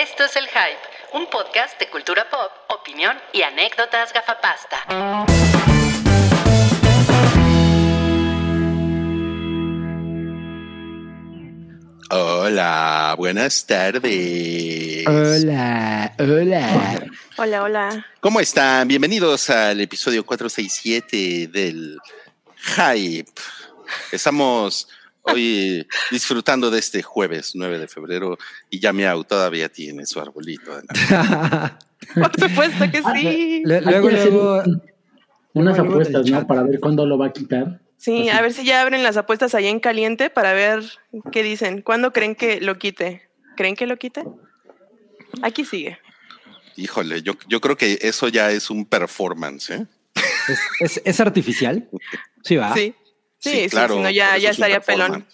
[0.00, 0.78] Esto es El Hype,
[1.14, 4.84] un podcast de cultura pop, opinión y anécdotas gafapasta.
[12.10, 15.04] Hola, buenas tardes.
[15.08, 17.06] Hola, hola.
[17.36, 18.06] Hola, hola.
[18.20, 18.86] ¿Cómo están?
[18.86, 21.98] Bienvenidos al episodio 467 del
[22.76, 23.32] Hype.
[24.12, 24.88] Estamos
[25.32, 28.38] hoy disfrutando de este jueves 9 de febrero
[28.70, 30.76] y ya Miau todavía tiene su arbolito.
[30.76, 30.82] De
[32.14, 33.62] Por supuesto que sí.
[33.64, 34.62] Le, luego,
[35.54, 36.46] unas apuestas, ¿no?
[36.46, 37.80] Para ver cuándo lo va a quitar.
[37.96, 40.84] Sí, a ver si ya abren las apuestas allá en caliente para ver
[41.32, 41.82] qué dicen.
[41.82, 43.28] ¿Cuándo creen que lo quite?
[43.56, 44.24] ¿Creen que lo quite?
[45.42, 45.98] Aquí sigue.
[46.76, 49.86] Híjole, yo, yo creo que eso ya es un performance, ¿eh?
[50.78, 51.88] ¿Es, ¿Es, artificial?
[52.44, 52.72] Sí, va.
[52.72, 52.94] Sí.
[53.38, 55.26] Sí, sí, claro, sino ya, ya estaría pelón.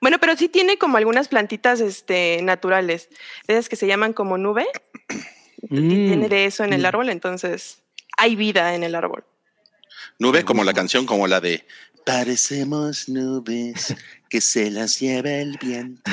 [0.00, 3.08] Bueno, pero sí tiene como algunas plantitas este, naturales,
[3.46, 4.66] esas que se llaman como nube.
[5.62, 6.28] Y tiene mm.
[6.28, 6.86] de eso en el mm.
[6.86, 7.82] árbol, entonces
[8.16, 9.24] hay vida en el árbol.
[10.18, 11.64] Nube como la canción, como la de
[12.04, 13.94] Parecemos nubes
[14.28, 16.10] que se las lleva el viento.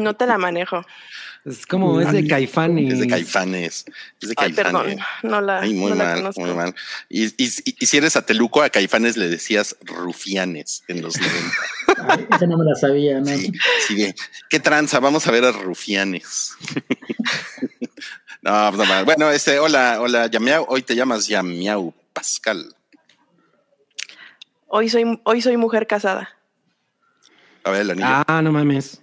[0.00, 0.84] No te la manejo.
[1.44, 2.92] Es como, mm, es de Caifanes.
[2.92, 3.84] Es de Caifanes.
[4.20, 4.54] Es de Ay,
[5.24, 5.60] no la.
[5.60, 6.74] Ay, muy mal, muy mal.
[7.08, 11.56] Y, y, y, si eres a Teluco, a Caifanes le decías rufianes en los 90.
[12.08, 13.26] Ay, esa no me la sabía, ¿no?
[13.26, 13.52] Sí,
[13.88, 14.14] sí,
[14.48, 16.52] qué tranza, vamos a ver a rufianes.
[18.42, 19.04] no, pues, no mal.
[19.04, 20.64] Bueno, este, hola, hola, Yamiau.
[20.68, 22.72] Hoy te llamas Yamiau Pascal.
[24.68, 26.30] Hoy soy, hoy soy mujer casada.
[27.64, 28.24] A ver, la niña.
[28.28, 29.01] Ah, no mames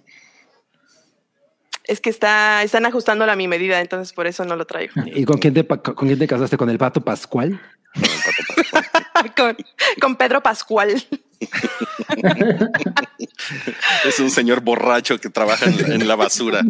[1.90, 4.92] es que está, están ajustándolo a mi medida, entonces por eso no lo traigo.
[4.96, 6.56] Ah, ¿Y con quién te, con quién te casaste?
[6.56, 7.60] ¿Con el pato Pascual?
[10.00, 11.02] con, Pedro Pascual.
[14.04, 16.62] es un señor borracho que trabaja en la basura.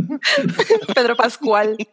[0.95, 1.77] Pedro Pascual.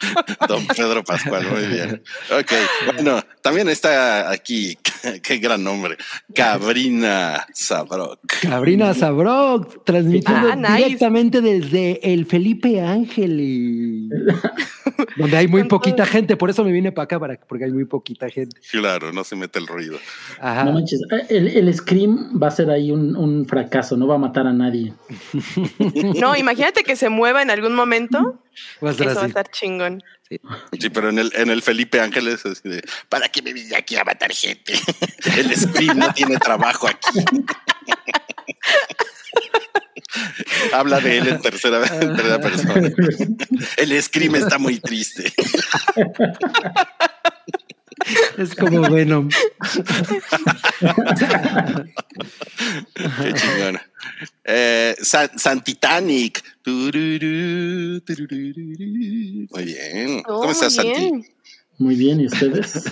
[0.48, 2.02] Don Pedro Pascual, muy bien.
[2.30, 2.52] Ok,
[2.94, 4.76] bueno, también está aquí,
[5.22, 5.96] qué gran nombre,
[6.34, 8.20] Cabrina Sabroc.
[8.42, 14.08] Cabrina Sabroc, transmitiendo ah, directamente desde el Felipe Ángel,
[15.16, 17.84] donde hay muy poquita gente, por eso me vine para acá, para, porque hay muy
[17.84, 18.60] poquita gente.
[18.70, 19.98] Claro, no se mete el ruido.
[20.40, 20.64] Ajá.
[20.64, 24.46] No manches, eh, el, Scream va a ser ahí un fracaso, no va a matar
[24.46, 24.92] a nadie.
[26.20, 28.40] no, imagínate que se mueva en algún momento
[28.82, 30.02] Va a estar Eso va a estar chingón.
[30.28, 33.96] Sí, pero en el, en el, Felipe Ángeles, así de, ¿para qué me vine aquí
[33.96, 34.74] a matar gente?
[35.36, 37.20] El scream no tiene trabajo aquí.
[40.72, 41.80] Habla de él en tercera
[42.40, 42.88] persona.
[43.76, 45.32] El scream está muy triste.
[48.38, 49.28] Es como Venom.
[52.94, 53.82] Qué chingona.
[54.44, 56.42] Eh, San, San, Titanic.
[56.66, 56.90] Muy
[59.64, 60.22] bien.
[60.22, 61.12] ¿Cómo oh, estás, Santi?
[61.78, 62.84] Muy bien, ¿y ustedes?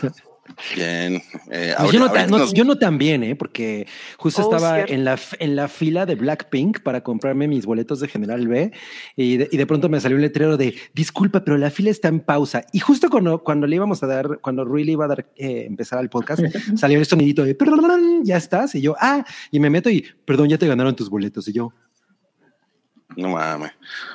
[0.75, 1.23] Bien.
[1.51, 2.51] Eh, pues yo, no, tan, nos...
[2.51, 3.37] no, yo no también, ¿eh?
[3.37, 3.87] porque
[4.19, 8.09] justo oh, estaba en la, en la fila de Blackpink para comprarme mis boletos de
[8.09, 8.73] General B
[9.17, 12.09] y de, y de, pronto me salió un letrero de disculpa, pero la fila está
[12.09, 12.65] en pausa.
[12.73, 15.65] Y justo cuando, cuando le íbamos a dar, cuando Rui le iba a dar, eh,
[15.67, 16.43] empezar al podcast,
[16.77, 17.57] salió el sonidito de
[18.23, 18.75] ya estás.
[18.75, 21.49] Y yo, ah, y me meto y perdón, ya te ganaron tus boletos.
[21.49, 21.73] Y yo,
[23.17, 23.73] no mames.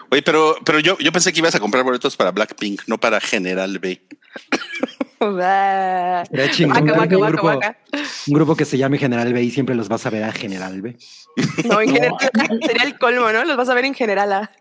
[0.09, 3.19] Oye, pero, pero yo, yo pensé que ibas a comprar boletos para Blackpink, no para
[3.19, 4.01] General B.
[6.51, 10.31] Chingón, un, grupo, que se llame General B y siempre los vas a ver a
[10.31, 10.95] General B.
[11.65, 12.15] No, en general
[12.65, 13.43] sería el colmo, ¿no?
[13.45, 14.51] Los vas a ver en General A.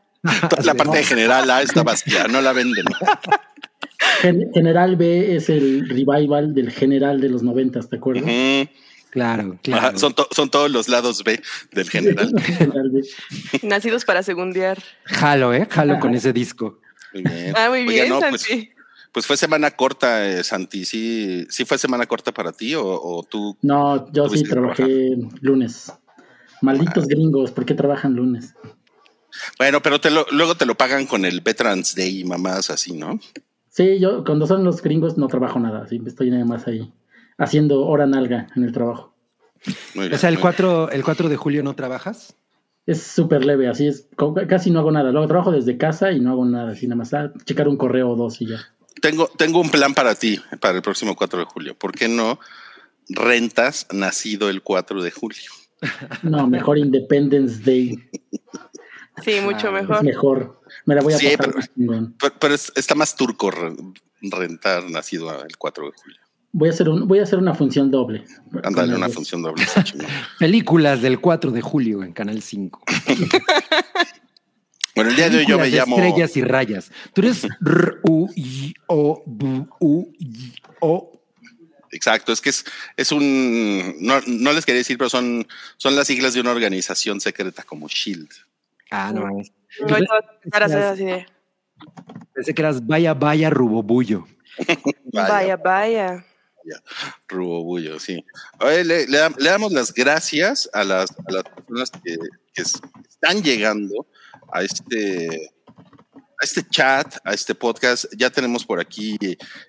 [0.64, 2.84] La parte de General A está vacía, no la venden.
[4.52, 8.24] General B es el revival del General de los 90, ¿te acuerdas?
[8.24, 8.66] Uh.
[9.10, 9.86] Claro, claro.
[9.88, 11.40] Ajá, son, to- son todos los lados B
[11.72, 12.30] del General.
[13.62, 14.78] Nacidos para segundear.
[15.04, 15.66] Jalo, ¿eh?
[15.70, 16.80] Jalo con ese disco.
[17.14, 17.54] Muy bien.
[17.56, 18.70] Ah, muy Oiga, bien, no, pues, Santi.
[19.12, 20.84] pues fue semana corta, eh, Santi.
[20.84, 23.56] ¿Sí, ¿Sí fue semana corta para ti o, o tú?
[23.62, 25.92] No, yo sí trabajé lunes.
[26.60, 28.54] Malditos gringos, ¿por qué trabajan lunes?
[29.58, 32.92] Bueno, pero te lo, luego te lo pagan con el Veterans Day y mamás así,
[32.92, 33.20] ¿no?
[33.70, 36.92] Sí, yo cuando son los gringos no trabajo nada, sí, estoy nada más ahí
[37.36, 39.07] haciendo hora nalga en el trabajo.
[39.94, 42.34] Muy O sea, el muy 4, el 4 de julio no trabajas.
[42.86, 44.06] Es súper leve, así es,
[44.48, 45.10] casi no hago nada.
[45.12, 48.10] Luego trabajo desde casa y no hago nada, así nada más ah, checar un correo
[48.10, 48.58] o dos y ya.
[49.02, 51.74] Tengo, tengo un plan para ti para el próximo 4 de julio.
[51.78, 52.38] ¿Por qué no
[53.10, 55.50] rentas nacido el 4 de julio?
[56.22, 58.08] No, mejor Independence Day,
[59.22, 60.04] Sí, mucho Ah, es mejor.
[60.04, 60.60] mejor.
[60.86, 62.12] Me la voy a Sí, pasar pero-.
[62.18, 63.74] Pero, pero es- está más turco re-
[64.22, 66.20] rentar nacido el 4 de julio.
[66.52, 68.24] Voy a hacer un, voy a hacer una función doble.
[68.62, 69.64] Ándale, una función doble.
[70.38, 72.82] Películas del 4 de julio en Canal 5.
[74.94, 75.96] Bueno, el día de hoy yo me llamo.
[75.96, 76.90] Estrellas y rayas.
[77.12, 81.22] Tú eres R, U, Y, O, B, U, Y, O.
[81.92, 82.64] Exacto, es que es,
[82.96, 83.94] es un.
[84.00, 85.46] No, no les quería decir, pero son,
[85.76, 88.28] son las siglas de una organización secreta como SHIELD.
[88.90, 89.52] Ah, no mames.
[89.88, 90.14] Ahorita
[90.46, 91.26] vas a hacer así de,
[92.34, 94.26] Pensé que eras vaya, vaya, rubobullo.
[95.12, 96.24] vaya, vaya.
[97.28, 98.24] Rubobullo, sí.
[98.60, 102.16] Oye, le, le dam- le damos las gracias a las, a personas que,
[102.54, 104.06] que es- están llegando
[104.52, 105.50] a este,
[106.40, 108.06] a este chat, a este podcast.
[108.16, 109.16] Ya tenemos por aquí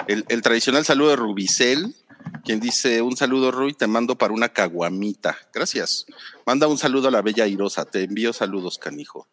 [0.08, 1.96] el, el tradicional saludo de Rubicel,
[2.44, 5.38] quien dice: Un saludo, Rui, te mando para una caguamita.
[5.54, 6.06] Gracias.
[6.46, 7.86] Manda un saludo a la bella Irosa.
[7.86, 9.28] Te envío saludos, canijo.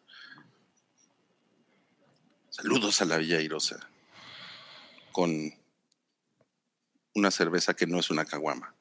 [2.49, 3.89] Saludos a la bella Irosa.
[5.11, 5.53] Con
[7.17, 8.73] una cerveza que no es una caguama.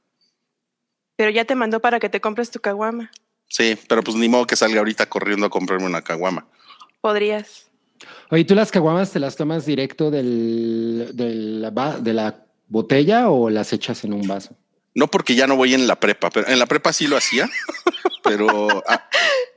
[1.16, 3.10] Pero ya te mandó para que te compres tu caguama.
[3.48, 6.46] Sí, pero pues ni modo que salga ahorita corriendo a comprarme una caguama.
[7.00, 7.70] Podrías.
[8.30, 11.72] Oye, ¿tú las caguamas te las tomas directo del, del
[12.02, 14.56] de la botella o las echas en un vaso?
[14.94, 17.48] No porque ya no voy en la prepa, pero en la prepa sí lo hacía,
[18.22, 19.08] pero a-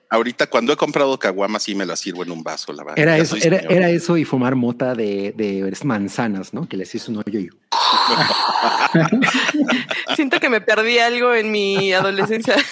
[0.10, 3.00] ahorita cuando he comprado caguamas sí me las sirvo en un vaso, la verdad.
[3.00, 6.68] Era eso, era, era eso y fumar mota de, de manzanas, ¿no?
[6.68, 7.50] Que les hizo un hoyo y
[10.16, 12.56] Siento que me perdí algo en mi adolescencia.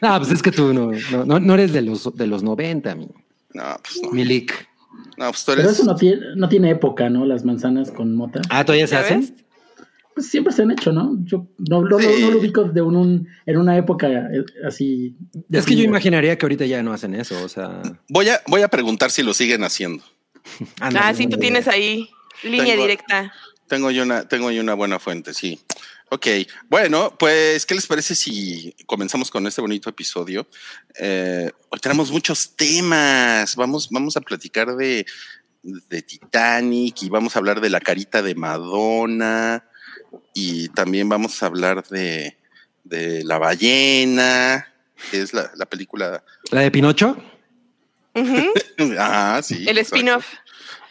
[0.00, 2.96] Ah, pues es que tú no, no, no, no eres de los, de los 90,
[2.96, 3.06] mi,
[3.52, 4.10] No, pues no.
[4.10, 4.52] Milik.
[5.16, 5.74] No, pues tú Pero eres.
[5.74, 7.24] eso no tiene, no tiene época, ¿no?
[7.24, 8.40] Las manzanas con mota.
[8.50, 9.36] Ah, ¿todavía se ¿Ya hacen?
[10.14, 11.16] Pues siempre se han hecho, ¿no?
[11.24, 12.06] Yo no, no, no- Sí.
[12.22, 15.16] no lo ubico de un, un- en una época eh, así.
[15.50, 17.82] Es que yo imaginaría que ahorita ya no hacen eso, o sea...
[18.08, 20.04] Voy a, voy a preguntar si lo siguen haciendo.
[20.80, 22.08] Ah, sí, tú tienes ahí
[22.42, 23.32] línea Tengo- directa.
[23.66, 25.58] Tengo yo una, tengo yo una buena fuente, sí.
[26.10, 26.26] Ok,
[26.68, 30.46] bueno, pues, ¿qué les parece si comenzamos con este bonito episodio?
[31.00, 33.56] Eh, hoy tenemos muchos temas.
[33.56, 35.06] Vamos, vamos a platicar de,
[35.62, 39.64] de Titanic y vamos a hablar de la carita de Madonna
[40.34, 42.36] y también vamos a hablar de,
[42.84, 44.66] de La ballena,
[45.10, 46.22] que es la, la película.
[46.50, 47.16] ¿La de Pinocho?
[48.98, 49.64] Ah, sí.
[49.66, 50.26] El spin-off.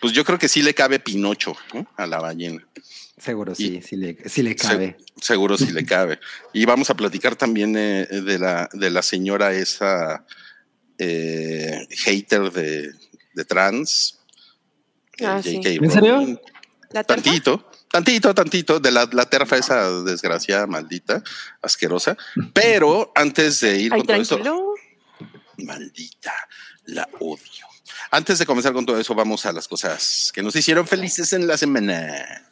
[0.01, 1.87] Pues yo creo que sí le cabe Pinocho ¿no?
[1.95, 2.65] a la ballena.
[3.17, 4.97] Seguro sí, Y- sí le, sí le cabe.
[5.17, 6.19] Se- seguro si le cabe.
[6.51, 10.25] Y vamos a platicar también eh, de, la, de la señora esa
[10.97, 12.91] eh, hater de,
[13.33, 14.19] de trans.
[15.19, 15.55] eh, Ah, sí.
[15.63, 15.69] J.K.
[15.85, 16.41] ¿En serio?
[17.07, 21.21] Tantito, tantito, tantito, de la, la terfa esa desgraciada, maldita,
[21.61, 22.17] asquerosa.
[22.51, 24.73] Pero antes de ir Ay, con todo esto, tranquilo.
[25.59, 26.33] maldita,
[26.85, 27.67] la odio.
[28.09, 31.45] Antes de comenzar con todo eso, vamos a las cosas que nos hicieron felices en
[31.45, 32.43] la semana.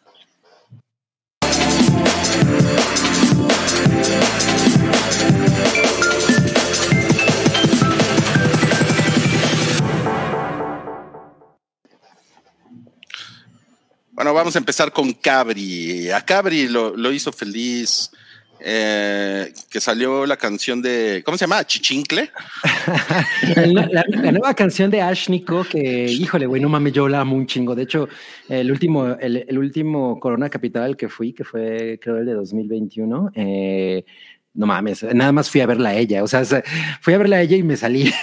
[14.21, 16.11] Bueno, vamos a empezar con Cabri.
[16.11, 18.11] A Cabri lo, hizo feliz
[18.59, 21.65] eh, que salió la canción de, ¿cómo se llama?
[21.65, 22.29] Chichincle.
[23.65, 27.47] la, nueva canción de Ash Nico, que híjole, güey, no mames, yo la amo un
[27.47, 27.73] chingo.
[27.73, 28.09] De hecho,
[28.47, 34.05] el último, el, último Corona Capital que fui, que fue creo el de 2021, eh,
[34.53, 36.23] no mames, nada más fui a verla a ella.
[36.23, 36.63] O sea, se-
[37.01, 38.13] fui a verla a ella y me salí.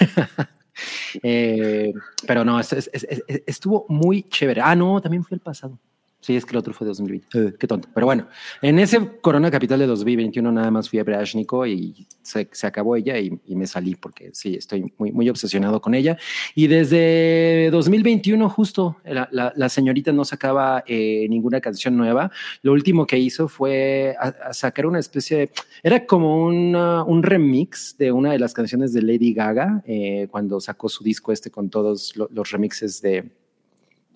[1.21, 1.91] Eh,
[2.25, 4.61] pero no, es- es- es- es- estuvo muy chévere.
[4.63, 5.77] Ah, no, también fue el pasado.
[6.21, 7.27] Sí, es que el otro fue 2020.
[7.33, 7.87] Eh, qué tonto.
[7.93, 8.27] Pero bueno,
[8.61, 12.07] en ese Corona Capital de 2021 nada más fui a ver a Ash Nico y
[12.21, 15.93] se, se acabó ella y, y me salí porque sí, estoy muy, muy obsesionado con
[15.95, 16.17] ella.
[16.55, 22.31] Y desde 2021 justo la, la- la señorita no sacaba eh, ninguna canción nueva.
[22.63, 25.51] Lo último que hizo fue a- a sacar una especie de...
[25.83, 30.59] Era como una- un remix de una de las canciones de Lady Gaga eh, cuando
[30.59, 33.31] sacó su disco este con todos lo- los remixes de,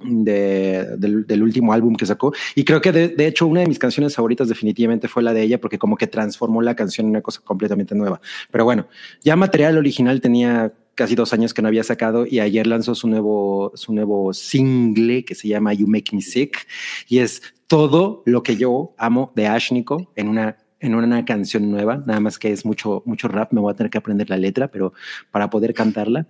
[0.03, 2.33] de- del, del último álbum que sacó.
[2.55, 5.41] Y creo que de, de hecho una de mis canciones favoritas definitivamente fue la de
[5.43, 8.19] ella porque como que transformó la canción en una cosa completamente nueva.
[8.51, 8.88] Pero bueno,
[9.24, 13.07] ya material original tenía casi dos años que no había sacado y ayer lanzó su
[13.07, 16.67] nuevo, su nuevo single que se llama You Make Me Sick
[17.07, 22.03] y es todo lo que yo amo de Ashnico en una en una canción nueva,
[22.05, 24.67] nada más que es mucho, mucho rap, me voy a tener que aprender la letra,
[24.67, 24.91] pero
[25.31, 26.27] para poder cantarla.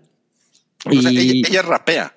[0.86, 2.14] O sea, Y- ella, ella rapea.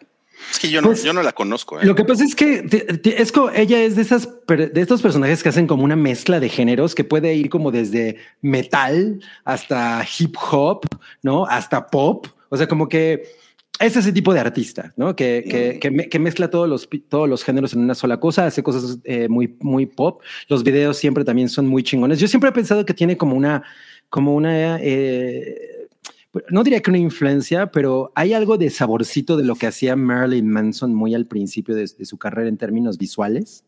[0.50, 1.80] Es que yo no, Pues, yo no la conozco.
[1.80, 1.84] ¿eh?
[1.86, 5.02] Lo que pasa es que te- te- es co- ella es de esas de estos
[5.02, 10.06] personajes que hacen como una mezcla de géneros que puede ir como desde metal hasta
[10.18, 10.86] hip hop,
[11.22, 11.46] ¿no?
[11.46, 12.26] Hasta pop.
[12.48, 13.24] O sea, como que
[13.78, 15.14] es ese tipo de artista, ¿no?
[15.16, 18.46] Que, que, que me- que mezcla todos los, todos los géneros en una sola cosa,
[18.46, 20.22] hace cosas eh, muy, muy pop.
[20.48, 22.18] Los videos siempre también son muy chingones.
[22.18, 23.62] Yo siempre he pensado que tiene como una,
[24.08, 25.56] como una, eh,
[26.50, 30.48] no diría que una influencia, pero hay algo de saborcito de lo que hacía Marilyn
[30.48, 33.64] Manson muy al principio de, de su carrera en términos visuales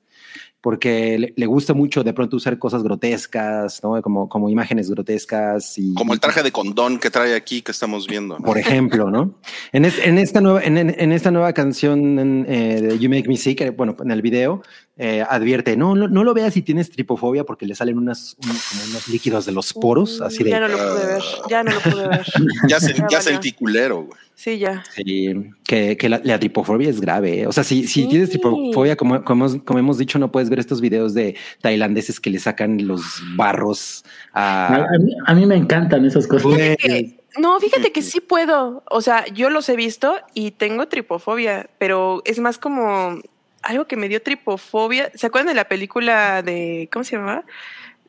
[0.60, 4.00] porque le, le, gusta mucho de pronto usar cosas grotescas, ¿no?
[4.02, 5.78] Como, como imágenes grotescas.
[5.78, 8.38] Y, como el traje de condón que trae aquí que estamos viendo.
[8.38, 8.44] ¿no?
[8.44, 9.38] Por ejemplo, ¿no?
[9.72, 13.36] En, es, en, esta nueva, en, en, esta nueva canción eh, de You Make Me
[13.36, 14.62] Sick, bueno, en el video,
[15.00, 18.48] eh, advierte, no, no, no, lo veas si tienes tripofobia porque le salen unas, un,
[18.48, 20.50] como unos líquidos de los poros, así de...
[20.50, 22.26] Ya no lo pude ver, ya no lo pude ver.
[22.68, 24.18] ya, se, ya sentí culero, güey.
[24.34, 24.82] Sí, ya.
[24.94, 27.40] Sí, que, que la, la, tripofobia es grave.
[27.40, 27.46] ¿eh?
[27.46, 28.08] O sea, si, si sí.
[28.08, 32.18] tienes tripofobia, como, como, hemos, como, hemos dicho, no puedes ver estos videos de tailandeses
[32.18, 33.02] que le sacan los
[33.36, 34.74] barros a...
[34.74, 36.52] A, mí, a mí, me encantan esas cosas.
[36.56, 38.82] Que, no, fíjate que sí puedo.
[38.90, 43.20] O sea, yo los he visto y tengo tripofobia, pero es más como
[43.68, 45.12] algo que me dio tripofobia.
[45.14, 47.44] ¿Se acuerdan de la película de, ¿cómo se llamaba?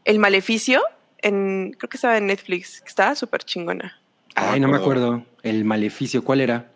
[0.05, 0.81] El Maleficio.
[1.21, 3.99] En, creo que estaba en Netflix, que estaba súper chingona.
[4.35, 5.25] Ay, no me acuerdo.
[5.43, 6.71] El maleficio, ¿cuál era?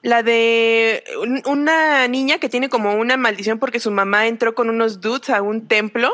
[0.00, 4.70] La de un, una niña que tiene como una maldición porque su mamá entró con
[4.70, 6.10] unos dudes a un templo.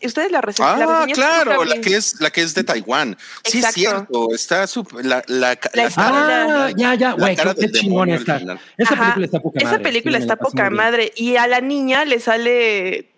[0.00, 0.82] ¿Y ustedes la reseñan?
[0.82, 3.16] Ah, la claro, la que es la que es de Taiwán.
[3.44, 4.28] Sí, es cierto.
[4.34, 8.36] Está super, la, la, la, la Ah, ya, ya, güey, qué chingón está.
[8.76, 9.82] Esa Ajá, película está poca esa madre.
[9.82, 11.12] película Sí, está poca madre.
[11.16, 13.12] Y a la niña le sale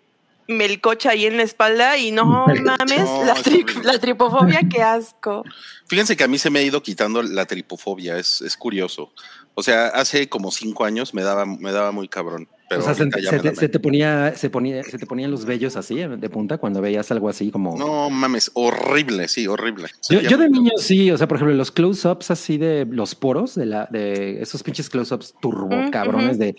[0.47, 4.81] melcocha ahí en la espalda y no mames, No, la, es tri- la tripofobia, qué
[4.81, 5.43] asco.
[5.87, 9.11] Fíjense que a mí se me ha ido quitando la tripofobia, es, es curioso.
[9.53, 12.47] O sea, hace como cinco años me daba, me daba muy cabrón.
[12.69, 15.43] Pero o sea, se, te, da se te ponía, se ponía, se te ponían los
[15.45, 17.75] vellos así de punta cuando veías algo así como.
[17.77, 19.87] No mames, horrible, sí, horrible.
[20.07, 23.65] Yo, de niño sí, o sea, por ejemplo, los close-ups así de los poros, de
[23.65, 26.55] la, de esos pinches close-ups turbo Mm, cabrones de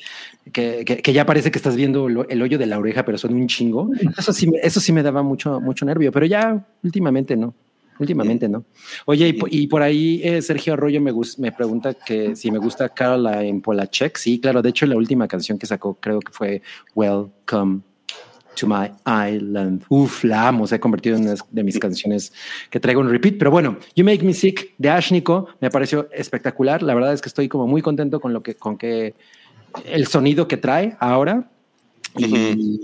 [0.53, 3.17] que, que, que ya parece que estás viendo lo- el hoyo de la oreja, pero
[3.17, 3.91] son un chingo.
[4.19, 7.55] Eso sí, me- eso sí me daba mucho, mucho nervio, pero ya últimamente no.
[8.01, 8.65] Últimamente no.
[9.05, 12.59] Oye, y, po- y por ahí eh, Sergio Arroyo me, me pregunta que si me
[12.59, 14.17] gusta Caroline Polachek.
[14.17, 14.63] Sí, claro.
[14.63, 16.63] De hecho, la última canción que sacó creo que fue
[16.95, 17.83] Welcome
[18.57, 18.91] to my
[19.33, 19.85] island.
[19.89, 20.67] Uf, la amo.
[20.67, 22.33] Se ha convertido en una de mis canciones
[22.71, 23.37] que traigo en repeat.
[23.39, 26.83] Pero bueno, You Make Me Sick de Ashnico me pareció espectacular.
[26.83, 29.15] La verdad es que estoy como muy contento con lo que, con que
[29.85, 31.51] el sonido que trae ahora.
[32.17, 32.25] Y,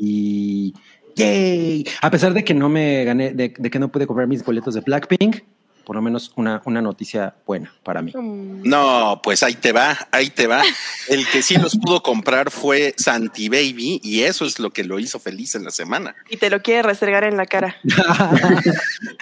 [0.00, 0.74] y-
[1.16, 1.84] yay.
[2.00, 4.74] A pesar de que no me gané, de, de que no pude comprar mis boletos
[4.74, 5.42] de Blackpink,
[5.86, 8.12] por lo menos una, una noticia buena para mí.
[8.12, 8.68] Mm.
[8.68, 10.62] No, pues ahí te va, ahí te va.
[11.08, 14.98] El que sí los pudo comprar fue Santi Baby y eso es lo que lo
[14.98, 16.16] hizo feliz en la semana.
[16.28, 17.76] Y te lo quiere restregar en la cara.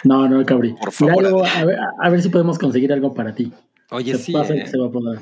[0.05, 0.75] No, no, cabrí.
[0.75, 3.51] Por favor, Mira, luego, a, ver, a ver si podemos conseguir algo para ti.
[3.91, 4.33] Oye, se sí.
[4.33, 4.63] pasa eh.
[4.63, 5.21] que se va a poder.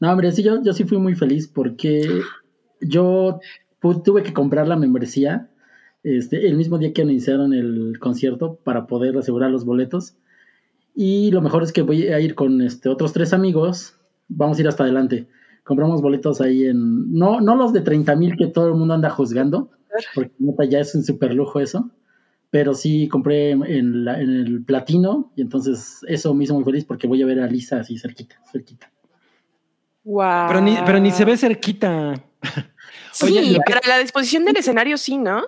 [0.00, 2.20] No, hombre, sí, yo, yo sí fui muy feliz porque
[2.80, 3.40] yo
[3.80, 5.48] tuve que comprar la membresía
[6.02, 10.14] este, el mismo día que anunciaron el concierto para poder asegurar los boletos.
[10.94, 13.94] Y lo mejor es que voy a ir con este, otros tres amigos.
[14.28, 15.26] Vamos a ir hasta adelante.
[15.64, 17.12] Compramos boletos ahí en.
[17.12, 19.70] No, no los de 30 mil que todo el mundo anda juzgando,
[20.14, 20.32] porque
[20.68, 21.90] ya es un super lujo eso.
[22.50, 26.84] Pero sí compré en, la- en el platino y entonces eso me hizo muy feliz
[26.86, 28.90] porque voy a ver a Lisa así cerquita, cerquita.
[30.04, 30.46] Wow.
[30.48, 32.14] Pero ni, pero ni se ve cerquita.
[33.12, 35.42] Sí, Oye, lo que- pero la disposición del escenario sí, ¿no?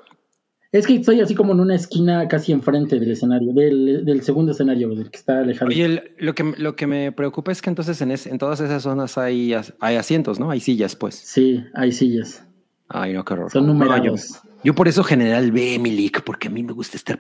[0.73, 4.53] Es que estoy así como en una esquina casi enfrente del escenario, del, del segundo
[4.53, 5.69] escenario, del que está alejado.
[5.69, 8.61] Oye, el- lo que, lo que me preocupa es que entonces en, es- en todas
[8.61, 10.49] esas zonas hay, hay asientos, ¿no?
[10.51, 11.17] Hay sillas, pues.
[11.17, 12.45] Sí, hay sillas.
[12.89, 13.51] Ay, no, qué horror.
[13.51, 14.41] Son No, yo, numerados.
[14.63, 17.19] yo por eso general ve mi leak, porque a mí me gusta estar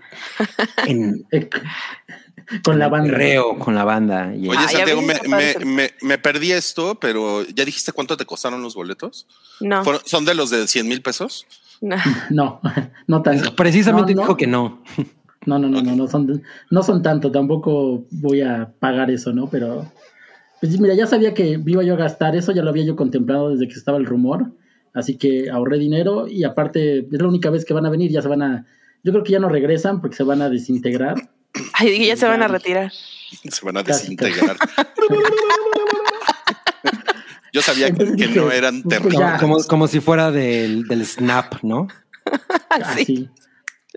[0.86, 1.24] en
[2.64, 3.12] Con la banda.
[3.14, 4.32] reo con la banda.
[4.34, 8.74] Oye, Santiago, me, me- me- me perdí esto, pero ¿ya dijiste cuánto te costaron los
[8.74, 9.26] boletos?
[9.60, 11.46] No, ¿Fueron- ¿Son de los de 100 mil pesos?
[11.80, 11.96] no.
[12.30, 12.60] No,
[13.06, 13.56] no tanto.
[13.56, 14.22] precisamente No, no.
[14.22, 14.82] dijo que no.
[15.46, 19.48] No, no, no, no, no son, no son tanto, tampoco voy a pagar eso, ¿no?
[19.48, 19.90] Pero,
[20.60, 23.48] pues mira, ya sabía que iba yo a gastar eso, ya lo había yo contemplado
[23.48, 24.52] desde que estaba el rumor,
[24.92, 28.20] así que ahorré dinero y aparte es la única vez que van a venir, ya
[28.20, 28.66] se van a,
[29.02, 31.30] yo creo que ya no regresan porque se van a desintegrar.
[31.72, 32.92] Ay, ya se van a retirar.
[32.92, 34.58] Se van a desintegrar.
[37.52, 39.18] Yo sabía que, Entonces que dije, no eran pues, terribles.
[39.18, 39.38] ya.
[39.38, 41.88] Como, como si fuera del, del snap, ¿no?
[42.70, 43.28] Así.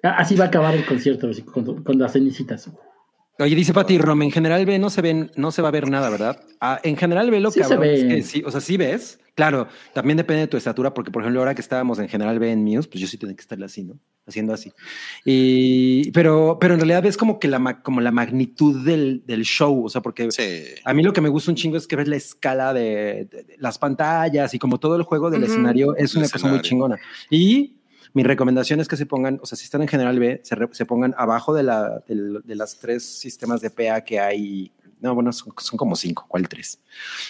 [0.02, 2.70] Así va a acabar el concierto, con, con las cenicitas.
[3.40, 5.90] Oye, dice Pati Rom, en general B no se ven, no se va a ver
[5.90, 6.40] nada, ¿verdad?
[6.62, 7.94] Ah, en general B lo Sí que se ve.
[7.96, 9.20] es que sí, o sea, sí ves.
[9.36, 12.52] Claro, también depende de tu estatura, porque por ejemplo, ahora que estábamos en general B
[12.52, 13.98] en Muse, pues yo sí tenía que estar así, ¿no?
[14.28, 14.72] Haciendo así.
[15.26, 19.86] Y, pero, pero en realidad ves como que la, como la magnitud del, del show,
[19.86, 20.64] o sea, porque Sí.
[20.84, 23.44] a mí lo que me gusta un chingo es que ves la escala de, de-
[23.44, 25.52] de las pantallas y como todo el juego del Ujú.
[25.52, 26.62] escenario es El una cosa muy escenario.
[26.62, 27.00] chingona.
[27.30, 27.78] Y
[28.16, 30.70] Mi recomendación es que se pongan, o sea, si están en General B, se, re-
[30.74, 34.72] se pongan abajo de, la, del- de las tres sistemas de PA que hay.
[35.04, 36.80] No, bueno, son, son como cinco, ¿cuál tres?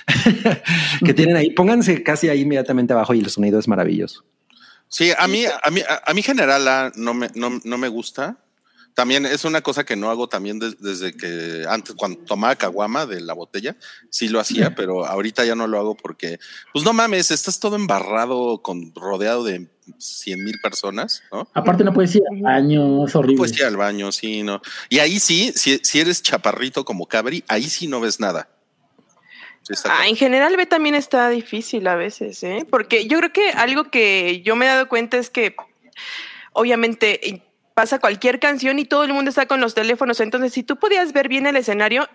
[1.04, 1.50] que tienen ahí.
[1.50, 4.24] Pónganse casi ahí inmediatamente abajo y el sonido es maravilloso.
[4.88, 7.88] Sí, a mí, a mí, a, a mí general A no me, no, no me
[7.88, 8.38] gusta.
[8.94, 13.06] También es una cosa que no hago también des- desde que antes, cuando tomaba caguama
[13.06, 13.76] de la botella,
[14.10, 16.40] sí lo hacía, pero ahorita ya no lo hago porque,
[16.72, 21.48] pues no mames, estás todo embarrado con rodeado de cien mil personas, ¿no?
[21.54, 23.38] Aparte no puedes ir al baño, es horrible.
[23.38, 24.62] Pues ir al baño, sí, no.
[24.90, 28.48] Y ahí sí, si, si eres chaparrito como Cabri, ahí sí no ves nada.
[29.64, 32.68] Sí, Ah, en general B también está difícil a veces, ¿eh?
[32.70, 35.56] Porque yo creo que algo que yo me he dado cuenta es que
[36.52, 37.44] obviamente
[37.74, 41.14] pasa cualquier canción y todo el mundo está con los teléfonos, entonces si tú podías
[41.14, 42.08] ver bien el escenario,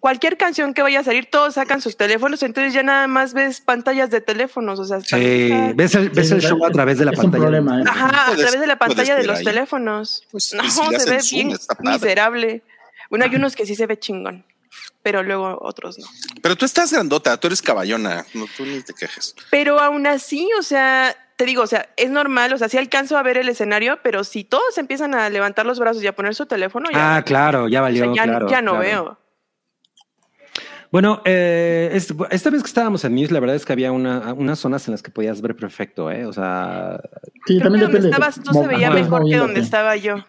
[0.00, 3.60] cualquier canción que vaya a salir, todos sacan sus teléfonos, entonces ya nada más ves
[3.62, 7.06] pantallas de teléfonos, o sea, Sí, ves el, ves Sí, el show a través de
[7.06, 7.44] la es pantalla.
[7.44, 7.80] un problema.
[7.80, 7.84] ¿eh?
[7.88, 9.44] Ajá, a través de la pantalla de los ahí.
[9.44, 10.26] teléfonos.
[10.30, 12.62] Pues, no, si se ve zoom, bien miserable.
[13.08, 14.44] Bueno, hay unos que sí se ve chingón,
[15.02, 16.06] pero luego otros no.
[16.42, 19.34] Pero tú estás grandota, tú eres caballona, no, tú ni te quejes.
[19.50, 23.16] Pero aún así, o sea, te digo, o sea, es normal, o sea, sí alcanzo
[23.18, 26.34] a ver el escenario, pero si todos empiezan a levantar los brazos y a poner
[26.34, 28.04] su teléfono, ya, Ah, claro, ya o valió.
[28.04, 28.84] sea, ya, claro, ya no claro.
[28.86, 29.18] veo.
[30.92, 34.32] Bueno, eh, es- esta vez que estábamos en News, la verdad es que había una,
[34.32, 36.24] unas zonas en las que podías ver perfecto, ¿eh?
[36.24, 37.00] O sea,
[37.46, 38.08] Sí, Creo que también donde depende.
[38.10, 40.24] estabas tú se veía ajá, mejor que donde estaba yo.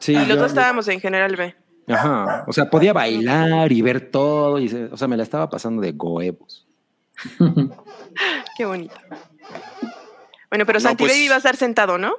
[0.00, 1.54] sí, Y los yo- dos estábamos en General B.
[1.88, 2.44] ajá.
[2.46, 4.58] O sea, podía bailar y ver todo.
[4.58, 6.66] Y o sea, me la estaba pasando de huevos.
[8.58, 8.94] Qué bonito.
[10.52, 12.12] Bueno, pero No, Santi pues- Baby va a estar sentado, ¿no?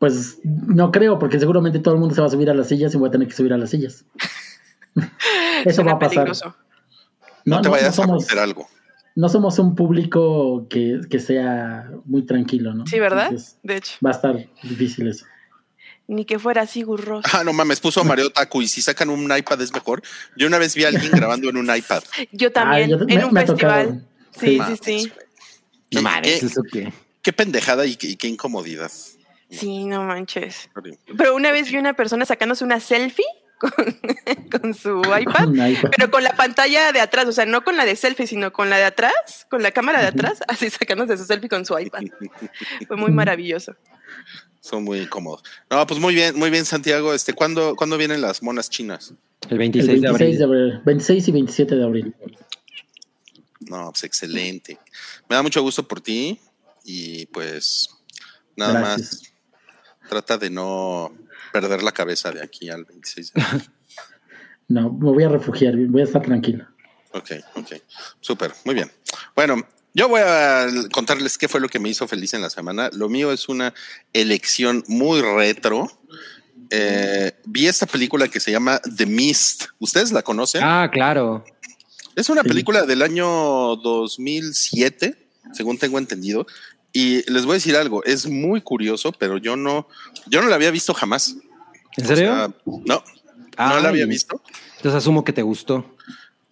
[0.00, 2.92] Pues no creo, porque seguramente todo el mundo se va a subir a las sillas
[2.92, 4.04] y voy a tener que subir a las sillas.
[5.64, 6.14] Eso Suena va a pasar.
[6.16, 6.56] peligroso.
[7.44, 8.68] No, te vayas a somos, hacer algo.
[9.14, 12.86] no somos un público que, que sea muy tranquilo, ¿no?
[12.88, 13.26] Sí, ¿verdad?
[13.28, 15.24] Entonces, De hecho, va a estar difícil eso.
[16.08, 17.28] ni que fuera así gurroso.
[17.32, 20.02] Ah, no mames, puso Mario Taku y si sacan un iPad es mejor.
[20.36, 22.02] Yo una vez vi a alguien grabando en un iPad.
[22.32, 24.04] Yo también, Ah, yo- en me- un me festival.
[24.36, 24.76] Sí, Sí.
[24.82, 25.12] sí.
[25.92, 26.92] No ¿Qué- mames, ¿eso qué?
[27.22, 28.90] Qué pendejada y qué, y qué incomodidad.
[29.50, 30.68] Sí, no manches.
[31.16, 33.24] Pero una vez vi una persona sacándose una selfie
[33.58, 33.70] con,
[34.60, 35.48] con su iPad,
[35.96, 38.70] pero con la pantalla de atrás, o sea, no con la de selfie, sino con
[38.70, 42.02] la de atrás, con la cámara de atrás, así sacándose su selfie con su iPad.
[42.88, 43.76] Fue muy maravilloso.
[44.60, 45.42] Son muy incómodos.
[45.70, 47.14] No, pues muy bien, muy bien, Santiago.
[47.14, 49.12] Este, ¿cuándo, ¿cuándo vienen las monas chinas?
[49.48, 50.38] El El 26, de 26 abril.
[50.38, 50.82] de abril.
[50.84, 52.14] 26 y 27 de abril.
[53.60, 54.78] No, pues excelente.
[55.28, 56.38] Me da mucho gusto por ti
[56.84, 57.88] y pues
[58.56, 59.22] nada Gracias.
[59.22, 59.32] más
[60.08, 61.12] trata de no
[61.52, 63.32] perder la cabeza de aquí al 26.
[63.32, 63.70] de abril.
[64.68, 66.66] No, me voy a refugiar, voy a estar tranquilo.
[67.12, 67.72] Ok, ok.
[68.20, 68.90] Súper, muy bien.
[69.36, 69.56] Bueno,
[69.92, 72.88] yo voy a contarles qué fue lo que me hizo feliz en la semana.
[72.94, 73.74] Lo mío es una
[74.14, 75.90] elección muy retro.
[76.70, 79.64] Eh, vi esta película que se llama The Mist.
[79.78, 80.62] ¿Ustedes la conocen?
[80.64, 81.44] Ah, claro.
[82.16, 82.48] Es una Sí.
[82.48, 85.21] película del año 2007,
[85.52, 86.46] según tengo entendido.
[86.92, 89.88] Y les voy a decir algo, es muy curioso, pero yo no,
[90.26, 91.36] yo no la había visto jamás.
[91.96, 92.34] ¿En O serio?
[92.34, 93.02] sea, no,
[93.58, 94.42] no la había visto.
[94.76, 95.96] Entonces asumo que te gustó.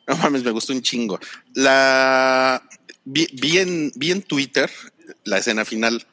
[0.06, 1.20] No mames, me gustó un chingo.
[1.54, 2.62] La
[3.04, 4.70] vi, vi en, vi en Twitter
[5.24, 6.04] la escena final,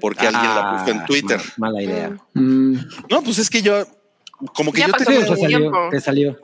[0.00, 1.38] porque alguien la puso en Ah, Twitter.
[1.56, 2.16] mal- mala idea.
[2.34, 2.74] Mm,
[3.10, 3.86] No, pues es que yo,
[4.54, 5.88] como que Ya yo pasó tenía Sí, o sea, mucho un- salió, tiempo.
[5.90, 6.38] te salió.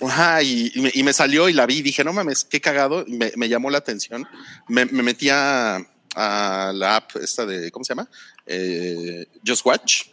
[0.00, 2.60] Ajá, y, y me, y me salió y la vi y dije, no mames, qué
[2.60, 4.26] cagado, me, me llamó la atención.
[4.68, 5.76] Me, me metí a,
[6.14, 8.08] a la app esta de, ¿cómo se llama?
[8.46, 10.04] Eh, Just Watch,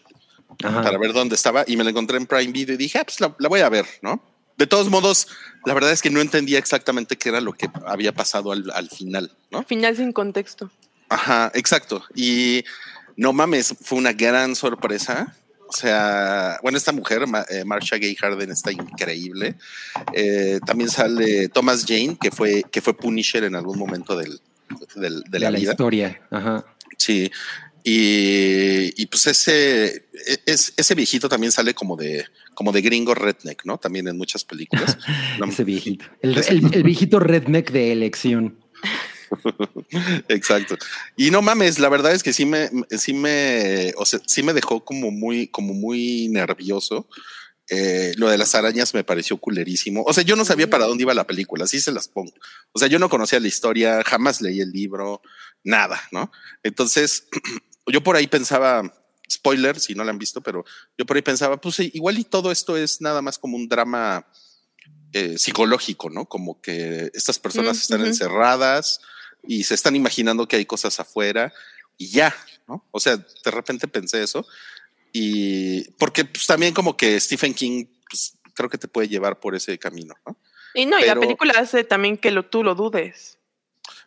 [0.63, 0.81] Ajá.
[0.81, 3.19] para ver dónde estaba, y me la encontré en Prime Video y dije, ah, pues
[3.19, 4.21] la, la voy a ver, ¿no?
[4.57, 5.27] De todos modos,
[5.65, 8.89] la verdad es que no entendía exactamente qué era lo que había pasado al, al
[8.89, 9.63] final, ¿no?
[9.63, 10.71] Final sin contexto.
[11.09, 12.03] Ajá, exacto.
[12.15, 12.63] Y
[13.17, 15.35] no mames, fue una gran sorpresa.
[15.75, 19.55] O sea, bueno, esta mujer, eh, Marsha Gay Harden, está increíble.
[20.13, 24.39] Eh, también sale Thomas Jane, que fue, que fue Punisher en algún momento del,
[24.95, 25.71] del- de la vida.
[25.71, 26.21] historia.
[26.31, 26.63] Ajá.
[26.97, 27.29] Sí.
[27.83, 30.05] Y, y pues ese,
[30.45, 33.77] es, ese viejito también sale como de, como de gringo redneck, ¿no?
[33.77, 34.97] También en muchas películas.
[35.47, 36.05] Ese viejito.
[36.21, 38.57] El, el- el viejito redneck de elección.
[40.29, 40.77] Exacto.
[41.15, 44.53] Y no mames, la verdad es que sí me, sí me, o sea, sí me
[44.53, 47.07] dejó como muy, como muy nervioso.
[47.67, 50.03] Eh, lo de las arañas me pareció culerísimo.
[50.03, 52.33] O sea, yo no sabía para dónde iba la película, así se las pongo.
[52.71, 55.21] O sea, yo no conocía la historia, jamás leí el libro,
[55.63, 56.31] nada, ¿no?
[56.63, 57.27] Entonces,
[57.87, 58.93] yo por ahí pensaba,
[59.31, 60.63] spoiler, si no la han visto, pero
[60.97, 64.27] yo por ahí pensaba, pues igual y todo esto es nada más como un drama
[65.13, 66.25] eh, psicológico, ¿no?
[66.25, 68.99] Como que estas personas Mm, están encerradas
[69.47, 71.53] y se están imaginando que hay cosas afuera
[71.97, 72.35] y ya.
[72.67, 72.85] ¿no?
[72.91, 74.45] O sea, de repente pensé eso.
[75.11, 79.55] Y porque pues, también como que Stephen King, pues, creo que te puede llevar por
[79.55, 80.37] ese camino, ¿no?
[80.73, 83.37] Y no, y la película hace también que lo, tú lo dudes.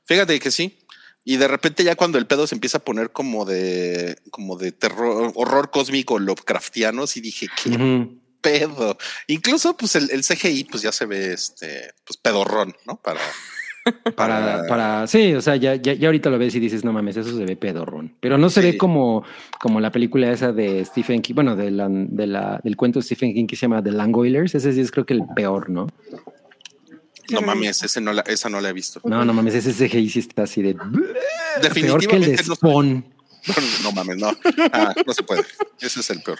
[0.04, 0.78] Fíjate que sí.
[1.24, 4.72] Y de repente ya cuando el pedo se empieza a poner como de, como de
[4.72, 8.06] terror, horror cósmico Lovecraftiano, sí dije, qué
[8.42, 8.98] pedo.
[9.28, 13.00] Incluso pues el, el CGI pues ya se ve este, pues pedorrón, ¿no?
[13.00, 13.20] Para,
[14.16, 17.16] Para, para, sí, o sea, ya, ya, ya ahorita lo ves y dices, no mames,
[17.16, 18.14] eso se ve pedorrón.
[18.20, 18.72] Pero no se Sí.
[18.72, 19.24] ve como,
[19.60, 23.04] como la película esa de Stephen King, bueno, de la, de la, del cuento de
[23.04, 24.54] Stephen King que se llama The Langoilers.
[24.54, 25.86] Ese sí es creo que el peor, ¿no?
[27.30, 29.00] no mames, ese no la, esa no la he visto.
[29.04, 30.90] No, no mames, ese CGI sí está así de peor
[32.06, 33.04] que el de Definitivamente no, Spawn.
[33.82, 34.30] no mames, no.
[34.72, 35.42] Ah, no se puede.
[35.80, 36.38] Ese es el peor.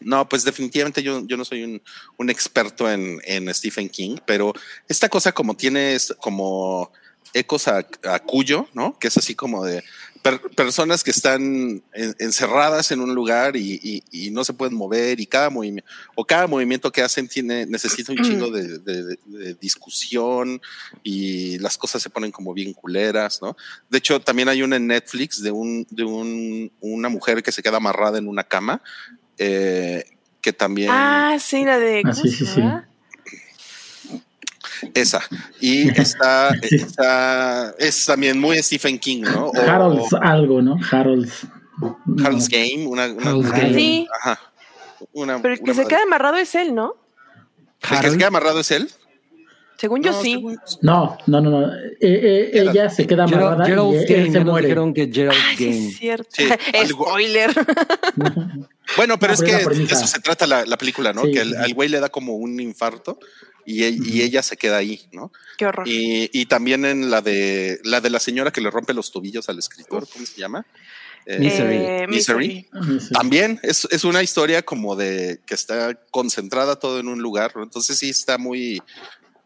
[0.00, 1.80] No, pues definitivamente yo, yo no soy
[2.18, 4.52] un, experto en, en Stephen King, pero
[4.88, 6.92] esta cosa como tiene como
[7.34, 7.84] ecos a,
[8.26, 8.98] Cuyo, ¿no?
[8.98, 9.82] Que es así como de
[10.22, 15.26] per- personas que están en- encerradas en un lugar y, no se pueden mover y
[15.26, 19.18] cada movimiento o cada movimiento que hacen tiene necesita un chingo de
[19.60, 20.60] discusión
[21.02, 23.56] y las cosas se ponen como bien culeras, ¿no?
[23.88, 27.62] De hecho, también hay una en Netflix de un de un, una mujer que se
[27.62, 28.82] queda amarrada en una cama
[29.38, 30.04] eh,
[30.40, 32.02] que también Ah, sí, la de.
[32.04, 32.84] Ah,
[34.94, 35.20] esa
[35.60, 39.46] y está, está es también muy Stephen King, ¿no?
[39.48, 40.76] O- Harold's algo, ¿no?
[40.90, 41.46] Harold's.
[42.24, 43.74] Harold's Game, una, una- Harold's una- Game.
[43.74, 44.06] Sí.
[44.20, 44.40] Ajá.
[45.12, 45.94] Una, Pero el que una se madre.
[45.94, 46.94] queda amarrado es él, ¿no?
[47.90, 48.90] ¿El que se queda amarrado es él?
[49.78, 50.32] Según yo No, sí.
[50.32, 51.72] según- No, no, no, no.
[51.74, 54.66] Eh, eh, Gerald- ella se queda Gerald- amarrada Gerald's y él se muere.
[54.66, 56.28] dijeron que Gerald's Ah, sí, es cierto.
[56.32, 56.44] Sí,
[56.88, 57.50] Spoiler.
[58.96, 61.24] Bueno, pero No, es que de eso se trata la, la película, ¿no?
[61.24, 63.18] Sí, que el- al güey le da como un infarto
[63.66, 65.30] y, e- y ella se queda ahí, ¿no?
[65.58, 65.86] Qué horror.
[65.86, 69.48] Y, y también en la de la de la señora que le rompe los tobillos
[69.50, 70.64] al escritor, ¿cómo se llama?
[71.26, 71.76] Eh, Misery.
[71.76, 72.66] Eh, Misery.
[73.12, 77.62] También es, es una historia como de que está concentrada todo en un lugar, ¿no?
[77.64, 78.80] Entonces sí está muy,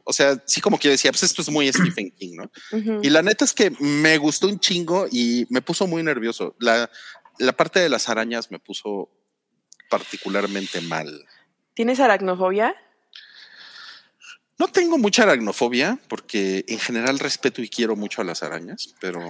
[0.05, 2.51] o sea, sí como que yo decía, pues esto es muy Stephen King, ¿no?
[3.03, 6.57] Y la neta es que me gustó un chingo y me puso muy nervioso.
[6.59, 6.91] La,
[7.39, 9.11] la parte de las arañas me puso
[9.89, 11.27] particularmente mal.
[11.75, 12.75] ¿Tienes aracnofobia?
[14.59, 19.21] No tengo mucha aracnofobia porque en general respeto y quiero mucho a las arañas, pero,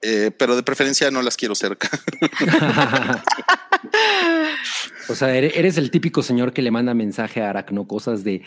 [0.00, 1.90] eh, pero de preferencia no las quiero cerca.
[5.08, 8.42] o sea, ere- eres el típico señor que le manda mensaje a Aracno cosas de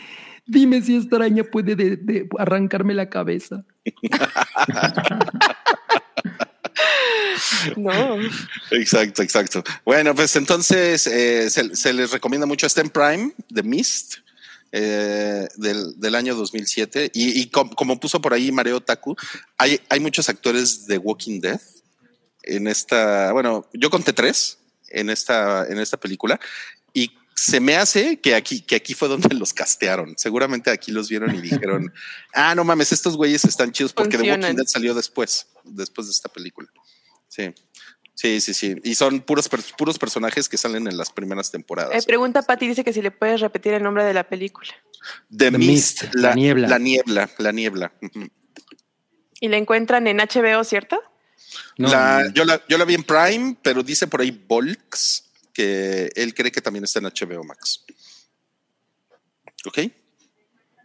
[0.46, 3.64] dime si esta araña puede de- de arrancarme la cabeza.
[7.76, 8.18] No.
[8.70, 9.62] Exacto, exacto.
[9.84, 12.66] Bueno, pues entonces eh, se, se les recomienda mucho.
[12.66, 14.16] Está en Prime, The Mist,
[14.72, 17.10] eh, del, del año 2007.
[17.14, 19.16] Y, y com- como puso por ahí Mareo Taku,
[19.58, 21.60] hay, hay muchos actores de Walking Dead
[22.42, 23.32] en esta.
[23.32, 26.38] Bueno, yo conté tres en esta, en esta película.
[26.92, 30.14] Y se me hace que aquí, que aquí fue donde los castearon.
[30.16, 31.92] Seguramente aquí los vieron y dijeron:
[32.34, 34.54] Ah, no mames, estos güeyes están chidos porque The Walking.
[34.56, 36.68] Dead salió después, después de esta película.
[37.28, 37.52] Sí.
[38.14, 38.76] Sí, sí, sí.
[38.82, 39.46] Y son puros,
[39.76, 42.06] puros personajes que salen en las primeras Eh, temporadas.
[42.06, 44.70] pregunta Pati, dice que si le puedes repetir el nombre de la película.
[45.30, 45.68] The, The Mist,
[46.04, 46.68] Mist, la, la niebla.
[46.68, 47.92] La niebla, la niebla.
[49.38, 50.98] Y la encuentran en HBO, ¿cierto?
[51.78, 56.10] No, La- yo, la, yo la vi en Prime, pero dice por ahí Volks que
[56.14, 57.84] él cree que también está en HBO Max.
[59.64, 59.78] Ok,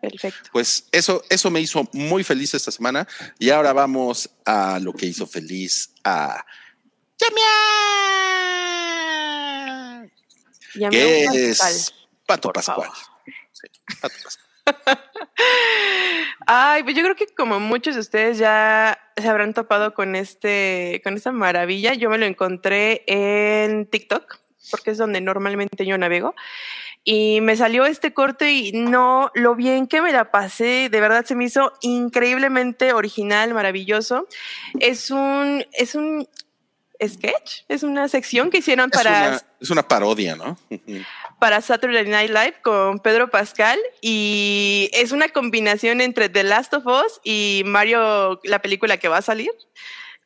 [0.02, 0.50] Perfecto.
[0.52, 3.08] pues eso, eso me hizo muy feliz esta semana.
[3.38, 6.44] Y ahora vamos a lo que hizo feliz a
[7.20, 7.44] Yamia.
[10.76, 11.94] Ya me que es.
[12.26, 12.90] Pato Pascual.
[13.52, 13.68] Sí,
[14.02, 15.11] Pato Pascual.
[16.48, 21.02] Ay, pues yo creo que como muchos de ustedes ya se habrán topado con este,
[21.04, 21.94] con esta maravilla.
[21.94, 24.39] Yo me lo encontré en TikTok,
[24.70, 26.36] porque es donde normalmente yo navego.
[27.04, 31.26] Y me salió este corte y no lo bien que me la pasé, de verdad
[31.26, 34.28] se me hizo increíblemente original, maravilloso.
[34.80, 36.28] Es un, es un
[37.04, 40.58] sketch, es una sección que hicieron Es para una, es una parodia, ¿no?
[41.42, 46.86] Para Saturday Night Live con Pedro Pascal y es una combinación entre The Last of
[46.86, 49.50] Us y Mario, la película que va a salir,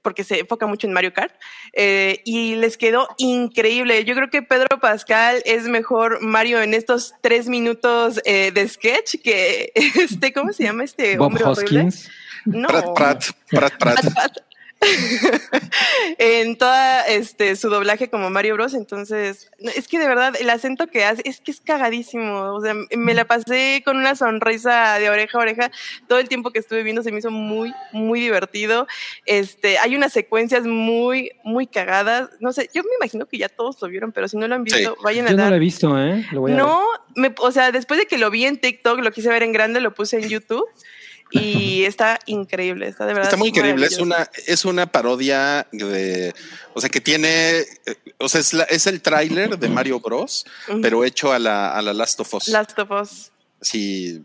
[0.01, 1.34] porque se enfoca mucho en Mario Kart,
[1.71, 4.04] eh, y les quedó increíble.
[4.04, 9.15] Yo creo que Pedro Pascal es mejor Mario en estos tres minutos eh, de sketch
[9.23, 11.80] que este, ¿cómo se llama este Bob hombre horrible?
[11.86, 12.12] Hoskins.
[12.43, 12.67] No.
[12.67, 14.04] Prat, Prat, Prat, Prat.
[14.04, 14.54] Pat, Pat.
[16.17, 18.73] en toda este su doblaje como Mario Bros.
[18.73, 22.53] Entonces, es que de verdad el acento que hace es que es cagadísimo.
[22.53, 25.71] O sea, me la pasé con una sonrisa de oreja a oreja
[26.07, 27.03] todo el tiempo que estuve viendo.
[27.03, 28.88] Se me hizo muy, muy divertido.
[29.25, 32.29] Este, hay unas secuencias muy, muy cagadas.
[32.39, 34.63] No sé, yo me imagino que ya todos lo vieron, pero si no lo han
[34.63, 36.25] visto, vayan a Yo no lo he visto, ¿eh?
[36.31, 36.63] Lo voy a ver.
[36.63, 36.83] No,
[37.15, 39.79] me, o sea, después de que lo vi en TikTok, lo quise ver en grande,
[39.79, 40.65] lo puse en YouTube
[41.31, 43.29] y está increíble, está de verdad.
[43.29, 43.85] Está muy increíble.
[43.88, 46.33] Es una, es una parodia de,
[46.73, 47.65] o sea, que tiene,
[48.19, 50.45] o sea, es, la- es el tráiler de Mario Bros,
[50.81, 52.47] pero hecho a la, a la Last of Us.
[52.49, 53.31] Last of Us.
[53.61, 54.21] A-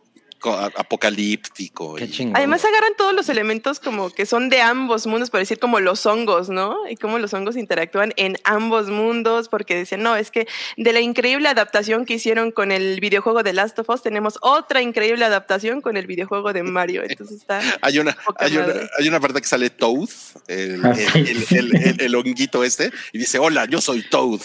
[0.49, 1.95] apocalíptico.
[1.97, 2.37] Qué y- chingón.
[2.37, 6.05] Además agarran todos los elementos como que son de ambos mundos, por decir como los
[6.07, 6.77] hongos, ¿no?
[6.89, 11.01] Y cómo los hongos interactúan en ambos mundos, porque decían, no, es que de la
[11.01, 15.81] increíble adaptación que hicieron con el videojuego de Last of Us, tenemos otra increíble adaptación
[15.81, 17.03] con el videojuego de Mario.
[17.09, 17.61] Entonces está...
[17.83, 20.09] Hay una, hay, una, hay una parte que sale Toad,
[20.49, 21.57] el, Ah, el, sí.
[21.57, 24.41] el- el- el- el honguito este, y dice, hola, yo soy Toad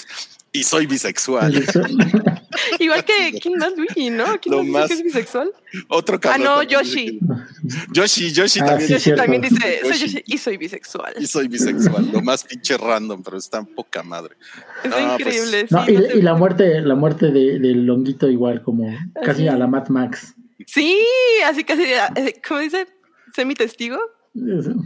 [0.60, 1.54] y soy bisexual.
[2.80, 4.40] Igual que, ¿quién más, Luigi, no?
[4.40, 5.52] ¿Quién más, dice que es bisexual?
[5.90, 7.20] Otro Ah, cabrón no, también Yoshi.
[7.92, 10.06] Yoshi, Yoshi Ah, también sí, Yoshi también dice, soy Yoshi.
[10.08, 11.14] Yoshi y soy bisexual.
[11.20, 14.36] y soy bisexual, lo más pinche random, pero está en poca madre.
[14.84, 15.68] Está Ah, pues, increíble.
[15.70, 18.96] No, sí, y, no sé- y la muerte, la muerte de, del longuito igual, como
[19.24, 19.48] casi sí.
[19.48, 20.34] a la Mad Max.
[20.66, 20.98] Sí,
[21.46, 22.88] así casi, eh, ¿cómo dice?
[23.36, 23.98] ¿Semi testigo?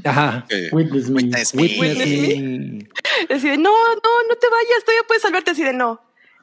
[0.06, 0.46] Ajá.
[0.72, 1.16] Witness me.
[1.24, 1.62] witness me.
[1.64, 2.08] Witness Witness
[2.40, 2.90] me.
[3.36, 5.52] Así de, no, no, no te vayas, todavía puedes salvarte.
[5.52, 6.02] Así de, no,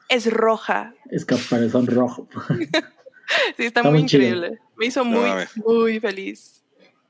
[0.09, 0.93] es roja.
[1.09, 2.27] Es caparazón rojo.
[3.57, 4.23] Sí, está, Está muy muy chido.
[4.23, 4.59] increíble.
[4.77, 5.29] Me hizo muy,
[5.65, 6.63] muy feliz.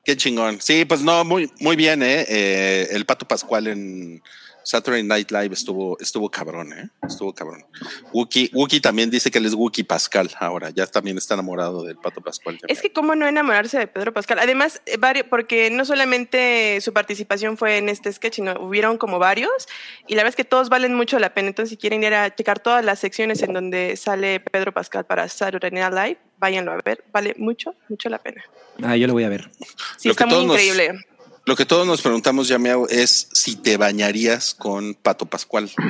[0.03, 0.60] Qué chingón.
[0.60, 2.25] Sí, pues no, muy, muy bien, ¿eh?
[2.27, 4.23] Eh, El Pato Pascual en
[4.67, 6.89] Saturday Night Live estuvo, estuvo cabrón, ¿eh?
[7.08, 7.65] Estuvo cabrón.
[8.12, 11.95] Wookie, Wookie también dice que él es Wookie Pascal ahora, ya también está enamorado del
[11.95, 12.60] Pato Pascual.
[12.67, 14.39] Es que cómo no enamorarse de Pedro Pascal.
[14.39, 19.19] Además, eh, vari- porque no solamente su participación fue en este sketch, sino hubieron como
[19.19, 19.67] varios.
[20.06, 21.47] Y la verdad es que todos valen mucho la pena.
[21.47, 25.30] Entonces, si quieren ir a checar todas las secciones en donde sale Pedro Pascal para
[25.30, 27.06] Saturday Night Live, váyanlo a ver.
[27.13, 28.43] Vale mucho, mucho la pena.
[28.84, 29.49] Ah, yo lo voy a ver.
[29.97, 31.06] Sí, Lo está muy todos nos- increíble.
[31.47, 35.71] Lo que todos nos preguntamos, Yameao, es si te bañarías con Pato Pascual.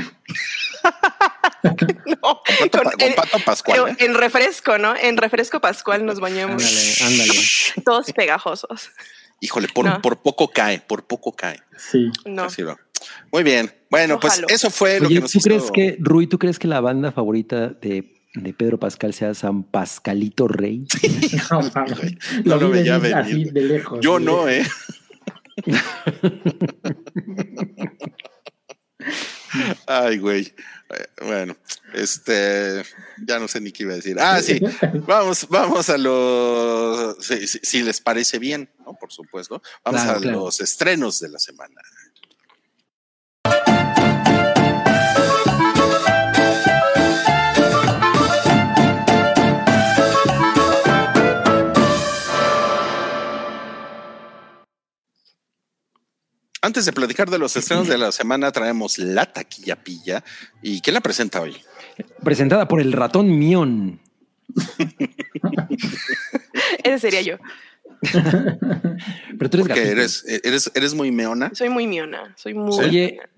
[2.22, 2.42] No,
[2.72, 4.06] Pato, con- Pato Pascual, ¿eh?
[4.06, 4.96] en refresco, ¿no?
[4.96, 6.64] En refresco Pascual nos bañamos.
[6.64, 7.40] Ándale, ándale.
[7.86, 8.92] Todos pegajosos.
[9.42, 10.02] Híjole, por, No.
[10.02, 11.60] por poco cae, por poco cae.
[11.78, 12.10] Sí.
[12.26, 12.48] No.
[13.32, 13.74] Muy bien.
[13.90, 16.68] Bueno, pues eso fue lo que nos ¿tú hizo- crees que, Rui, tú crees que
[16.68, 20.86] la banda favorita de, de Pedro Pascal sea San Pascalito Rey?
[21.52, 22.16] No, mames.
[22.46, 24.00] No lo vi veía venir de lejos.
[24.02, 24.66] Yo no, ¿eh?
[29.86, 30.54] Ay, güey.
[31.22, 31.56] Bueno,
[31.94, 32.84] este,
[33.26, 34.18] ya no sé ni qué iba a decir.
[34.20, 34.60] Ah, sí.
[35.06, 38.94] Vamos, vamos a los, si, si- si les parece bien, ¿no?
[39.00, 39.62] Por supuesto.
[39.84, 40.40] Vamos Claro, a claro.
[40.42, 41.82] los estrenos de la semana.
[56.68, 60.22] Antes de platicar de los estrenos de la semana, traemos la taquilla pilla.
[60.62, 61.56] ¿Y quién la presenta hoy?
[62.26, 64.02] Presentada por el ratón Mion.
[66.84, 67.38] Ese sería yo.
[68.02, 71.56] Pero tú eres Porque eres, eres, eres muy meona.
[71.56, 72.36] Soy muy miona.
[72.36, 72.74] Soy muy.
[72.74, 72.80] Sí.
[72.80, 73.30] Oye, miona.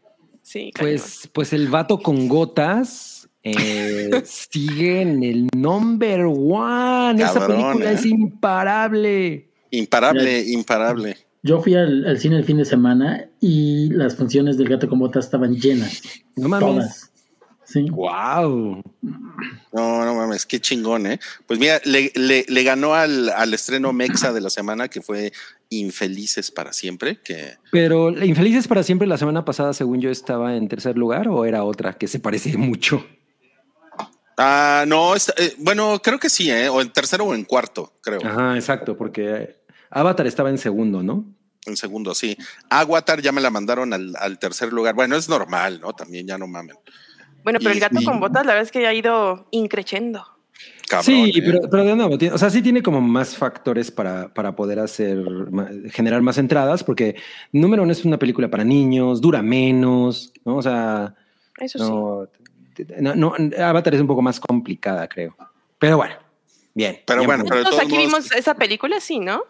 [0.42, 0.72] Sí.
[0.80, 7.22] Pues, pues el vato con gotas eh, sigue en el number one.
[7.22, 7.94] Esa película ¿eh?
[7.94, 9.52] es imparable.
[9.70, 11.29] Imparable, imparable.
[11.42, 15.00] Yo fui al, al cine el fin de semana y las funciones del gato con
[15.00, 16.02] botas estaban llenas.
[16.36, 16.68] No mames.
[16.70, 17.06] Todas.
[17.64, 17.86] Sí.
[17.92, 18.82] Wow.
[19.72, 21.20] No, no mames, qué chingón, ¿eh?
[21.46, 25.32] Pues mira, le, le- le ganó al, al estreno Mexa de la semana, que fue
[25.70, 30.68] Infelices para siempre, que Pero Infelices para siempre la semana pasada, según yo, estaba en
[30.68, 33.06] tercer lugar o era otra que se parece mucho.
[34.38, 36.70] Ah, no, está- eh, bueno, creo que sí, ¿eh?
[36.70, 38.26] O en tercero o en cuarto, creo.
[38.26, 39.59] Ajá, exacto, porque
[39.92, 41.26] Avatar estaba en segundo, ¿no?
[41.66, 42.38] En segundo, sí.
[42.70, 44.96] Avatar ya me la mandaron al, al tercer lugar.
[44.96, 45.94] Bueno, es normal, ¿no?
[45.94, 46.76] También ya no mamen.
[47.44, 50.26] Bueno, pero y- el gato y- con botas, la verdad es que ha ido increchendo.
[50.90, 51.42] Cabrón, sí, ¿eh?
[51.46, 54.80] pero, pero de nuevo, tiene- o sea, sí tiene como más factores para, para poder
[54.80, 55.24] hacer,
[55.92, 57.16] generar más entradas, porque
[57.52, 60.58] número uno es una película para niños, dura menos, ¿no?
[60.58, 61.14] O sea,
[61.60, 62.28] Eso
[62.76, 62.86] sí.
[63.00, 65.36] no, no, no, Avatar es un poco más complicada, creo.
[65.78, 66.16] Pero bueno,
[66.74, 67.00] bien.
[67.06, 69.44] Pero bien bueno, pero de Nosotros todos aquí modos- vimos esa película, sí, ¿no?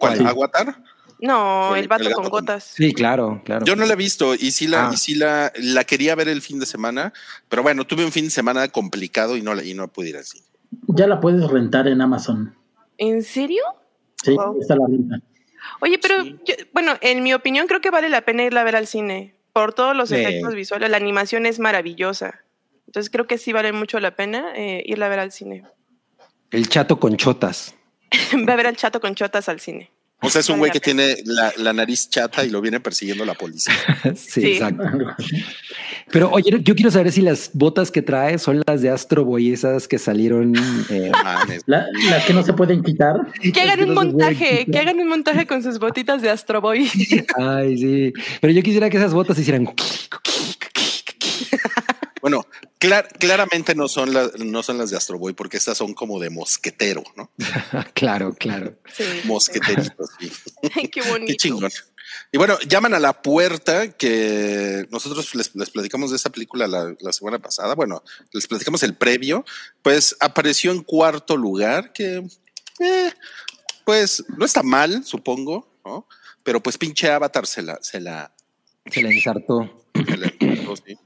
[0.00, 0.18] ¿Cuál?
[0.18, 0.24] Sí.
[0.24, 0.82] ¿Avatar?
[1.20, 2.64] No, El- el vato el con gotas.
[2.64, 3.64] Sí, claro, claro.
[3.66, 4.90] Yo no la he visto y sí la, Ah.
[4.92, 7.12] y sí la, la quería ver el fin de semana,
[7.50, 10.16] pero bueno, tuve un fin de semana complicado y no, la- y no pude ir
[10.16, 10.46] al cine.
[10.88, 12.56] Ya la puedes rentar en Amazon.
[12.96, 13.62] ¿En serio?
[14.22, 14.58] Sí, Wow.
[14.60, 15.16] está la renta.
[15.80, 16.38] Oye, pero Sí.
[16.46, 19.34] yo- bueno, en mi opinión creo que vale la pena irla a ver al cine
[19.52, 20.14] por todos los Sí.
[20.16, 20.88] efectos visuales.
[20.90, 22.40] La animación es maravillosa.
[22.86, 25.64] Entonces creo que sí vale mucho la pena eh, irla a ver al cine.
[26.50, 27.74] El chato con chotas.
[28.44, 29.90] Ve a ver al chato con chotas al cine.
[30.22, 33.24] O sea, es un güey que tiene la, la nariz chata y lo viene persiguiendo
[33.24, 33.72] la policía.
[34.16, 34.46] sí, Sí.
[34.52, 34.84] exacto.
[36.10, 39.50] Pero oye, yo quiero saber si las botas que trae son las de Astro Boy,
[39.52, 40.54] esas que salieron.
[40.90, 41.10] eh.
[41.66, 43.14] La- las que no se pueden quitar.
[43.40, 46.60] Que hagan que un no montaje, que hagan un montaje con sus botitas de Astro
[46.60, 46.86] Boy.
[47.38, 48.12] Ay, sí.
[48.42, 49.72] Pero yo quisiera que esas botas hicieran.
[52.20, 52.46] Bueno,
[52.78, 56.20] clar- claramente no son, las no son las de Astro Boy porque estas son como
[56.20, 57.30] de mosquetero, ¿no?
[57.94, 58.76] claro, claro.
[58.92, 59.04] Sí.
[59.24, 60.30] Mosqueteritos, sí.
[60.74, 61.26] Ay, qué bonito.
[61.26, 61.70] Qué chingón.
[62.32, 66.94] Y bueno, llaman a la puerta que nosotros les, les platicamos de esta película la,
[66.98, 67.74] la semana pasada.
[67.74, 68.02] Bueno,
[68.32, 69.44] les platicamos el previo.
[69.82, 72.26] Pues apareció en cuarto lugar, que
[72.80, 73.12] eh,
[73.84, 76.06] pues no está mal, supongo, ¿no?
[76.42, 78.32] Pero pues pinche Avatar se la, se la,
[78.90, 79.86] Se la ensartó.
[79.94, 80.96] se la encontró, sí.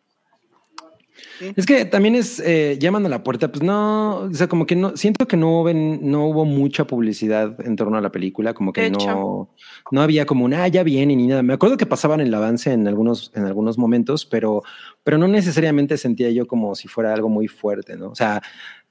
[1.56, 4.76] Es que también es eh, llaman a la puerta, pues no, o sea, como que
[4.76, 8.72] no, siento que no hubo, no hubo mucha publicidad en torno a la película, como
[8.72, 9.50] que no,
[9.90, 11.42] no había como un ah, ya viene ni nada.
[11.42, 14.62] Me acuerdo que pasaban el avance en algunos, en algunos momentos, pero,
[15.02, 18.08] pero no necesariamente sentía yo como si fuera algo muy fuerte, ¿no?
[18.10, 18.42] O sea,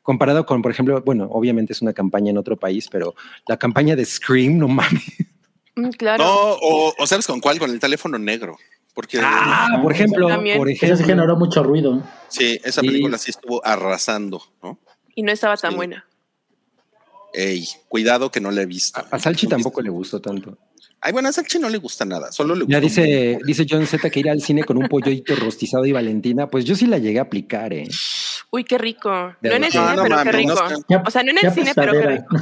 [0.02, 3.16] comparado con, por ejemplo, bueno, obviamente es una campaña en otro país, pero
[3.48, 5.04] la campaña de Scream, no mames.
[5.76, 6.24] Mm, Claro.
[6.24, 8.58] No, o, o sabes con cuál, con el teléfono negro.
[8.94, 10.58] Porque Ah, por ejemplo, También.
[10.58, 11.06] por Eso sí ejemplo.
[11.08, 12.04] generó mucho ruido.
[12.28, 12.88] sí, esa Sí.
[12.88, 14.80] película sí estuvo arrasando, ¿no?
[15.16, 15.78] Y no estaba tan Sí.
[15.78, 16.06] buena.
[17.34, 19.04] Ey, cuidado que no la he visto.
[19.10, 20.58] A Salchi tampoco le gustó tanto.
[21.02, 23.88] Ay, bueno, a Salchi no le gusta nada, solo le Ya gustó dice, dice John
[23.88, 27.00] Z que ir al cine con un pollito rostizado y Valentina, pues yo sí la
[27.00, 27.88] llegué a aplicar, ¿eh?
[28.52, 29.10] Uy, qué rico.
[29.42, 30.54] De No en el cine, No, pero qué rico.
[31.06, 32.36] O sea, no en el cine, pero qué rico.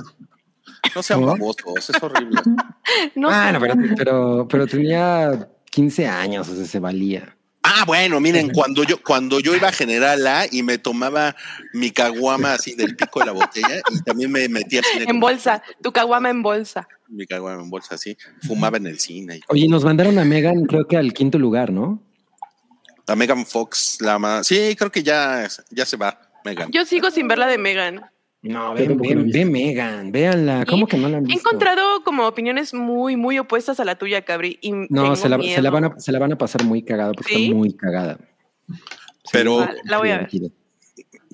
[0.94, 2.42] No sean babosos, es horrible.
[3.16, 3.54] No Ah, sé.
[3.54, 7.36] no, pero, pero, pero tenía 15 años, o sea, se valía.
[7.64, 11.36] Ah, bueno, miren, cuando yo, cuando yo iba a General A y me tomaba
[11.74, 15.92] mi caguama así del pico de la botella y también me metía En bolsa, tu
[15.92, 16.88] caguama en bolsa.
[17.08, 19.38] Mi caguama en bolsa así, fumaba en el cine.
[19.38, 22.02] y- Oye, nos mandaron a Megan, creo que al quinto lugar, ¿no?
[23.08, 24.48] A Megan Fox, la más.
[24.48, 26.72] Sí, creo que ya, ya se va, Megan.
[26.72, 28.11] Yo sigo sin ver la de Megan.
[28.44, 30.66] No, ve, ve, he ve Megan, véanla.
[30.68, 31.50] ¿Cómo Y que no la han He visto?
[31.50, 34.58] encontrado como opiniones muy, muy opuestas a la tuya, Cabri.
[34.62, 35.62] Y No, tengo se la, se, miedo.
[35.62, 37.44] la van a, se la van a pasar muy cagada, porque ¿Sí?
[37.46, 38.18] está muy cagada.
[39.32, 40.30] Pero- la voy a ver.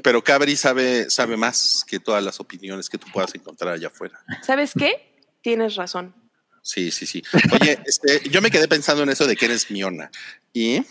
[0.04, 4.20] Pero Cabri sabe, sabe más que todas las opiniones que tú puedas encontrar allá afuera.
[4.44, 5.24] ¿Sabes qué?
[5.42, 6.14] Tienes razón.
[6.62, 7.24] Sí, sí, sí.
[7.60, 10.12] Oye, este, yo me quedé pensando en eso de que eres miona
[10.54, 10.82] y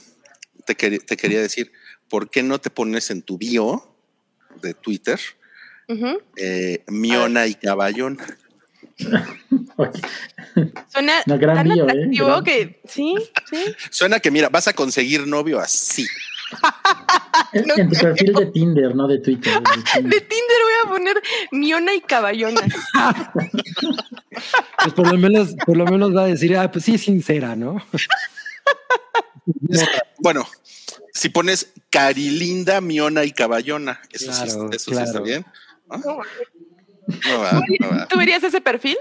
[0.65, 1.71] te, quer- te quería decir,
[2.09, 3.97] ¿por qué no te pones en tu bio
[4.63, 5.21] de Twitter
[6.37, 8.19] Eh, miona y caballón?
[10.89, 11.83] Suena No, gran tan ¿eh?
[11.83, 12.45] atractivo Gran.
[12.45, 13.15] que sí,
[13.51, 13.75] sí.
[13.91, 16.07] Suena que mira, vas a conseguir novio así.
[17.53, 19.53] en, No en tu perfil de Tinder, no de Twitter.
[19.53, 20.59] de De Tinder.
[20.63, 21.23] Voy a poner
[21.53, 22.61] Miona y Caballona.
[24.83, 27.55] Pues por lo menos, por lo menos va a decir, ah, pues sí es sincera,
[27.57, 27.85] ¿no?
[30.19, 30.47] Bueno,
[31.13, 35.45] si pones Carilinda, Miona y Caballona, eso, sí, Claro, eso sí está bien.
[35.89, 35.99] ¿No?
[35.99, 38.07] No va, no va.
[38.09, 38.97] ¿Tú verías ese perfil?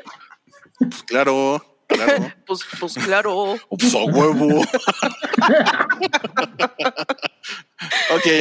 [0.78, 2.32] Pues claro, claro.
[2.45, 3.56] Pues, pues claro.
[3.69, 4.62] Pues a huevo.
[4.62, 4.67] ok,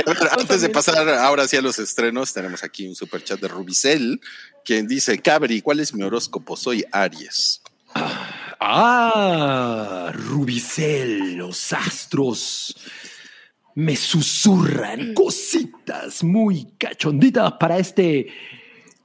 [0.07, 3.41] a ver, antes de pasar ahora sí a los estrenos, tenemos aquí un super chat
[3.41, 4.21] de Rubicel,
[4.65, 6.57] quien dice, Cabri, ¿cuál es mi horóscopo?
[6.57, 7.63] Soy Aries.
[8.61, 12.77] Ah, Rubicel, los astros
[13.75, 18.29] me susurran cositas muy cachonditas para este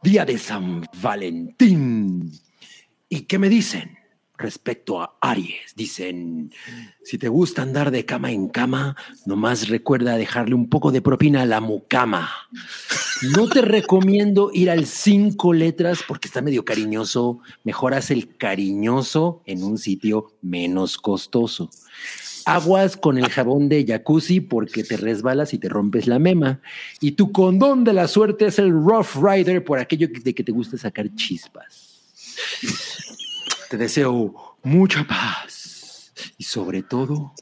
[0.03, 2.31] día de San Valentín.
[3.09, 3.97] ¿Y qué me dicen
[4.37, 5.73] respecto a Aries?
[5.75, 6.53] Dicen,
[7.03, 11.41] si te gusta andar de cama en cama, nomás recuerda dejarle un poco de propina
[11.41, 12.29] a la mucama.
[13.35, 17.39] No te recomiendo ir al cinco letras porque está medio cariñoso.
[17.63, 21.71] Mejor haz el cariñoso en un sitio menos costoso.
[22.49, 26.61] Aguas con el jabón de jacuzzi porque te resbalas y te rompes la mema.
[26.99, 30.51] Y tu condón de la suerte es el Rough Rider por aquello de que te
[30.51, 32.01] gusta sacar chispas.
[33.69, 37.33] Te deseo mucha paz y sobre todo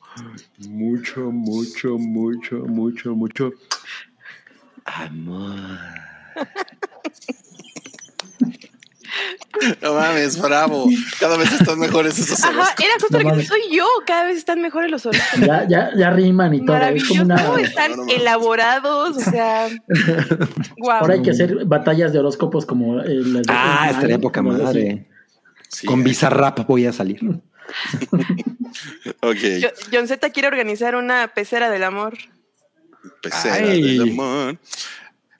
[0.58, 3.54] mucho, mucho, mucho, mucho, mucho
[4.86, 5.70] amor.
[9.82, 10.88] No mames, bravo.
[11.20, 12.86] Cada vez están mejores esos Ajá, horóscopos.
[12.86, 13.48] era justo No lo que mames.
[13.48, 13.86] soy yo.
[14.06, 15.48] Cada vez están mejores los horóscopos.
[15.48, 16.76] Ya, ya, ya riman y todo.
[16.76, 17.13] Es Maravilloso.
[17.13, 17.62] como una.
[17.62, 18.15] Están No, no mames.
[18.22, 19.18] elaborados.
[19.18, 19.68] O sea,
[20.78, 20.92] wow.
[20.92, 23.00] Ahora hay que hacer batallas de horóscopos como.
[23.02, 25.08] eh, las de- Ah, estaría poca madre.
[25.70, 27.20] Sí, Con hay- Bizarrap voy a salir.
[29.22, 29.38] Ok.
[29.62, 32.18] Jo- John Z quiere organizar una pecera del amor.
[33.22, 33.82] Pecera Ay.
[33.98, 34.58] del amor.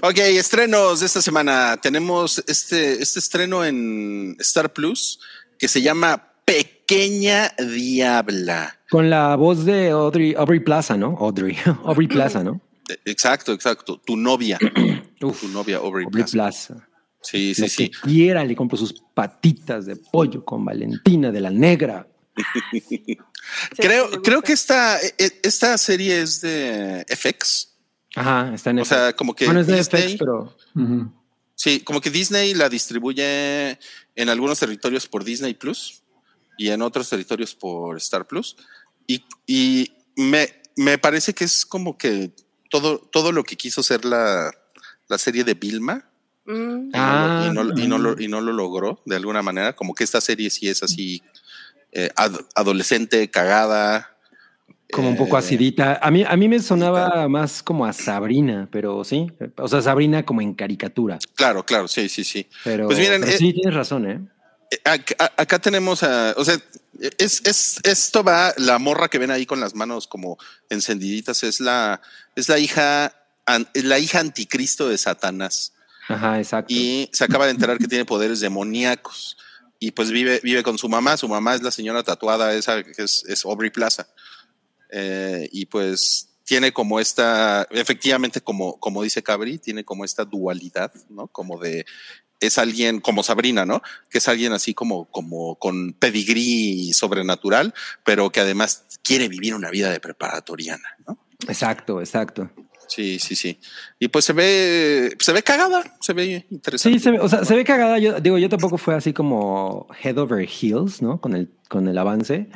[0.03, 1.77] Ok, estrenos de esta semana.
[1.81, 5.19] Tenemos este, este estreno en Star Plus
[5.57, 8.79] que se llama Pequeña Diabla.
[8.89, 11.17] Con la voz de Audrey, Aubrey Plaza, ¿no?
[11.19, 12.61] Audrey, Aubrey Plaza, ¿no?
[12.89, 13.99] Eh, Exacto, exacto.
[14.05, 14.59] Tu novia.
[15.21, 16.73] Uf, Tu novia, Aubrey Aubrey Plaza.
[16.75, 16.87] Plaza.
[17.21, 17.89] Sí, sí, Lo sí.
[17.89, 22.07] que quiera, le compro sus patitas de pollo con Valentina de la Negra.
[23.77, 27.66] Creo, creo que esta, eh, esta serie es de FX.
[28.20, 30.55] Ajá, está en O sea, como que Bueno, es de Disney- FX, pero.
[31.55, 33.80] Sí, como que Disney la distribuye
[34.15, 36.03] en algunos territorios por Disney Plus
[36.57, 38.55] y en otros territorios por Star Plus.
[39.07, 42.32] Y, y me, me parece que es como que
[42.70, 44.51] todo, todo lo que quiso ser la,
[45.07, 46.03] la serie de Vilma
[46.49, 49.76] Mm, Ah, y, no, lo- y, no lo, y no lo logró de alguna manera.
[49.76, 51.22] Como que esta serie sí es así
[51.91, 54.16] eh, ad- adolescente, cagada.
[54.91, 55.99] Como un poco eh, acidita.
[56.01, 59.27] A mí, a mí me sonaba más como a Sabrina, pero sí.
[59.57, 61.19] O sea, Sabrina como en caricatura.
[61.35, 62.47] Claro, claro, sí, sí, sí.
[62.63, 64.21] Pero, Pues miren, pero eh, sí, tienes razón, ¿eh?
[64.71, 66.57] Eh, Acá, acá tenemos a, o sea,
[67.17, 70.38] es, es, esto va, la morra que ven ahí con las manos como
[70.69, 72.01] encendiditas, es la,
[72.35, 73.13] es la hija,
[73.73, 75.73] la hija anticristo de Satanás.
[76.07, 76.73] Ajá, exacto.
[76.73, 79.38] Y se acaba de enterar que tiene poderes demoníacos.
[79.79, 81.17] Y pues vive, vive con su mamá.
[81.17, 84.07] Su mamá es la señora tatuada, esa que es, es Aubrey Plaza.
[84.89, 90.93] Eh, y pues tiene como esta, efectivamente, como, como dice Cabri, tiene como esta dualidad,
[91.09, 91.27] ¿no?
[91.27, 91.85] Como de,
[92.39, 93.81] es alguien como Sabrina, ¿no?
[94.09, 97.73] Que es alguien así como, como con pedigrí sobrenatural,
[98.05, 101.17] pero que además quiere vivir una vida de preparatoriana, ¿no?
[101.47, 102.49] Exacto, exacto.
[102.88, 103.59] Sí, sí, sí.
[103.99, 106.97] Y pues se ve, se ve cagada, se ve interesante.
[106.97, 107.99] Sí, se ve, o sea, se ve cagada.
[107.99, 111.19] Yo digo, yo tampoco fue así como head over heels, ¿no?
[111.19, 112.49] Con el, con el avance,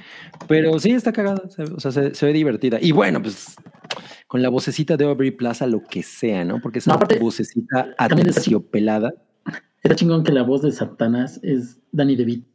[0.48, 1.50] pero sí está cagada.
[1.50, 2.78] se- o sea, se, se ve divertida.
[2.82, 3.56] Y bueno, pues
[4.28, 6.62] con la vocecita de Aubrey Plaza, lo que sea, ¿no?
[6.62, 9.14] Porque esa No, aparte, vocecita aterciopelada.
[9.84, 12.48] Está chingón que la voz de Satanás es Danny DeVito.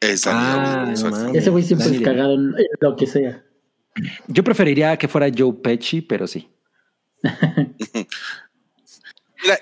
[0.00, 1.16] Es Ah, no exacto.
[1.16, 1.36] mames.
[1.36, 3.42] Ese güey siempre Danny es cagado en en lo que sea.
[4.28, 6.48] Yo preferiría que fuera Joe Pesci, pero sí.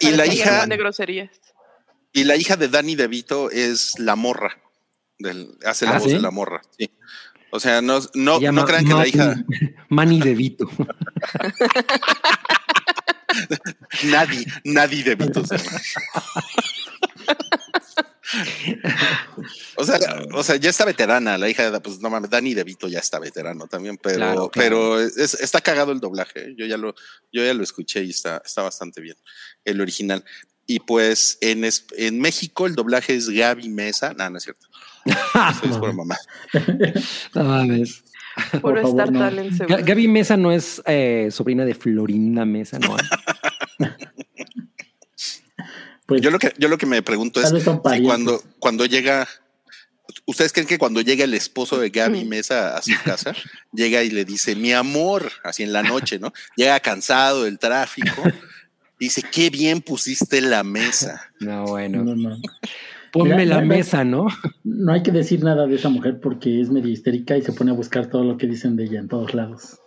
[0.01, 1.31] Y la hija de groserías.
[2.13, 4.59] y la hija de Danny DeVito es la morra
[5.21, 6.15] del, hace la ¿Ah, voz sí?
[6.15, 6.91] de la morra sí
[7.53, 9.37] o sea no no, no crean que la hija
[9.89, 10.69] Manny DeVito.
[14.05, 15.81] nadie nadie DeVito se llama.
[19.77, 19.99] O sea
[20.35, 23.19] o sea ya está veterana la hija de pues no mames Danny DeVito ya está
[23.19, 24.51] veterano también pero Claro, claro.
[24.53, 26.95] pero es- está cagado el doblaje yo ya lo
[27.33, 29.17] yo ya lo escuché y está está bastante bien
[29.65, 30.25] el original
[30.67, 34.13] y pues en, es- en México el doblaje es Gaby Mesa.
[34.13, 34.67] No, no es cierto.
[35.07, 36.15] Eso es pura mamá.
[37.35, 38.05] No mames.
[38.61, 39.11] Por Puro favor, Star
[39.71, 39.79] no.
[39.83, 42.95] Gaby Mesa no es eh, sobrina de Florinda Mesa, ¿no?
[46.09, 49.29] Pues Yo lo que, yo lo que me pregunto es si cuando, cuando llega,
[50.25, 52.25] ¿ustedes creen que cuando llega el esposo de Gaby.
[52.25, 53.35] Mesa a su casa,
[53.75, 56.33] llega y le dice, mi amor, así en la noche, ¿no?
[56.57, 58.23] Llega cansado del tráfico,
[58.99, 61.31] dice, qué bien pusiste la mesa.
[61.41, 62.03] No, bueno.
[62.03, 62.41] no, no.
[63.13, 64.29] Ponme Mira, la no, mesa, ¿no?
[64.65, 67.71] No hay que decir nada de esa mujer porque es medio histérica y se pone
[67.71, 69.79] a buscar todo lo que dicen de ella en todos lados.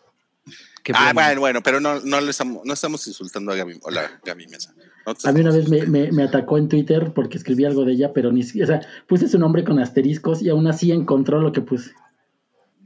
[0.94, 1.14] Ah, bueno.
[1.14, 4.76] bueno, bueno, pero no, no, le estamos, no estamos insultando a Gaby, hola, Gaby Mesa.
[5.24, 8.14] A mí una vez me, me- me atacó en Twitter porque escribí algo de ella,
[8.14, 11.52] pero ni siquiera, o sea, puse su nombre con asteriscos y aún así encontró lo
[11.52, 11.92] que puse.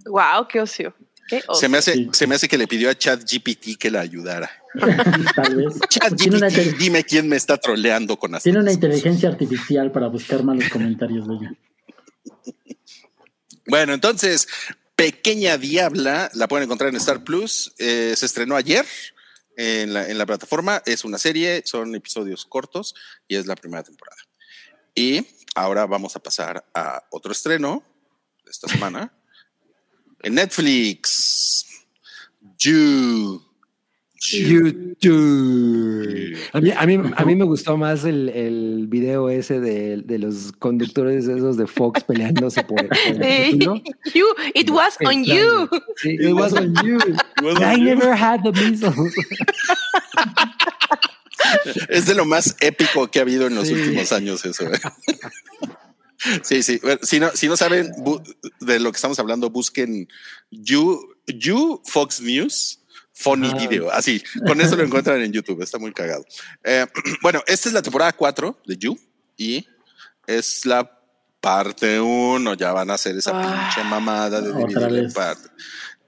[0.06, 0.96] Wow, qué ocio.
[1.28, 1.56] Qué ocio.
[1.56, 2.10] Se me, hace, Sí.
[2.14, 4.50] se me hace que le pidió a ChatGPT que la ayudara.
[5.36, 5.80] Tal vez.
[5.90, 8.74] ChatGPT, dime quién me está troleando con tiene una asteriscos.
[8.76, 11.54] inteligencia artificial para buscar malos comentarios de ella.
[13.68, 14.48] Bueno, entonces,
[14.96, 17.74] Pequeña Diabla, la pueden encontrar en Star Plus.
[17.80, 18.86] eh, se estrenó ayer
[19.58, 20.82] en la, plataforma.
[20.86, 22.96] Es una serie, son episodios cortos
[23.28, 24.22] y es la primera temporada.
[24.94, 25.26] Y
[25.56, 27.84] ahora vamos a pasar a otro estreno
[28.44, 29.14] de esta semana
[30.22, 31.66] en Netflix.
[32.58, 33.45] You.
[34.32, 36.38] YouTube.
[36.54, 40.20] A mí, a mí, a mí me gustó más el, el video ese de, de
[40.20, 43.20] los conductores esos de Fox peleándose por, por el
[43.52, 43.82] título.
[44.14, 45.68] You, it was on you.
[46.02, 46.98] Sí, it was on you.
[47.44, 47.84] was on I you.
[47.86, 49.14] never had the measles.
[51.90, 53.74] Es de lo más épico que ha habido en los Sí.
[53.74, 54.66] últimos años eso.
[54.66, 54.80] ¿eh?
[56.44, 56.80] Sí, sí.
[56.82, 57.92] Bueno, si no, si no saben
[58.62, 60.08] de lo que estamos hablando, busquen
[60.52, 62.80] You, you Fox News.
[63.18, 66.26] Funny video, así, con eso lo encuentran en YouTube, está muy cagado.
[66.64, 66.86] Eh,
[67.22, 69.00] bueno, esta es la temporada 4 de You
[69.38, 69.66] y
[70.28, 70.92] es la
[71.40, 73.70] parte uno, ya van a hacer esa Ah.
[73.74, 75.48] pinche mamada de dividir en parte.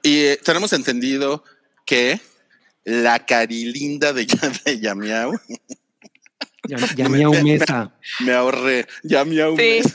[0.03, 1.43] Y eh, tenemos entendido
[1.85, 2.19] que
[2.83, 4.25] la carilinda de,
[4.65, 5.31] de Yamiau,
[6.67, 7.93] Ya, ya mesa.
[8.19, 9.81] me ahorré, Yamiau, Sí.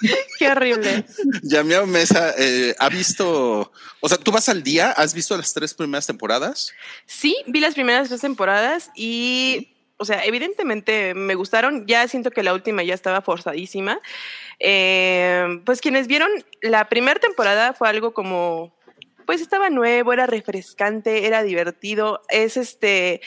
[0.38, 1.04] Qué horrible.
[1.42, 5.74] Yamiau Mesa eh, ha visto, o sea, tú vas al día, has visto las tres
[5.74, 6.72] primeras temporadas.
[7.06, 11.86] Sí, vi las primeras dos temporadas y, o sea, evidentemente me gustaron.
[11.86, 14.00] Ya siento que la última ya estaba forzadísima.
[14.58, 16.30] Eh, pues quienes vieron
[16.62, 18.76] la primera temporada fue algo como,
[19.26, 22.22] pues estaba nuevo, era refrescante, era divertido.
[22.28, 23.20] Es este,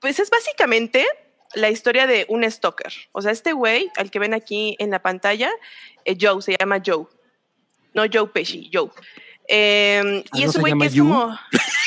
[0.00, 1.06] pues es básicamente
[1.54, 2.92] la historia de un stalker.
[3.12, 5.50] O sea, este güey, al que ven aquí en la pantalla,
[6.06, 7.06] eh, Joe, se llama Joe.
[7.94, 8.90] No Joe Pesci, Joe.
[9.48, 11.04] Eh, Ah, y ¿no ese se güey que es You?
[11.04, 11.38] como...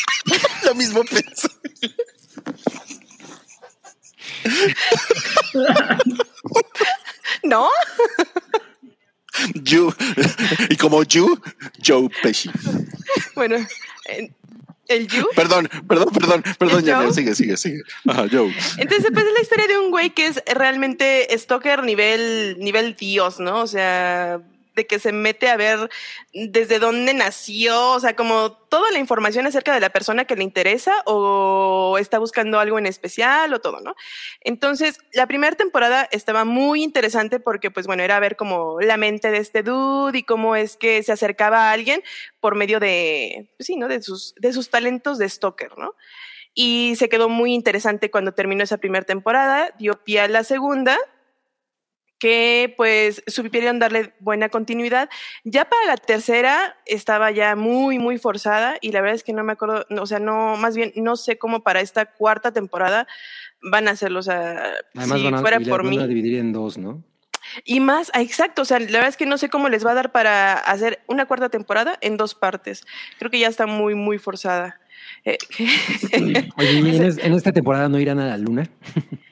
[0.66, 1.48] Lo mismo pensé.
[7.44, 7.70] ¿No?
[9.64, 9.94] You.
[10.70, 11.40] Y como You,
[11.86, 12.50] Joe Pesci.
[13.36, 13.56] Bueno,
[14.90, 15.28] el You.
[15.36, 17.14] Perdón, perdón, perdón, perdón, ¿El Yamiau, Joe?
[17.14, 17.82] sigue, sigue, sigue.
[18.08, 18.54] Ajá, Joe.
[18.78, 23.40] Entonces, pues es la historia de un güey que es realmente stalker nivel, nivel Dios,
[23.40, 23.62] ¿no?
[23.62, 24.42] O sea,
[24.80, 25.90] de que se mete a ver
[26.34, 30.44] desde dónde nació, o sea, como toda la información acerca de la persona que le
[30.46, 33.96] interesa o está buscando algo en especial o todo, ¿no?
[34.40, 39.32] Entonces, la primera temporada estaba muy interesante porque, pues bueno, era ver como la mente
[39.32, 42.02] de este dude y cómo es que se acercaba a alguien
[42.40, 43.90] por medio de, pues sí, ¿no?
[43.90, 45.94] De sus, de sus talentos de stalker, ¿no?
[46.56, 50.98] y se quedó muy interesante cuando terminó esa primera temporada, dio pie a la segunda,
[52.20, 55.10] que pues supieron darle buena continuidad.
[55.46, 59.44] Ya para la tercera estaba ya muy, muy forzada y la verdad es que no
[59.44, 63.08] me acuerdo, no, o sea, no, más bien no sé cómo para esta cuarta temporada
[63.62, 65.98] van a hacerlo, o sea, Además si van, a, fuera por van mí.
[66.00, 67.04] a dividir en dos, ¿no?
[67.64, 69.92] Y más, ah, exacto, o sea, la verdad es que no sé cómo les va
[69.92, 72.86] a dar para hacer una cuarta temporada en dos partes.
[73.18, 74.80] Creo que ya está muy, muy forzada.
[75.26, 75.38] Eh,
[76.58, 78.70] Oye, ¿y en, es- en esta temporada no irán a la luna?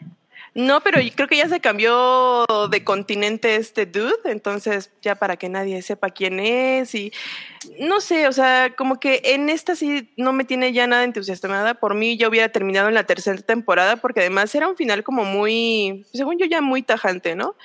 [0.58, 5.50] No, pero creo que ya se cambió de continente este dude, entonces ya para que
[5.50, 7.14] nadie sepa quién es y
[7.80, 11.76] no sé, o sea, como que en esta sí no me tiene ya nada entusiasmada.
[11.76, 15.26] Por mí ya hubiera terminado en la tercera temporada porque además era un final como
[15.26, 17.56] muy, según yo ya muy tajante, ¿no?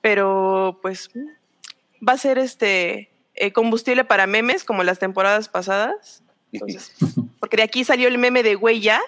[0.00, 1.10] Pero pues
[2.08, 6.22] va a ser este eh, combustible para memes como las temporadas pasadas.
[6.52, 6.92] Entonces,
[7.40, 9.00] porque de aquí salió el meme de güey ya,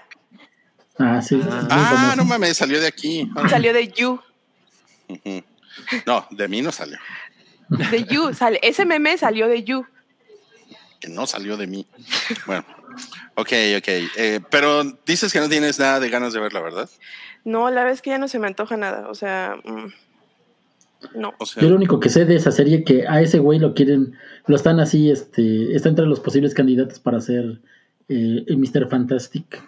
[0.99, 1.41] Ah, sí.
[1.51, 2.17] Ah, famoso.
[2.17, 3.31] no mames, salió de aquí.
[3.35, 4.21] Ah, salió de You.
[6.07, 6.99] No, de mí no salió.
[7.69, 9.87] De You, sale, ese meme salió de You.
[11.01, 11.87] Que no salió de mí.
[12.47, 12.65] Bueno,
[13.35, 13.89] ok, ok.
[13.89, 16.89] Eh, pero dices que no tienes nada de ganas de verla, ¿verdad?
[17.45, 19.09] No, la verdad es que ya no se me antoja nada.
[19.09, 21.35] O sea, mm, no.
[21.39, 23.75] O sea, Yo lo único que sé de esa serie que a ese güey lo
[23.75, 24.15] quieren,
[24.47, 27.61] lo están así, este, está entre los posibles candidatos para ser
[28.09, 28.89] eh, el Mr.
[28.89, 29.63] Fantastic.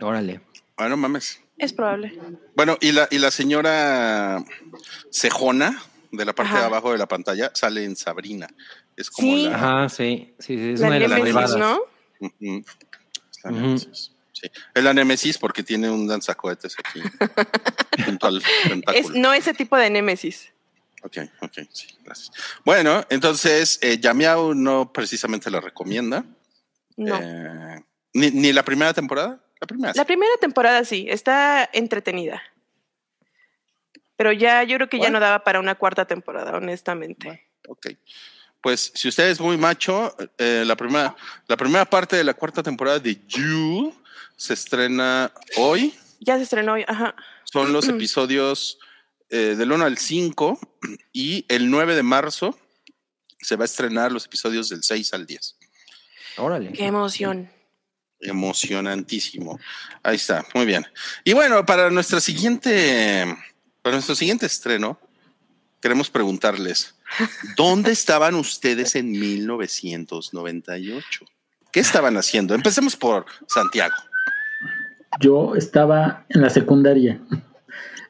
[0.00, 0.40] Órale.
[0.76, 1.40] bueno, mames.
[1.58, 2.18] Es probable.
[2.54, 4.44] Bueno, y la, y la señora
[5.10, 5.82] Cejona,
[6.12, 6.60] de la parte Ajá.
[6.60, 8.46] de abajo de la pantalla, sale en Sabrina.
[8.96, 9.44] Es como Sí.
[9.48, 9.56] la.
[9.56, 10.34] Ajá, sí.
[10.38, 11.56] Sí, sí, es La una de las.
[11.56, 11.80] ¿no?
[12.20, 12.32] Es
[13.44, 13.78] la.
[13.78, 14.50] Sí.
[14.74, 17.00] Es la Némesis porque tiene un danzacohetes aquí.
[18.04, 18.98] junto al tentáculo.
[19.08, 20.52] Es, no ese tipo de Némesis.
[21.02, 22.30] Ok, ok, sí, gracias.
[22.64, 26.24] Bueno, entonces, eh, Yamiao no precisamente la recomienda.
[26.98, 27.18] No.
[27.18, 27.82] Eh,
[28.12, 29.40] ni, ni la primera temporada.
[29.60, 29.92] La primera.
[29.92, 29.98] sí.
[29.98, 32.42] La primera temporada sí, está entretenida.
[34.16, 35.18] Pero ya, yo creo que ya Bueno.
[35.20, 37.46] no daba para una cuarta temporada, honestamente.
[37.68, 37.88] Ok.
[38.60, 41.14] Pues si usted es muy macho, eh, la, primera,
[41.46, 43.94] la primera parte de la cuarta temporada de You
[44.36, 45.94] se estrena hoy.
[46.20, 47.14] Ya se estrenó hoy, ajá.
[47.44, 48.78] Son los episodios
[49.28, 50.58] eh, del 1 al 5
[51.12, 52.58] y el 9 de marzo
[53.40, 55.56] se va a estrenar los episodios del 6 al 10.
[56.38, 56.72] Órale.
[56.72, 57.50] Qué emoción.
[58.20, 59.58] Emocionantísimo.
[60.02, 60.84] Ahí está, muy bien.
[61.24, 63.24] Y bueno, para nuestra siguiente,
[63.82, 65.00] para nuestro siguiente estreno,
[65.80, 66.94] queremos preguntarles,
[67.56, 71.24] ¿dónde estaban ustedes en 1998?
[71.70, 72.54] ¿Qué estaban haciendo?
[72.54, 73.94] Empecemos por Santiago.
[75.20, 77.20] Yo estaba en la secundaria,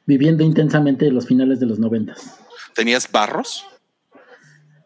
[0.07, 2.39] viviendo intensamente los finales de los noventas.
[2.75, 3.67] ¿Tenías barros?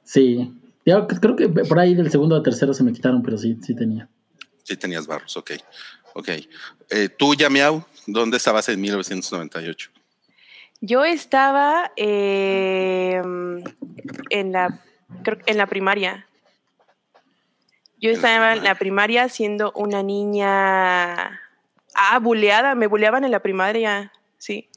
[0.03, 0.53] Sí,
[0.85, 3.77] yo creo que por ahí del segundo a tercero se me quitaron, pero sí, sí
[3.77, 4.09] tenía.
[4.65, 5.53] Sí, tenías barros, ok.
[6.15, 6.29] Ok.
[6.91, 9.91] Eh, Tú, Yamiau, ¿dónde estabas en 1998?
[10.81, 13.21] Yo estaba eh,
[14.31, 14.81] en la
[15.23, 16.27] creo en la primaria.
[17.99, 21.41] Yo En la estaba en la primaria siendo una niña
[21.95, 24.13] ah, buleada, me buleaban en la primaria.
[24.39, 24.71] Sí.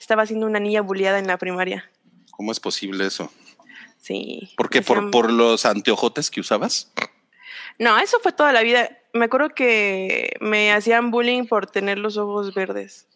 [0.00, 1.90] Estaba siendo una niña bulliada en la primaria.
[2.30, 3.30] ¿Cómo es posible eso?
[4.00, 4.54] Sí.
[4.56, 4.80] ¿Por qué?
[4.80, 6.90] ¿Por, por los anteojotes que usabas?
[7.78, 8.97] No, eso fue toda la vida.
[9.14, 13.06] Me acuerdo que me hacían bullying por tener los ojos verdes.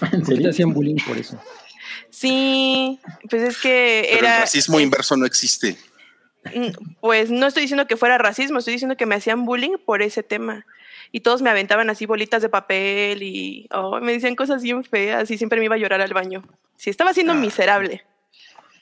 [0.00, 0.50] ¿En ¿Por qué te serio?
[0.50, 1.38] hacían bullying por eso?
[2.10, 2.98] Sí,
[3.28, 4.34] pues es que Pero era.
[4.36, 5.76] el racismo inverso no existe.
[6.54, 6.68] Mm,
[7.00, 10.22] Pues no estoy diciendo que fuera racismo, estoy diciendo que me hacían bullying por ese
[10.22, 10.66] tema.
[11.12, 15.30] Y todos me aventaban así bolitas de papel y oh, me decían cosas bien feas
[15.30, 16.42] y siempre me iba a llorar al baño.
[16.76, 17.36] Sí, estaba siendo Ah.
[17.36, 18.02] miserable.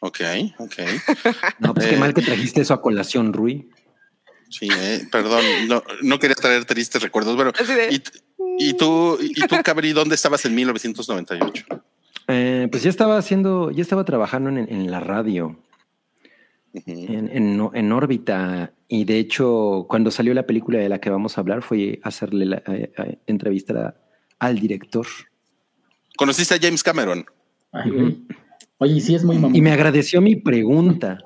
[0.01, 0.21] Ok,
[0.59, 0.75] ok.
[1.59, 1.99] No, pues qué Eh.
[1.99, 3.69] mal que trajiste eso a colación, Rui.
[4.51, 7.37] Sí, eh, perdón, no, no quería traer tristes recuerdos.
[7.37, 8.03] De- y,
[8.59, 11.65] y tú, y tú, Cabri, ¿dónde estabas en 1998?
[12.29, 15.59] Eh, pues ya estaba haciendo, ya estaba trabajando en, en la radio,
[16.75, 18.73] en, en, en órbita.
[18.89, 22.47] Y de hecho, cuando salió la película de la que vamos a hablar, fue hacerle
[22.47, 23.95] la eh, eh, entrevista a-
[24.47, 25.07] al director.
[26.17, 27.25] ¿Conociste a James Cameron?
[28.79, 29.55] Oye, sí es muy mamón.
[29.55, 31.19] Y me agradeció mi pregunta.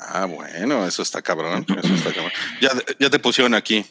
[0.00, 1.66] Ah, bueno, eso está cabrón.
[1.68, 2.32] Eso está cabrón.
[2.60, 3.84] Ya, ya te pusieron aquí.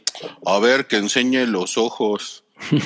[0.45, 2.43] A ver, que enseñe los ojos.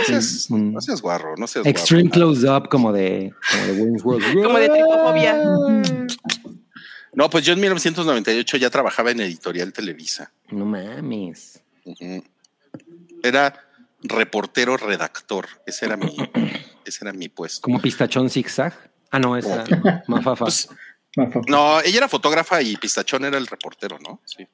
[0.00, 0.72] No seas, Mm.
[0.72, 2.32] no seas guarro, no seas Extreme guarro.
[2.32, 4.24] close up como de, como de Wayne's World.
[4.44, 5.44] Como de tripofobia.
[7.12, 10.32] No, pues yo en 1998 ya trabajaba en Editorial Televisa.
[10.50, 11.60] No mames.
[13.22, 13.60] Era
[14.02, 15.46] reportero redactor.
[15.66, 16.16] Ese era mi,
[16.84, 17.60] ese era mi puesto.
[17.60, 18.72] Como pistachón zigzag.
[19.14, 19.64] Ah, no, esa
[20.08, 20.44] mafafa.
[20.46, 20.68] Pues,
[21.16, 24.20] Ma, fa- no, ella era fotógrafa y Pistachón era el reportero, ¿no?
[24.24, 24.46] Sí.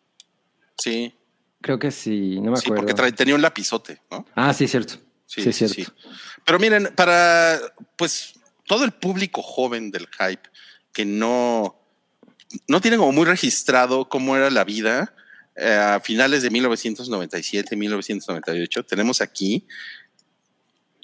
[0.78, 1.14] Sí,
[1.62, 2.86] Creo que sí, no me sí, acuerdo.
[2.86, 4.26] porque trae- tenía un lapizote, ¿no?
[4.34, 4.94] Ah, sí, es cierto.
[5.26, 5.92] Sí, es cierto.
[6.44, 7.58] Pero miren, para
[7.96, 8.34] pues
[8.66, 10.48] todo el público joven del hype
[10.92, 11.78] que no,
[12.66, 15.14] no tiene como muy registrado cómo era la vida
[15.56, 19.66] eh, a finales de 1997, 1998, tenemos aquí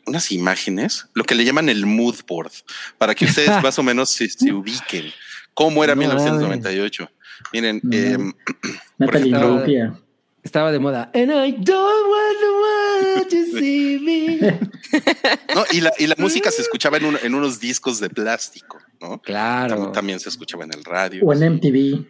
[0.06, 2.52] unas imágenes, lo que le llaman el mood board,
[2.98, 5.12] para que ustedes más o menos se, se ubiquen
[5.54, 7.10] cómo era No, 1998.
[7.52, 7.96] Miren, No.
[7.96, 8.32] em,
[8.98, 10.00] ejemplo- Imbruglia.
[10.42, 11.10] Estaba de moda.
[11.12, 14.38] And I don't want the world to see me.
[15.56, 18.78] no, y, la, y la música se escuchaba en, un- en unos discos de plástico,
[19.00, 19.20] ¿no?
[19.20, 19.88] Claro.
[19.88, 21.24] Tam- También se escuchaba en el radio.
[21.24, 22.06] O en MTV.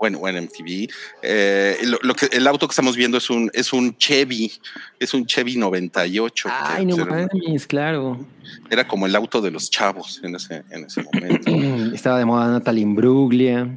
[0.00, 0.88] Bueno, o en MTV.
[1.22, 4.50] Eh, lo, lo que, el auto que estamos viendo es un, es un Chevy,
[4.98, 6.48] es un Chevy 98.
[6.48, 8.26] que, Ay, no era, mames, claro.
[8.70, 11.50] era como el auto de los chavos en ese, en ese momento.
[11.94, 13.68] Estaba de moda Natalie Imbruglia.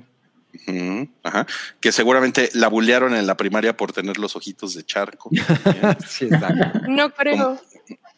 [0.65, 1.45] Ujú, ajá.
[1.81, 5.29] Que seguramente la bullearon en la primaria por tener los ojitos de charco.
[6.07, 6.79] sí, exacto.
[6.87, 7.59] No creo.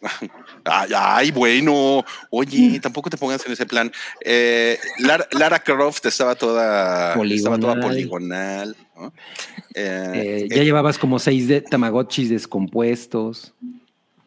[0.65, 3.91] Ay, ay, bueno, oye, tampoco te pongas en ese plan.
[4.23, 7.81] Eh, Lara, Lara Croft estaba toda estaba toda Poligonal.
[7.81, 8.75] poligonal.
[8.95, 9.13] ¿no?
[9.73, 13.53] Eh, Eh, ya llevabas como seis de Tamagotchis descompuestos.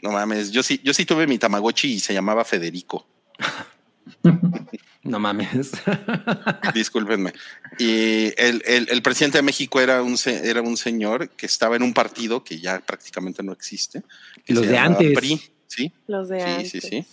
[0.02, 3.06] No mames, yo sí, yo sí tuve mi Tamagotchi y se llamaba Federico.
[5.08, 5.48] No mames.
[6.74, 7.32] Discúlpenme.
[7.78, 11.76] Y el, el- el presidente de México era un, se- era un señor que estaba
[11.76, 14.02] en un partido que ya prácticamente no existe.
[14.46, 15.12] Los se de antes.
[15.14, 16.70] PRI, sí, Los de sí, antes.
[16.70, 17.04] sí, sí.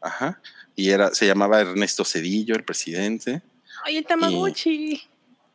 [0.00, 0.40] Ajá.
[0.76, 3.42] Y era, se llamaba Ernesto Cedillo, el presidente.
[3.84, 5.00] Ay, el Tamagotchi.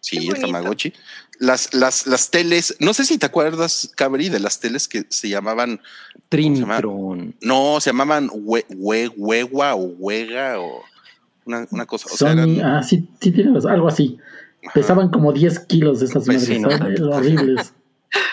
[0.01, 0.39] Sí, el.
[0.39, 0.93] Tamagotchi.
[1.39, 5.29] Las, las, las teles, no sé si te acuerdas, Cabri, de las teles que se
[5.29, 5.79] llamaban,
[6.27, 7.33] Trinitron.
[7.41, 10.83] no, se llamaban hue, hue- huegua o huega o
[11.49, 12.07] una, una cosa.
[12.13, 14.17] O sea, Sony, eran, ah, sí, sí tiene razón, algo así.
[14.73, 16.71] Pesaban como 10 kilos de esas Pues madres, sí, ¿no?
[16.71, 16.99] ¿sabes?
[17.01, 17.73] horribles.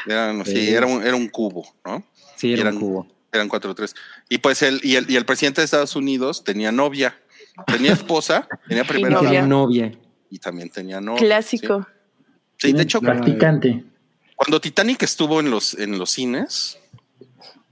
[0.06, 0.68] eran- sí, Sí.
[0.70, 2.04] era un, era un cubo, ¿no?
[2.36, 3.06] Sí, era Eran- un cubo.
[3.32, 3.94] Eran cuatro o tres.
[4.28, 7.18] Y pues el y, el, y el presidente de Estados Unidos tenía novia,
[7.66, 9.42] tenía esposa, tenía primera novia.
[9.46, 9.92] Novia.
[10.30, 11.20] y también tenía novia.
[11.20, 11.86] Clásico.
[12.58, 13.84] Sí, Sí, de hecho, Practicante.
[14.34, 16.78] cuando Titanic estuvo en los, en los cines,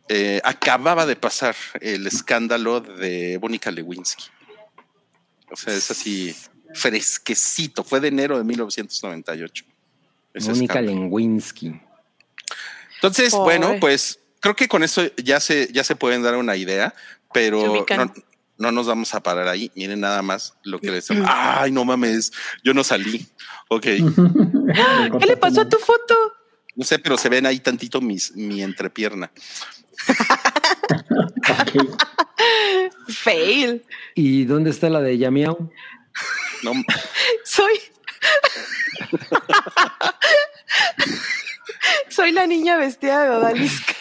[0.09, 4.25] eh, acababa de pasar el escándalo de Mónica Lewinsky.
[5.51, 6.35] O sea, es así
[6.75, 7.85] fresquecito.
[7.85, 9.65] Fue de enero de 1998.
[10.33, 11.01] ese Mónica escándalo.
[11.03, 11.81] Lewinsky.
[12.97, 13.59] Entonces, Pobre.
[13.59, 16.95] bueno, pues creo que con eso ya se, ya se pueden dar una idea,
[17.33, 18.15] pero no,
[18.59, 19.71] no nos vamos a parar ahí.
[19.75, 21.09] Miren nada más lo que les...
[21.27, 22.33] Ay, no mames,
[22.63, 23.27] yo no salí.
[23.69, 23.83] Ok,
[25.21, 26.15] ¿Qué le pasó a tu foto?
[26.77, 29.31] no sé, pero se ven ahí tantito mis, mi entrepierna.
[31.45, 32.14] Ok.
[33.09, 33.85] Fail.
[34.15, 35.71] ¿Y dónde está la de Yamiao?
[36.63, 36.73] No,
[37.45, 37.75] Soy.
[42.09, 43.95] Soy la niña vestida de odalisca.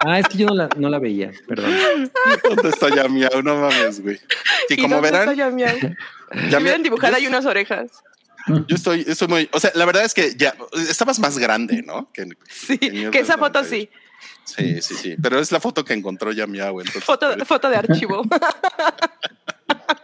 [0.00, 2.10] Ah, es que yo no la, no la veía, perdón.
[2.42, 3.42] ¿dónde está Yamiao?
[3.42, 4.16] No mames, güey.
[4.68, 5.76] Sí, ¿Y como dónde verán, está Yamiao?
[6.50, 7.90] Yamiao- dibujar ahí unas orejas.
[8.68, 10.54] Yo estoy, estoy muy, o sea, la verdad es que ya
[10.88, 12.10] estabas más grande, ¿no?
[12.12, 13.88] Que, Sí, que esa foto sí.
[14.44, 14.80] sí.
[14.82, 15.16] sí, sí.
[15.22, 16.80] Pero es la foto que encontró ya Miau.
[16.80, 18.22] Entonces, Foto, foto de archivo.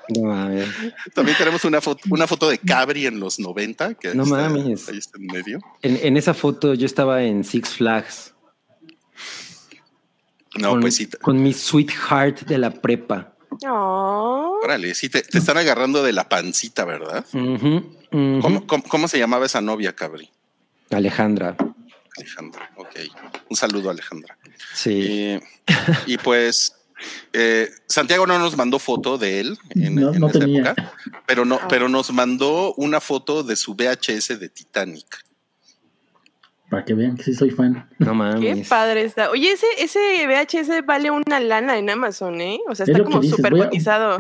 [0.09, 0.69] No mames.
[1.15, 4.89] También tenemos una foto, una foto de Cabri en los 90, que No está- mames.
[4.89, 5.59] ahí está en medio.
[5.83, 8.33] En, en esa foto yo estaba en Six Flags.
[10.59, 11.09] No, con, pues sí.
[11.21, 13.35] Con mi sweetheart de la prepa.
[13.69, 17.25] Oh, Órale, sí, te, te están agarrando de la pancita, ¿verdad?
[18.41, 20.31] ¿Cómo, cómo, cómo se llamaba esa novia, Cabri?
[20.91, 21.57] Alejandra.
[22.17, 22.97] Alejandra, ok.
[23.51, 24.39] Un saludo, Alejandra.
[24.73, 25.01] Sí.
[25.07, 25.41] Eh,
[26.07, 26.75] y pues
[27.33, 30.63] eh, Santiago no nos mandó foto de él en, No- en no esa tenía.
[30.71, 30.93] época,
[31.27, 31.67] pero no, Ah.
[31.69, 35.25] pero nos mandó una foto de su VHS de Titanic.
[36.77, 37.89] Para que vean que sí soy fan.
[37.99, 38.69] No qué mames.
[38.69, 39.31] padre está.
[39.31, 42.59] Oye, ese, ese VHS vale una lana en Amazon, ¿eh?
[42.69, 44.19] O sea, Es está como súper cotizado.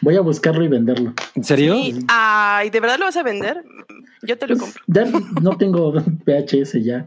[0.00, 1.12] Voy a buscarlo y venderlo.
[1.34, 1.74] ¿En serio?
[1.74, 1.98] Sí.
[2.08, 3.62] Ay, ¿de verdad lo vas a vender?
[4.22, 4.82] Yo te lo Pues, compro.
[4.86, 5.04] ya
[5.42, 5.92] no tengo
[6.26, 7.06] VHS ya.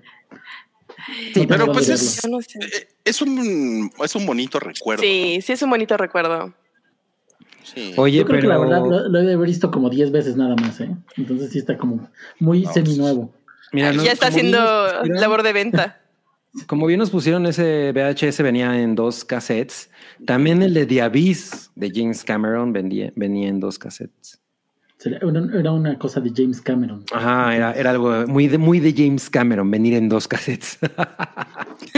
[1.34, 2.60] Sí, No pero pues es- Yo no sé.
[2.60, 5.02] Eh, Es un, es un bonito recuerdo.
[5.02, 6.54] Sí, sí es un bonito recuerdo.
[7.64, 7.94] Sí.
[7.98, 10.12] Oye, Yo creo pero que la verdad lo, lo he de haber visto como 10
[10.12, 10.92] veces nada más, ¿eh?
[11.18, 12.08] Entonces sí está como
[12.40, 13.34] muy No, seminuevo.
[13.72, 16.02] Mira, no- ya está haciendo pusieron- labor de venta.
[16.68, 19.90] Como bien nos pusieron ese VHS venía en dos cassettes.
[20.26, 24.40] También el de The Abyss de James Cameron venía, venía en dos cassettes.
[25.04, 25.20] Era,
[25.58, 27.06] era una cosa de James Cameron.
[27.12, 30.78] Ajá, era, era algo muy de, muy de James Cameron venir en dos cassettes.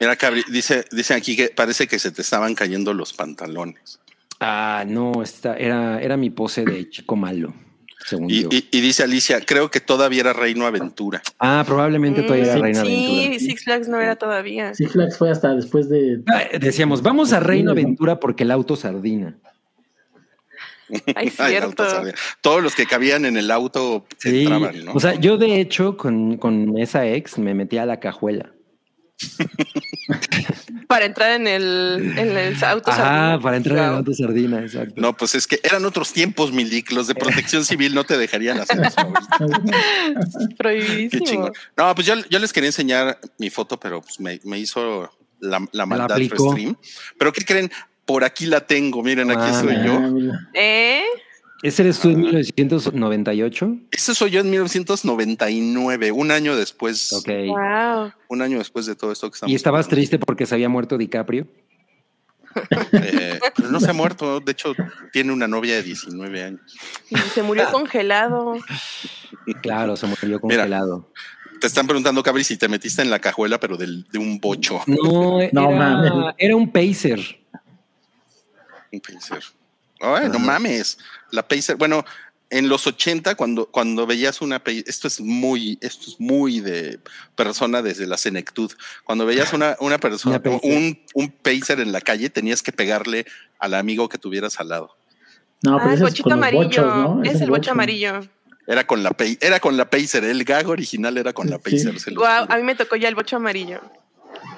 [0.00, 4.00] Mira, Cabri, dice, dicen aquí que parece que se te estaban cayendo los pantalones.
[4.40, 7.52] ah, no, esta era, era mi pose de chico malo,
[8.06, 8.48] según Y, yo.
[8.50, 11.22] y- y dice Alicia, creo que todavía era Reino Aventura.
[11.38, 13.38] ah, probablemente todavía era Mm, Reina sí, Aventura.
[13.40, 14.74] Six Flags no era todavía.
[14.74, 16.20] Six Flags fue hasta después de.
[16.26, 19.36] Ah, Decíamos, vamos a Reino Aventura porque el auto sardina.
[21.14, 21.84] Ay, Ay, cierto.
[21.84, 22.10] auto.
[22.40, 24.92] Todos los que cabían en el auto Sí, entraban, ¿no?
[24.94, 28.50] o sea, yo de hecho con, con esa ex me metí a la cajuela.
[30.88, 32.90] Para entrar en el, en el auto.
[32.90, 33.40] Ajá, sardina.
[33.40, 34.94] para entrar en el auto sardina, exacto.
[35.00, 36.90] no, pues es que eran otros tiempos, Milik.
[36.90, 38.96] Los de protección civil no te dejarían hacer eso.
[40.58, 41.24] Prohibidísimo.
[41.24, 41.52] chingón.
[41.76, 45.64] No, pues yo, yo les quería enseñar mi foto, pero pues me, me hizo la,
[45.72, 46.50] la maldad aplicó.
[46.50, 46.76] stream.
[47.18, 47.70] Pero ¿qué creen?
[48.04, 49.02] Por aquí la tengo.
[49.02, 50.00] Miren, aquí Ah, soy Ah, yo.
[50.00, 50.48] mira.
[50.54, 51.04] ¿Eh?
[51.62, 53.76] ¿Ese eres tú en 1998?
[53.90, 57.12] Ese soy yo en 1999, un año después.
[57.12, 57.28] Ok.
[57.48, 58.12] Wow.
[58.28, 59.96] Un año después de todo esto que estamos ¿Y estabas hablando.
[59.96, 61.46] triste porque se había muerto DiCaprio?
[62.92, 64.40] Eh, pero no se ha muerto.
[64.40, 64.72] De hecho,
[65.12, 66.60] tiene una novia de 19 años.
[67.08, 68.54] Y se murió congelado.
[69.62, 70.62] Claro, se murió Mira.
[70.62, 71.08] congelado.
[71.60, 74.80] Te están preguntando, Cabri, si te metiste en la cajuela, pero del, de un bocho.
[74.86, 76.34] No, era, No, mames.
[76.38, 77.20] era un pacer.
[78.92, 79.44] Un Pacer.
[80.00, 80.98] Ay, no mames.
[81.32, 81.76] La Pacer.
[81.76, 82.04] Bueno,
[82.50, 86.98] en los 80, cuando, cuando veías una Pacer, esto es muy, esto es muy de
[87.36, 88.72] persona desde la senectud.
[89.04, 90.60] Cuando veías una, una persona, Una Pacer.
[90.76, 93.24] un, un Pacer en la calle, tenías que pegarle
[93.58, 94.96] al amigo que tuvieras al lado.
[95.62, 96.64] No, ah, pero el ese es bochito amarillo.
[96.64, 97.22] bochos, ¿no?
[97.22, 97.70] Es Ese el bocho bocho.
[97.72, 98.20] amarillo.
[98.66, 100.24] Era con la, era con la Pacer.
[100.24, 101.62] El gag original era con la Sí.
[101.76, 102.00] Pacer.
[102.00, 103.80] se los Wow, a mí me tocó ya el bocho amarillo.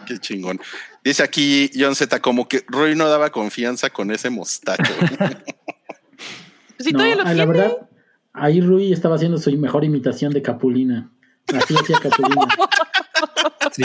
[0.06, 0.60] Qué chingón.
[1.04, 4.92] Dice aquí John Z, como que Roy no daba confianza con ese mostacho.
[6.82, 7.38] Si No, todavía lo ah, tiene.
[7.38, 7.88] la verdad,
[8.32, 11.10] ahí Rui estaba haciendo su mejor imitación de Capulina.
[11.54, 12.46] Así hacía Capulina.
[13.70, 13.84] Sí.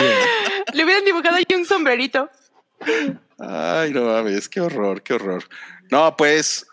[0.74, 2.30] Le hubieran dibujado ahí un sombrerito.
[3.40, 5.46] Ay, no mames, qué horror, qué horror.
[5.90, 6.68] No, pues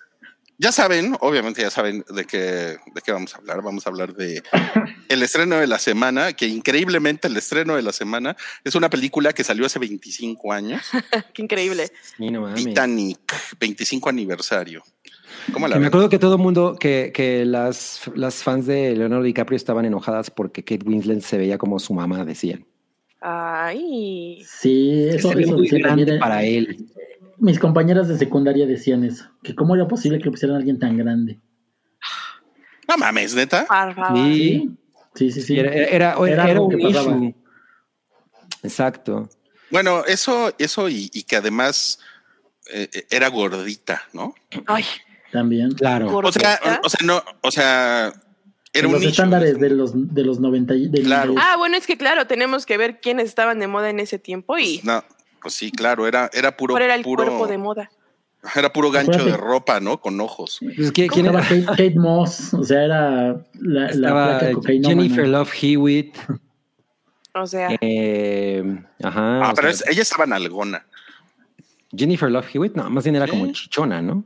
[0.56, 3.62] ya saben, obviamente ya saben de qué, de qué vamos a hablar.
[3.62, 4.42] Vamos a hablar de
[5.08, 9.32] el estreno de la semana, que increíblemente el estreno de la semana es una película
[9.32, 10.82] que salió hace 25 años,
[11.34, 11.90] Qué increíble.
[12.18, 12.54] No.
[12.54, 14.82] Titanic, 25 aniversario.
[15.52, 18.96] ¿Cómo la Que me acuerdo que todo el mundo, que, que las, las fans de
[18.96, 22.66] Leonardo DiCaprio estaban enojadas porque Kate Winslet se veía como su mamá, decían.
[23.20, 24.42] Ay.
[24.46, 26.16] Sí, eso, se eso muy decía grande también.
[26.16, 26.86] eh, para él.
[27.38, 29.24] Mis compañeras de secundaria decían eso.
[29.42, 31.38] Que cómo era posible que pusieran a alguien tan grande.
[32.88, 33.66] No mames, neta.
[34.14, 34.70] Sí,
[35.14, 35.58] Sí, sí, sí.
[35.58, 37.34] era, era, era- Era era algo un issue.
[38.62, 39.28] Exacto.
[39.70, 41.98] Bueno, eso, eso y, y que además
[42.72, 44.34] eh, era gordita, ¿no?
[44.66, 44.84] Ay,
[45.34, 45.72] También.
[45.72, 46.16] Claro.
[46.16, 48.14] O sea, o sea, no, o sea, era
[48.72, 49.10] En un los nicho.
[49.10, 51.34] estándares de los, de los 90 y del- Claro.
[51.38, 54.56] Ah, bueno, es que claro, tenemos que ver quiénes estaban de moda en ese tiempo
[54.58, 55.02] y No,
[55.42, 57.90] pues sí, claro, era, era puro, era el puro, cuerpo de moda.
[58.54, 60.00] era puro gancho de ropa, ¿no?
[60.00, 60.60] Con ojos.
[60.76, 61.40] Pues, ¿quién, quién era?
[61.40, 64.60] Kate, Kate Moss, o sea, era la, la placa.
[64.82, 66.16] Jennifer Love Hewitt.
[67.34, 68.62] O sea, eh,
[69.02, 69.48] ajá.
[69.48, 70.86] Ah, pero sea, es- ella estaba nalgona.
[71.96, 73.30] Jennifer Love Hewitt, no, más bien era Sí.
[73.32, 74.24] como chichona, ¿no?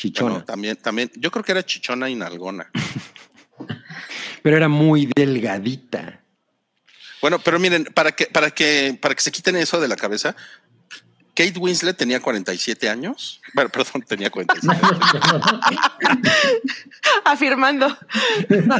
[0.00, 0.30] Chichona.
[0.30, 2.70] Bueno, también, también, yo creo que era chichona y nalgona.
[4.42, 6.22] pero era muy delgadita.
[7.20, 10.34] Bueno, pero miren, para que, para que, para que se quiten eso de la cabeza,
[11.34, 13.42] Kate Winslet tenía 47 años.
[13.52, 14.80] Bueno, perdón, tenía 47.
[17.26, 17.94] Afirmando.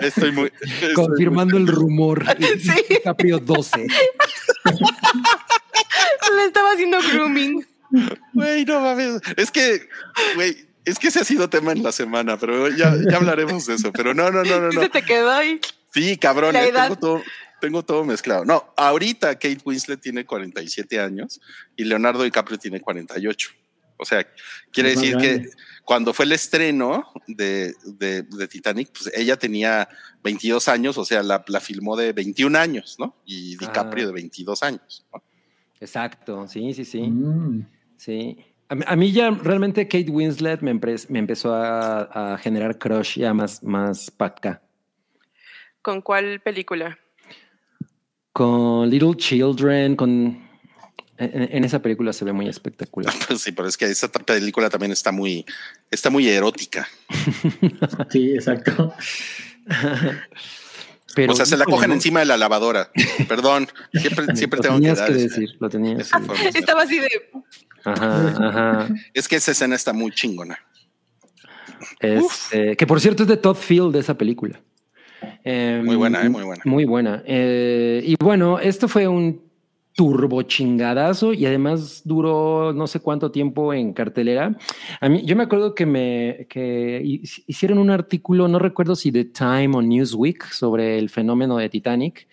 [0.01, 0.51] Estoy muy.
[0.59, 2.25] estoy Confirmando el rumor.
[2.59, 2.99] Sí.
[3.05, 3.77] Caprio 12.
[6.35, 7.66] Le estaba haciendo grooming.
[8.33, 9.21] Güey, no mames.
[9.37, 9.87] Es que,
[10.35, 13.74] güey, es que ese ha sido tema en la semana, pero ya, ya hablaremos de
[13.74, 13.93] eso.
[13.93, 14.80] Pero no, no, no, no, no.
[14.82, 15.61] se te quedó ahí.
[15.93, 16.84] Sí, cabrón, La eh, edad.
[16.84, 17.22] tengo todo,
[17.61, 18.45] tengo todo mezclado.
[18.45, 21.41] No, ahorita Kate Winslet tiene 47 años
[21.76, 23.51] y Leonardo DiCaprio tiene 48.
[23.97, 24.26] O sea,
[24.72, 25.51] quiere decir que
[25.84, 29.88] cuando fue el estreno de, de- de Titanic, pues ella tenía
[30.24, 33.16] 22 años, o sea, la, la filmó de 21 años, ¿no?
[33.26, 34.07] Y DiCaprio Ah.
[34.07, 35.05] de 22 años.
[35.12, 35.22] ¿no?
[35.80, 37.03] Exacto, sí, sí, sí.
[37.03, 37.66] Mm.
[37.99, 38.38] Sí.
[38.87, 44.12] A, mí- ya realmente Kate Winslet me, empezó a, a generar crush ya más, más
[44.18, 44.62] acá.
[45.83, 46.99] ¿Con cuál película?
[48.33, 50.49] Con Little Children, con...
[51.18, 53.12] En, en esa película se ve muy espectacular.
[53.27, 55.45] Pues sí, pero es que esa película también está muy,
[55.91, 56.89] está muy erótica.
[58.11, 58.95] Sí, exacto.
[61.14, 61.95] Pero, o sea, se la cogen ¿no?
[61.95, 62.91] encima de la lavadora.
[63.29, 66.21] Perdón, siempre, siempre tengo que dar que decir, lo tenías esa.
[66.55, 67.09] Estaba así de.
[67.85, 68.89] Ajá, ajá.
[69.14, 70.59] Es que esa escena está muy chingona.
[72.01, 74.61] Este, que por cierto es de Todd Field de esa película.
[75.45, 76.62] Em, Muy buena, eh, muy buena.
[76.64, 77.22] Muy buena.
[77.26, 79.49] Eh, y bueno, esto fue un
[79.93, 84.57] turbo chingadazo y además duró no sé cuánto tiempo en cartelera.
[85.01, 89.11] A mí, yo me acuerdo que me que hi- hicieron un artículo, no recuerdo si
[89.12, 92.28] The Time o Newsweek, sobre el fenómeno de Titanic.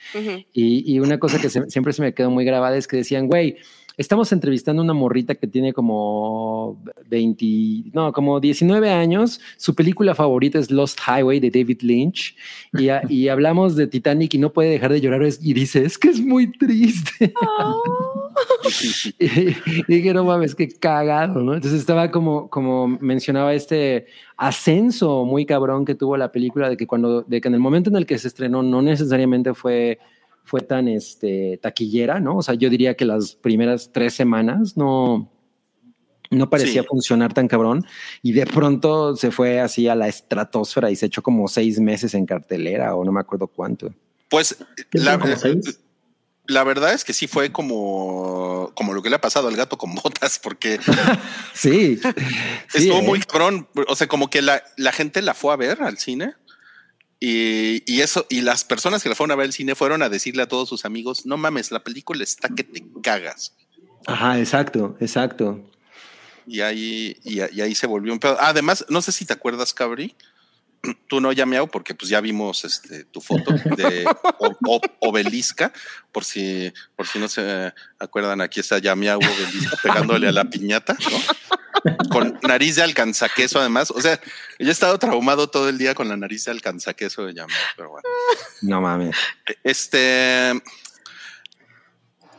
[0.53, 3.27] Y, y una cosa que se- siempre se me quedó muy grabada es que decían,
[3.27, 3.57] güey,
[3.97, 6.77] estamos entrevistando a una morrita que tiene como
[7.09, 9.41] 20, no, como 19 años.
[9.57, 12.35] Su película favorita es Lost Highway de David Lynch.
[12.73, 15.97] Y, a- y hablamos de Titanic y no puede dejar de llorar y dice, es
[15.97, 17.33] que es muy triste.
[17.59, 18.29] Oh.
[19.19, 19.27] y,
[19.65, 21.55] y dije, no mames, qué cagado, ¿no?
[21.55, 24.05] Entonces estaba como, como mencionaba este
[24.37, 27.89] ascenso muy cabrón que tuvo la película de que cuando, de que en el momento
[27.89, 29.97] en el que se estrenó no necesariamente fue
[30.47, 32.37] fue tan este, taquillera, ¿no?
[32.37, 35.29] O sea, yo diría que las primeras tres semanas no,
[36.31, 36.87] no parecía Sí.
[36.87, 37.85] funcionar tan cabrón
[38.21, 42.13] y de pronto se fue así a la estratosfera y se echó como seis meses
[42.13, 43.93] en cartelera o no me acuerdo cuánto.
[44.29, 44.57] Pues
[44.89, 49.55] ¿Qué la, verdad es que sí fue como, como lo que le ha pasado al
[49.57, 50.79] gato con botas, porque
[51.53, 51.99] Sí.
[52.69, 53.03] Sí, estuvo ¿eh?
[53.03, 53.67] muy cabrón.
[53.87, 56.35] O sea, como que la, la gente la fue a ver al cine.
[57.19, 60.09] Y, y eso, y las personas que la fueron a ver al cine fueron a
[60.09, 63.55] decirle a todos sus amigos: No mames, la película está que te cagas.
[64.05, 65.69] Ajá, exacto, exacto.
[66.45, 68.37] Y ahí, y, y ahí se volvió un pedo.
[68.39, 70.15] Además, no sé si te acuerdas, Cabri.
[71.07, 74.05] Tú no llameado porque pues ya vimos este tu foto de
[74.39, 75.73] o- o- obelisca,
[76.11, 80.95] por si, por si no se acuerdan, aquí está Yameau obelisca pegándole a la piñata,
[81.11, 81.97] ¿no?
[82.09, 83.91] Con nariz de alcanzaqueso, además.
[83.91, 84.19] O sea,
[84.59, 87.89] yo he estado traumado todo el día con la nariz de alcanzaqueso de Yameau, pero
[87.89, 88.07] bueno.
[88.61, 89.15] No mames.
[89.63, 90.53] Este.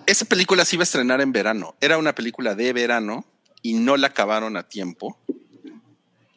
[0.06, 1.76] Esa película se iba a estrenar en verano.
[1.80, 3.26] Era una película de verano
[3.62, 5.18] y no la acabaron a tiempo.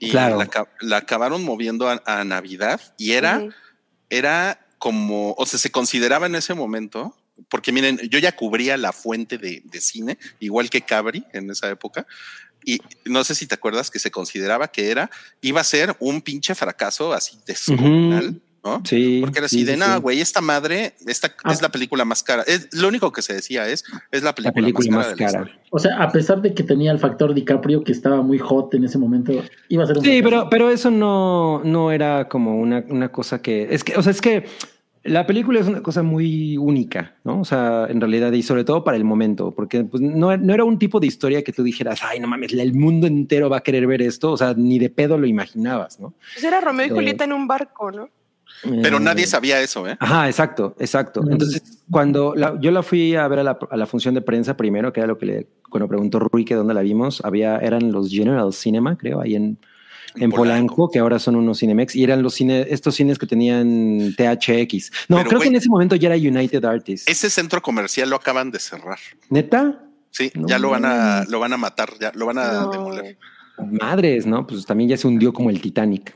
[0.01, 0.37] Y Claro.
[0.37, 3.41] la, aca- la acabaron moviendo a, a Navidad y era,
[4.09, 7.15] era como, o sea, se consideraba en ese momento,
[7.49, 11.69] porque miren, yo ya cubría la fuente de, de cine, igual que Cabri en esa
[11.69, 12.07] época.
[12.65, 15.09] Y no sé si te acuerdas que se consideraba que era,
[15.41, 18.81] iba a ser un pinche fracaso así descomunal, ¿no?
[18.85, 19.19] Sí.
[19.21, 20.01] Porque era así sí, de sí, nada, sí.
[20.01, 21.51] güey, esta madre, esta Ah.
[21.51, 22.43] es la película más cara.
[22.47, 25.39] Es, lo único que se decía es, es la película, La película más más cara.
[25.43, 25.59] de la.
[25.71, 28.83] O sea, a pesar de que tenía el factor DiCaprio que estaba muy hot en
[28.83, 29.33] ese momento,
[29.69, 30.29] iba a ser un Sí, fracaso.
[30.29, 33.67] pero, pero eso no, no era como una, una cosa que.
[33.71, 34.45] Es que, o sea, es que
[35.03, 37.41] la película es una cosa muy única, ¿no?
[37.41, 40.63] O sea, en realidad, y sobre todo para el momento, porque pues, no, no era
[40.63, 43.61] un tipo de historia que tú dijeras, ay, no mames, el mundo entero va a
[43.61, 44.31] querer ver esto.
[44.31, 46.13] O sea, ni de pedo lo imaginabas, ¿no?
[46.33, 46.93] Pues era Romeo y Sí.
[46.95, 48.09] Julieta en un barco, ¿no?
[48.83, 49.97] Pero Eh, nadie sabía eso, ¿eh?
[49.99, 51.23] Ajá, exacto, exacto.
[51.23, 51.31] Mm.
[51.31, 54.55] Entonces, cuando la- yo la fui a ver a la, a la función de prensa
[54.55, 57.91] primero, que era lo que le, cuando preguntó Rui que dónde la vimos, había, eran
[57.91, 59.57] los General Cinema, creo, ahí en,
[60.15, 64.13] en Polanco, que ahora son unos Cinemex, y eran los cines, estos cines que tenían
[64.17, 64.91] THX.
[65.07, 67.07] No, Pero, creo que en ese momento ya era United Artists.
[67.09, 68.99] Ese centro comercial lo acaban de cerrar.
[69.29, 69.85] ¿Neta?
[70.09, 72.69] Sí, No ya lo van a, lo van a matar, ya lo van a No.
[72.69, 73.17] demoler.
[73.57, 74.45] Madres, ¿no?
[74.45, 76.13] Pues también ya se hundió como el Titanic.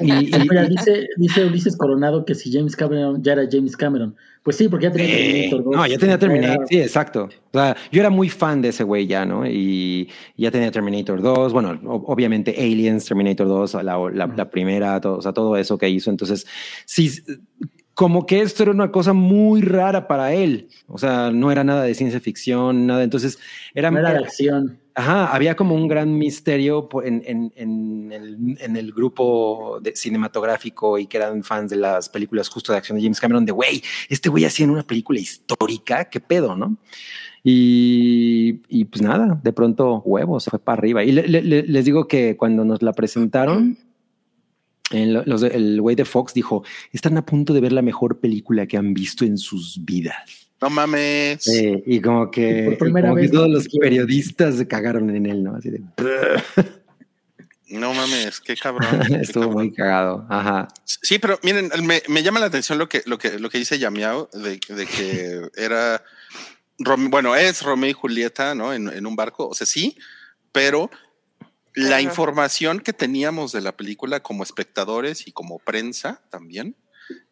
[0.00, 4.14] Y, y- Mira, dice, dice Ulises Coronado que si James Cameron ya era James Cameron.
[4.42, 5.18] Pues sí, porque ya tenía Eh,
[5.50, 5.76] Terminator 2.
[5.76, 7.28] no, ya tenía Terminator, Era- sí, exacto.
[7.52, 9.46] O sea, yo era muy fan de ese güey ya, ¿no?
[9.46, 15.18] Y ya tenía Terminator 2, bueno, obviamente Aliens, Terminator 2, la, la- la primera, todo,
[15.18, 16.10] o sea, todo eso que hizo.
[16.10, 16.44] Entonces,
[16.86, 17.08] sí,
[17.94, 20.68] como que esto era una cosa muy rara para él.
[20.88, 23.04] O sea, no era nada de ciencia ficción, nada.
[23.04, 23.38] Entonces,
[23.74, 24.78] era, No era de acción.
[24.94, 31.16] Ajá, había como un gran misterio en, en- en el, grupo de cinematográfico y que
[31.16, 34.44] eran fans de las películas justo de acción de James Cameron, de güey, este güey
[34.44, 36.76] hacía una película histórica, qué pedo, ¿no?
[37.42, 41.02] Y, y pues nada, de pronto huevos, fue para arriba.
[41.04, 43.78] Y le- le- le- les digo que cuando nos la presentaron,
[44.92, 48.76] los el güey de Fox dijo, están a punto de ver la mejor película que
[48.76, 50.51] han visto en sus vidas.
[50.62, 51.44] No mames.
[51.86, 53.54] Y como que, Por primera como que vez, todos ¿no?
[53.54, 55.56] los periodistas se cagaron en él, ¿no?
[55.56, 55.82] Así de
[57.68, 59.00] No mames, qué cabrón.
[59.08, 59.52] qué estuvo cabrón.
[59.66, 60.26] muy cagado.
[60.28, 60.68] Ajá.
[60.84, 63.78] Sí, pero miren, me, me llama la atención lo que, lo que, lo que dice
[63.78, 66.02] Yamiao de, de que era,
[66.78, 68.74] Rom- bueno, es Romeo y Julieta, ¿no?
[68.74, 69.96] En, en un barco, o sea, sí,
[70.52, 70.90] pero
[71.74, 72.02] la Ajá.
[72.02, 76.76] información que teníamos de la película como espectadores y como prensa también,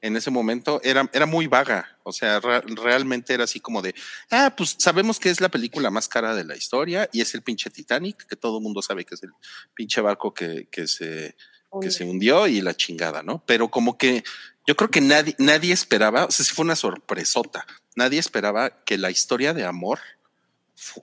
[0.01, 3.95] en ese momento era, era muy vaga, o sea, realmente era así como de,
[4.31, 7.43] ah, pues sabemos que es la película más cara de la historia y es el
[7.43, 9.31] pinche Titanic, que todo el mundo sabe que es el
[9.75, 11.37] pinche barco que, que se
[11.81, 13.45] que se hundió y la chingada, ¿no?
[13.47, 14.25] Pero como que
[14.67, 17.67] yo creo que nadie, nadie esperaba, o sea, sí fue una sorpresota.
[17.95, 20.01] Nadie esperaba que la historia de amor,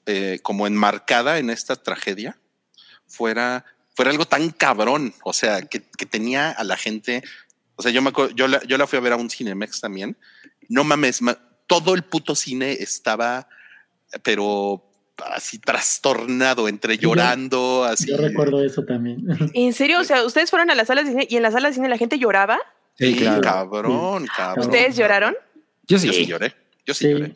[0.05, 2.37] eh, como enmarcada en esta tragedia,
[3.05, 5.13] fuera, fuera algo tan cabrón.
[5.23, 7.23] O sea, que, que tenía a la gente.
[7.77, 9.79] O sea, yo me acuerdo, yo la, yo la fui a ver a un Cinemex
[9.79, 10.17] también.
[10.67, 13.47] No mames, ma- todo el puto cine estaba,
[14.23, 14.83] pero
[15.33, 18.07] así trastornado, entre yo- llorando, así.
[18.09, 19.23] Yo recuerdo eso también.
[19.53, 19.99] ¿En serio?
[19.99, 21.89] O sea, ¿ustedes fueron a las salas de cine y en las salas de cine
[21.89, 22.59] la gente lloraba?
[22.97, 23.41] Sí, Sí, claro.
[23.41, 24.65] cabrón, cabrón.
[24.65, 25.35] ¿Ustedes lloraron?
[25.87, 26.07] Yo sí.
[26.07, 26.55] Yo sí lloré.
[26.85, 27.11] Yo sí, Sí.
[27.11, 27.33] lloré.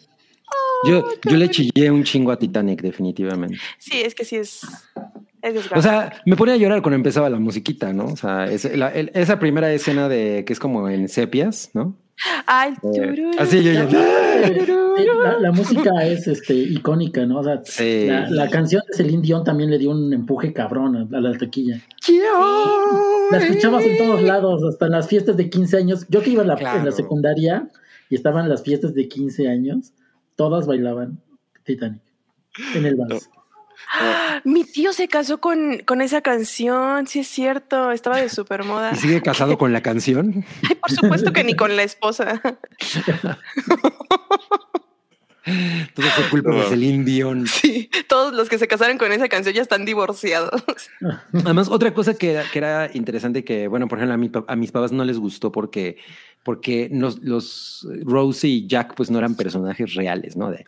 [0.83, 3.57] Yo, yo le chillé un chingo a Titanic, definitivamente.
[3.77, 4.61] Sí, es que sí es.
[5.75, 8.05] O sea, me ponía a llorar cuando empezaba la musiquita, ¿no?
[8.05, 11.95] O sea, es- la- el- esa primera escena de que es como en sepias, ¿no?
[12.45, 13.89] Ay, Eh, así yo ya.
[13.89, 17.39] Sí, la, la música es este, icónica, ¿no?
[17.39, 18.05] O sea, Sí.
[18.07, 21.35] la, la canción de Celine Dion también le dio un empuje cabrón a, a la
[21.37, 21.81] taquilla.
[23.31, 26.05] La escuchabas en todos lados, hasta en las fiestas de 15 años.
[26.09, 26.79] Yo que iba en la, Claro.
[26.79, 27.69] en la secundaria
[28.09, 29.93] y estaban las fiestas de 15 años,
[30.35, 31.19] todas bailaban
[31.63, 32.01] Titanic
[32.75, 33.29] en el vals.
[34.43, 38.91] Mi tío se casó con, con esa canción, sí es cierto, estaba de super moda.
[38.93, 40.45] ¿Y sigue casado con la canción?
[40.69, 42.41] Ay, por supuesto que ni con la esposa.
[45.95, 46.63] Todo fue culpa de.
[46.69, 47.47] Celine Dion.
[47.47, 50.61] Sí, todos los que se casaron con esa canción ya están divorciados.
[51.33, 54.55] Además, otra cosa que era, que era interesante que, bueno, por ejemplo, a, mi a
[54.55, 55.97] mis papás no les gustó porque,
[56.43, 60.51] porque nos- los Rose y Jack pues no eran personajes reales, ¿no?
[60.51, 60.65] De,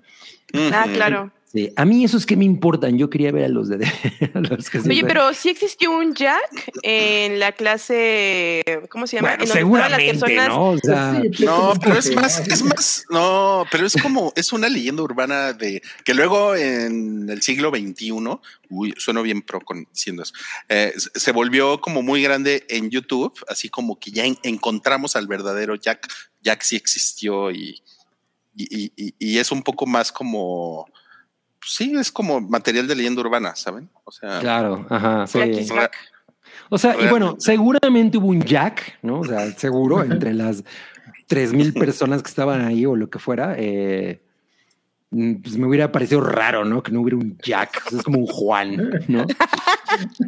[0.53, 1.31] Ah, claro.
[1.51, 1.71] sí.
[1.75, 3.75] A mí esos que me importan, yo quería ver a los de...
[4.33, 9.35] a los que Oye, pero sí existió un Jack en la clase, ¿cómo se llama?
[9.37, 10.69] Bueno, En estaban las seguramente, personas- ¿no?
[10.69, 15.03] O sea, No, pero es más, es más, no, pero es como, es una leyenda
[15.03, 18.11] urbana de que luego en el siglo XXI,
[18.69, 20.33] uy, sueno bien pro con diciendo eso,
[20.69, 25.15] eh, se se volvió como muy grande en YouTube, así como que ya en- encontramos
[25.15, 26.07] al verdadero Jack,
[26.41, 27.81] Jack sí existió y,
[28.55, 30.85] y, y- y es un poco más como,
[31.59, 33.89] pues sí, es como material de leyenda urbana, ¿saben?
[34.03, 35.25] O sea, claro, ajá.
[35.27, 35.39] sí.
[36.69, 39.19] O sea, y bueno, seguramente hubo un Jack, ¿no?
[39.19, 40.63] O sea, seguro entre las
[41.27, 43.55] tres mil personas que estaban ahí o lo que fuera.
[43.57, 44.21] eh,
[45.09, 46.81] pues me hubiera parecido raro, ¿no?
[46.81, 47.83] Que no hubiera un Jack.
[47.85, 49.25] O sea, es como un Juan, ¿no?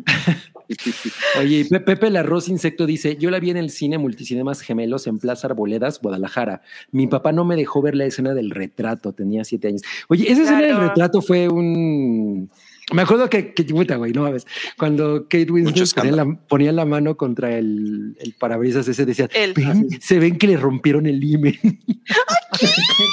[1.40, 5.20] Oye, Pepe el arroz insecto dice: Yo la vi en el cine Multicinemas Gemelos en
[5.20, 6.62] Plaza Arboledas, Guadalajara.
[6.92, 9.82] Mi papá no me dejó ver la escena del retrato, tenía siete años.
[10.08, 12.50] Oye, esa escena del retrato fue un.
[12.94, 14.46] Me acuerdo que, que puta, güey, no mames.
[14.78, 19.28] Cuando Kate Winslet ponía la, ponía la mano contra el, el parabrisas ese, decía.
[19.56, 21.58] "Ven, se ven que le rompieron el himen.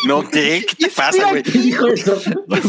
[0.07, 0.65] no, ¿qué?
[0.69, 1.43] ¿Qué te pasa, güey?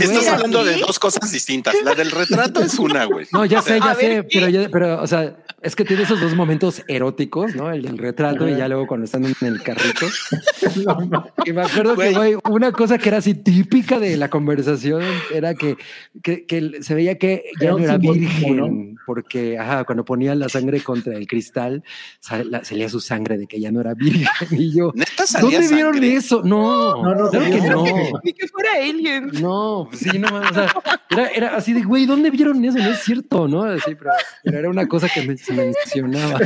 [0.01, 1.76] Estás hablando de dos cosas distintas.
[1.84, 3.26] La del retrato es una, güey.
[3.32, 6.20] No, ya sé, ya A sé, pero, ya- pero, o sea, es que tiene esos
[6.22, 7.70] dos momentos eróticos, ¿no?
[7.72, 10.08] El del retrato y ya luego cuando están en el carrito.
[11.45, 12.34] Y me acuerdo que, Güey.
[12.34, 15.78] güey, una cosa que era así típica de la conversación era que,
[16.24, 20.82] que, que se creía que ya no era virgen, porque ajá, cuando ponía la sangre
[20.82, 21.84] contra el cristal,
[22.20, 24.28] sal- la- salía su sangre de que ya no era virgen.
[24.52, 24.94] Y yo,
[25.41, 26.16] ¿dónde vieron sangre?
[26.16, 26.41] eso?
[26.44, 27.84] No, No, no, claro no, que no.
[27.86, 28.20] no.
[28.24, 29.32] Ni que fuera alien.
[29.41, 30.74] No, pues sí, no o sea,
[31.10, 32.78] era, era así de, güey, ¿dónde vieron eso?
[32.78, 33.64] No es cierto, ¿no?
[33.64, 34.12] Así, pero,
[34.44, 36.39] pero era una cosa que me, se mencionaba.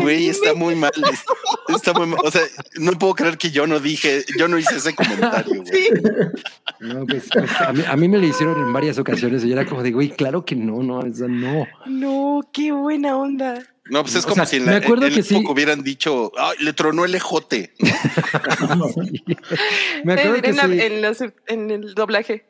[0.00, 0.92] Güey, está muy mal.
[1.68, 2.20] Está muy mal.
[2.24, 2.42] O sea,
[2.78, 5.66] no puedo creer que yo no dije, yo no hice ese comentario, güey.
[5.72, 5.88] Sí.
[6.80, 9.52] No, pues, pues, a, mí, a mí me lo hicieron en varias ocasiones y yo
[9.54, 11.66] era como de, güey, claro que no, no, o sea, no.
[11.86, 13.62] No, qué buena onda.
[13.88, 15.44] No, pues es O como sea, si en me la, acuerdo en que el sí.
[15.48, 17.72] hubieran dicho, "Ay, le tronó el ejote.
[20.04, 22.44] Me acuerdo en, que, la- sí, en los- en el doblaje.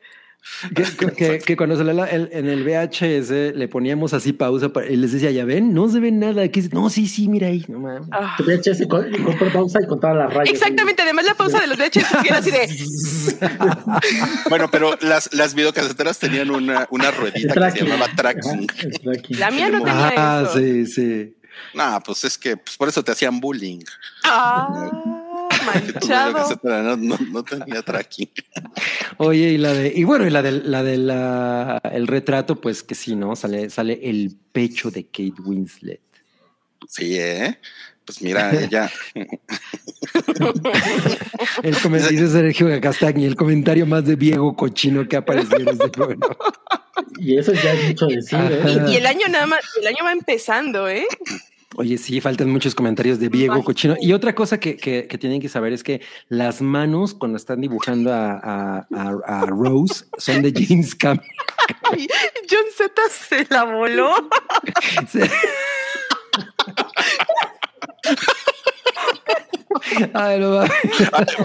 [0.75, 4.87] que, que- que cuando salió la- el- en el VHS le poníamos así pausa para-
[4.87, 6.41] y les decía, ya ven, no se ve nada.
[6.43, 8.07] Aquí, no, sí, sí, mira ahí, no mames.
[8.11, 8.35] Ah.
[8.39, 9.05] VHS con,
[9.37, 10.53] con pausa y contaba las rayas.
[10.53, 12.67] Exactamente, además la pausa de los VHS era así de.
[14.49, 18.67] Bueno, pero las, las videocaseteras tenían una, una ruedita que se llamaba tracking.
[19.29, 20.57] La mía no tenía Ah, eso.
[20.57, 21.33] sí, sí.
[21.73, 23.79] Nah, pues es que pues por eso te hacían bullying.
[24.23, 25.16] Ah,
[25.65, 26.59] manchado.
[26.63, 28.29] no, no, no tenía tracking.
[29.17, 32.83] Oye, y la de, y bueno, y la de la de la el retrato, pues
[32.83, 33.35] que sí, ¿no?
[33.35, 36.01] Sale, sale el pecho de Kate Winslet.
[36.87, 37.59] Sí, ¿eh?
[38.05, 38.89] Pues mira, ella.
[41.61, 45.69] El comentario dice Sergio Castañi, el comentario más de Diego cochino que ha aparecido en
[45.69, 46.37] este programa.
[47.19, 48.85] Y eso ya es mucho decir, ¿eh?
[48.89, 51.05] Y el año nada más, el año va empezando, ¿eh?
[51.79, 53.63] Oye, sí, faltan muchos comentarios de Diego Ay.
[53.63, 53.95] Cochino.
[54.01, 57.61] Y otra cosa que, que- que tienen que saber es que las manos, cuando están
[57.61, 61.23] dibujando a, a- a- a Rose, son de James Cameron.
[61.91, 62.07] Ay,
[62.49, 64.11] John Z se la voló.
[65.11, 65.19] Sí.
[70.13, 70.59] Ay, no.
[70.59, 70.67] Ah,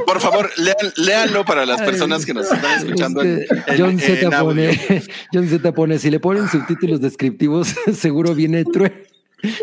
[0.06, 3.22] Por favor, lean- léanlo para las personas que nos están escuchando.
[3.22, 4.70] Este, en- John Z en audio.
[4.70, 5.02] pone,
[5.32, 8.92] John Z pone, si le ponen subtítulos descriptivos, seguro viene true,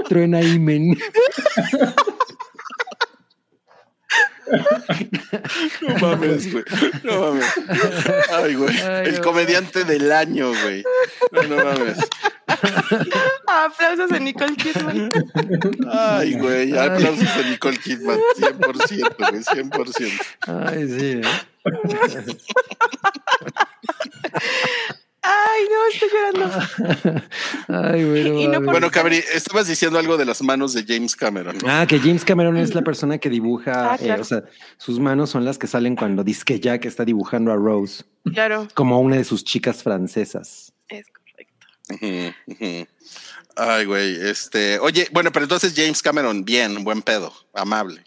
[0.08, 0.98] truena Imen.
[5.82, 6.64] No mames, güey.
[7.04, 7.46] No mames.
[8.32, 8.76] Ay, güey.
[9.06, 10.84] El comediante del año, güey.
[11.32, 11.98] No, no mames.
[13.48, 15.12] Aplausos a Nicole Kidman.
[15.92, 16.78] Ay, güey.
[16.78, 18.20] Aplausos a Nicole Kidman.
[18.38, 19.44] 100%, güey.
[19.44, 20.12] 100%.
[20.48, 21.22] Ay, sí.
[21.22, 22.38] ¿eh?
[25.32, 27.24] Ay, no, estoy llorando.
[27.68, 28.40] Ay, bueno.
[28.40, 31.58] Y no por- Bueno, Cabri, estabas diciendo algo de las manos de James Cameron.
[31.68, 34.44] Ah, que James Cameron es la persona que dibuja, Ah, eh, o sea,
[34.78, 38.04] sus manos son las que salen cuando Disque Jack está dibujando a Rose
[38.34, 40.74] Claro, como una de sus chicas francesas.
[40.88, 42.88] es correcto.
[43.56, 44.16] Ay, güey.
[44.30, 48.04] Este, oye, bueno, pero entonces James Cameron, bien, buen pedo, amable.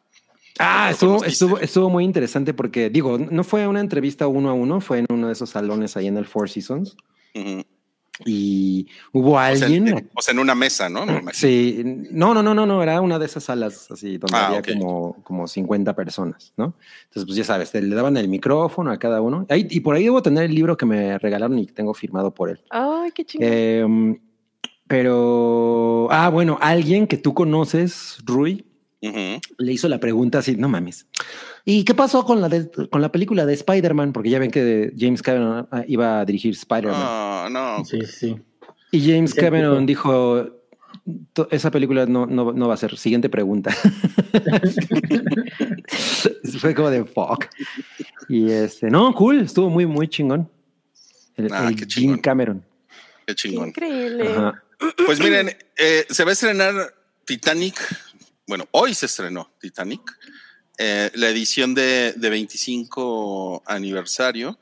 [0.59, 4.81] Ah, estuvo, estuvo, estuvo muy interesante porque, digo, no fue una entrevista uno a uno,
[4.81, 6.95] fue en uno de esos salones ahí en el Four Seasons
[7.35, 7.63] Ujú.
[8.27, 9.89] y hubo O sea, alguien.
[9.89, 11.07] en, o sea, en una mesa, ¿no?
[11.07, 11.33] Me.
[11.33, 14.59] Sí, no, no, no, no, no, era una de esas salas así donde Ah, había
[14.61, 14.69] ok.
[14.79, 16.75] como, como 50 personas, ¿no?
[17.05, 19.47] Entonces, pues ya sabes, te- le daban el micrófono a cada uno.
[19.49, 22.51] Ahí- y por ahí debo tener el libro que me regalaron y tengo firmado por
[22.51, 22.61] él.
[22.71, 23.49] Ay, qué chingón.
[23.51, 24.19] Em,
[24.87, 28.67] pero, ah, bueno, alguien que tú conoces, Rui,
[29.03, 31.07] Le hizo la pregunta así, no mames.
[31.65, 34.13] ¿Y qué pasó con la, de- con la película de Spider-Man?
[34.13, 37.53] Porque ya ven que James Cameron ah, iba a dirigir Spider-Man.
[37.53, 37.85] No, no.
[37.85, 38.37] Sí, sí.
[38.93, 40.45] Y James Cameron dijo.
[40.45, 40.57] dijo,
[41.33, 42.97] "To- esa película no, no, no va a ser.
[42.97, 43.75] Siguiente pregunta.
[46.59, 47.47] Fue como de fuck.
[48.29, 50.49] Y este, no, cool, estuvo muy, muy chingón.
[51.37, 52.19] El, Ah, el qué Jim.
[52.19, 52.65] Cameron.
[53.27, 53.69] Qué Qué chingón.
[53.69, 54.29] increíble.
[54.29, 54.63] Ajá.
[55.07, 55.49] Pues miren,
[55.79, 56.75] eh, se va a estrenar
[57.25, 57.77] Titanic.
[58.47, 60.03] Bueno, hoy se estrenó Titanic.
[60.79, 64.59] eh, la edición de, de 25 aniversario.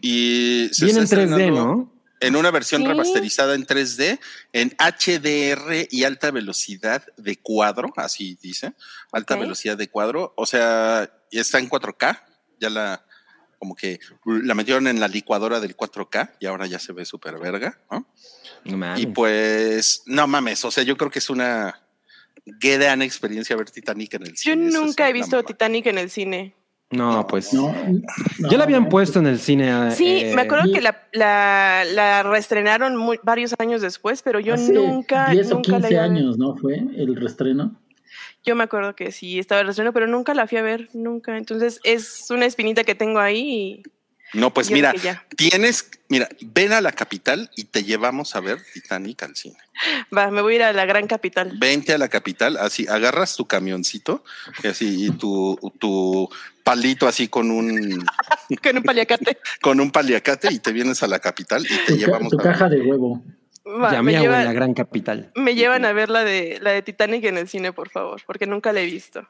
[0.00, 1.92] Y se Viene en está 3D, estrenando ¿no?
[2.20, 2.88] En una versión Sí.
[2.88, 4.20] remasterizada en 3D,
[4.52, 8.74] en HDR y alta velocidad de cuadro, así dice,
[9.12, 10.32] alta velocidad de cuadro.
[10.36, 12.22] O sea, está en 4K,
[12.60, 13.04] ya la,
[13.58, 17.38] como que la metieron en la licuadora del 4K y ahora ya se ve súper
[17.38, 18.06] verga, ¿no?
[18.64, 19.00] No mames.
[19.02, 21.80] Y pues, no mames, o sea, yo creo que es una
[22.46, 24.68] gran experiencia ver Titanic en el Yo cine.
[24.68, 25.42] eso nunca es he visto.
[25.42, 26.54] Titanic en el cine.
[26.90, 27.52] No, pues.
[27.52, 27.74] No,
[28.50, 29.90] Ya la habían puesto en el cine.
[29.90, 34.54] Sí, eh, me acuerdo que la, la, la reestrenaron muy- varios años después, pero yo
[34.54, 36.16] Hace nunca, 10 o nunca la 15 iba a ver.
[36.18, 36.54] años, ¿no?
[36.56, 37.80] Fue el restreno.
[38.44, 41.36] Yo me acuerdo que sí estaba el reestreno, pero nunca la fui a ver, nunca.
[41.38, 43.82] Entonces es una espinita que tengo ahí y
[44.34, 44.92] No, pues yo mira,
[45.36, 49.56] tienes, mira, ven a la capital y te llevamos a ver Titanic al cine.
[50.16, 51.52] Va, me voy a ir a la gran capital.
[51.58, 54.24] Vente a la capital, así agarras tu camioncito
[54.62, 56.28] y así y tu, tu
[56.62, 58.04] palito así con un
[58.62, 59.38] Con un paliacate.
[59.62, 62.40] con un paliacate y te vienes a la capital y te Tu, ca- llevamos tu
[62.40, 63.22] a caja de huevo.
[63.66, 65.32] Va, Ya me, hago en la llevan, gran capital.
[65.36, 68.46] me llevan a ver la de, la de Titanic en el cine, por favor, porque
[68.46, 69.26] nunca la he visto.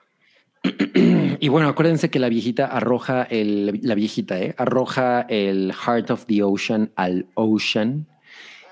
[1.41, 4.55] Y bueno, acuérdense que la viejita arroja el, la viejita, ¿eh?
[4.57, 8.07] Arroja el Heart of the Ocean al Ocean.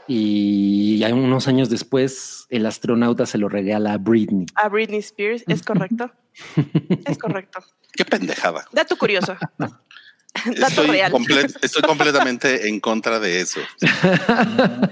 [0.08, 4.46] Y ya unos años después, el astronauta se lo regala a Britney.
[4.54, 6.10] A Britney Spears, ¿es correcto?
[7.06, 7.60] es correcto.
[7.92, 8.64] Qué pendejada.
[8.72, 9.36] Dato curioso.
[9.58, 9.76] Dato
[10.66, 11.12] Estoy, real.
[11.12, 13.60] comple- estoy completamente en contra de eso.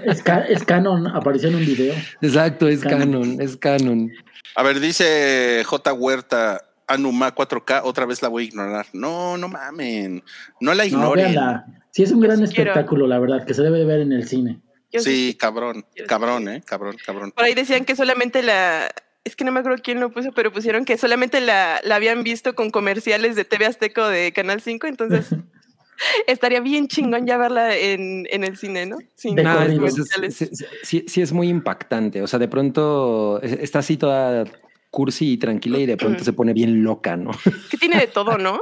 [0.05, 1.95] Es, ca- es canon, apareció en un video.
[2.21, 2.99] Exacto, es Canon.
[2.99, 4.11] canon, es canon.
[4.55, 5.93] A ver, dice J.
[5.93, 6.61] Huerta,
[6.93, 8.85] Anuma 4K, otra vez la voy a ignorar.
[8.93, 10.23] No, no mamen.
[10.59, 11.25] No la No, ignoren.
[11.31, 11.65] véanla.
[11.91, 12.71] Sí, es un gran sí quiero.
[12.71, 14.59] espectáculo, la verdad, que se debe de ver en el cine.
[14.91, 17.31] Yo sí, cabrón, sí cabrón, eh, cabrón, cabrón.
[17.31, 18.89] Por ahí decían que solamente la.
[19.23, 22.23] Es que no me acuerdo quién lo puso, pero pusieron que solamente la, la habían
[22.23, 25.27] visto con comerciales de TV Azteca o de Canal 5, entonces
[26.27, 28.97] estaría bien chingón ya verla en, en el cine, ¿no?
[29.15, 29.97] Sin De No, es-
[30.41, 32.21] es- sí, sí es muy impactante.
[32.21, 34.43] O sea, de pronto es- está así toda
[34.91, 37.31] cursi y tranquila y de pronto se pone bien loca, ¿no?
[37.71, 38.59] Que tiene de todo, ¿no?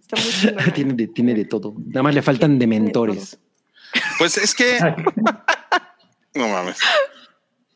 [0.00, 0.72] Está muy chingón.
[0.74, 1.74] tiene, de, tiene de todo.
[1.86, 3.38] Nada más le faltan dementores.
[4.18, 4.78] Pues es que,
[6.34, 6.78] no mames.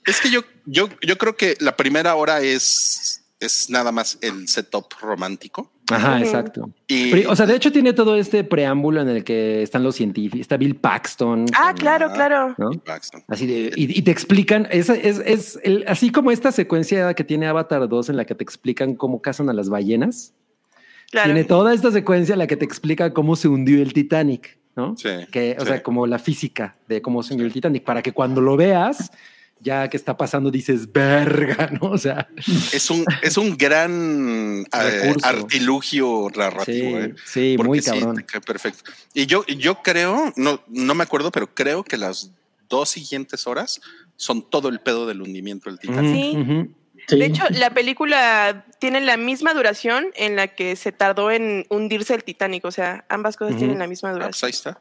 [0.05, 4.49] Es que yo, yo, yo creo que la primera hora es, es nada más el
[4.49, 5.73] setup romántico.
[5.97, 6.71] Ajá, exacto.
[6.89, 10.41] Y o sea, de hecho tiene todo este preámbulo en el que están los científicos,
[10.41, 11.47] está Bill Paxton.
[11.57, 12.13] Ah, con- claro, Ah.
[12.15, 12.55] claro.
[12.59, 12.71] ¿no?
[12.73, 13.23] Paxton.
[13.29, 17.25] Así de, y, y te explican, es, es, es el- así como esta secuencia que
[17.25, 20.35] tiene Avatar 2 en la que te explican cómo cazan a las ballenas.
[21.11, 21.27] Claro.
[21.27, 24.97] Tiene toda esta secuencia en la que te explica cómo se hundió el Titanic, ¿no?
[24.97, 25.67] Sí, Que, o sí.
[25.69, 29.11] sea, como la física de cómo se hundió el Titanic, para que cuando lo veas,
[29.63, 31.91] ya que está pasando, dices, verga, ¿no?
[31.91, 32.29] O sea,
[32.73, 36.89] Es un, es un gran eh, artilugio narrativo.
[36.91, 37.15] sí, eh.
[37.25, 38.17] sí, Porque muy sí, cabrón.
[38.17, 38.91] te cae perfecto.
[39.15, 42.31] Y yo, yo creo, no, no me acuerdo, pero creo que las
[42.69, 43.81] dos siguientes horas
[44.17, 46.15] son todo el pedo del hundimiento del Titanic.
[46.15, 46.69] Sí.
[47.09, 47.19] Sí.
[47.19, 52.15] De hecho, la película tiene la misma duración en la que se tardó en hundirse
[52.15, 52.65] el Titanic.
[52.65, 54.47] O sea, ambas cosas tienen la misma Ah, pues duración.
[54.47, 54.81] ahí está.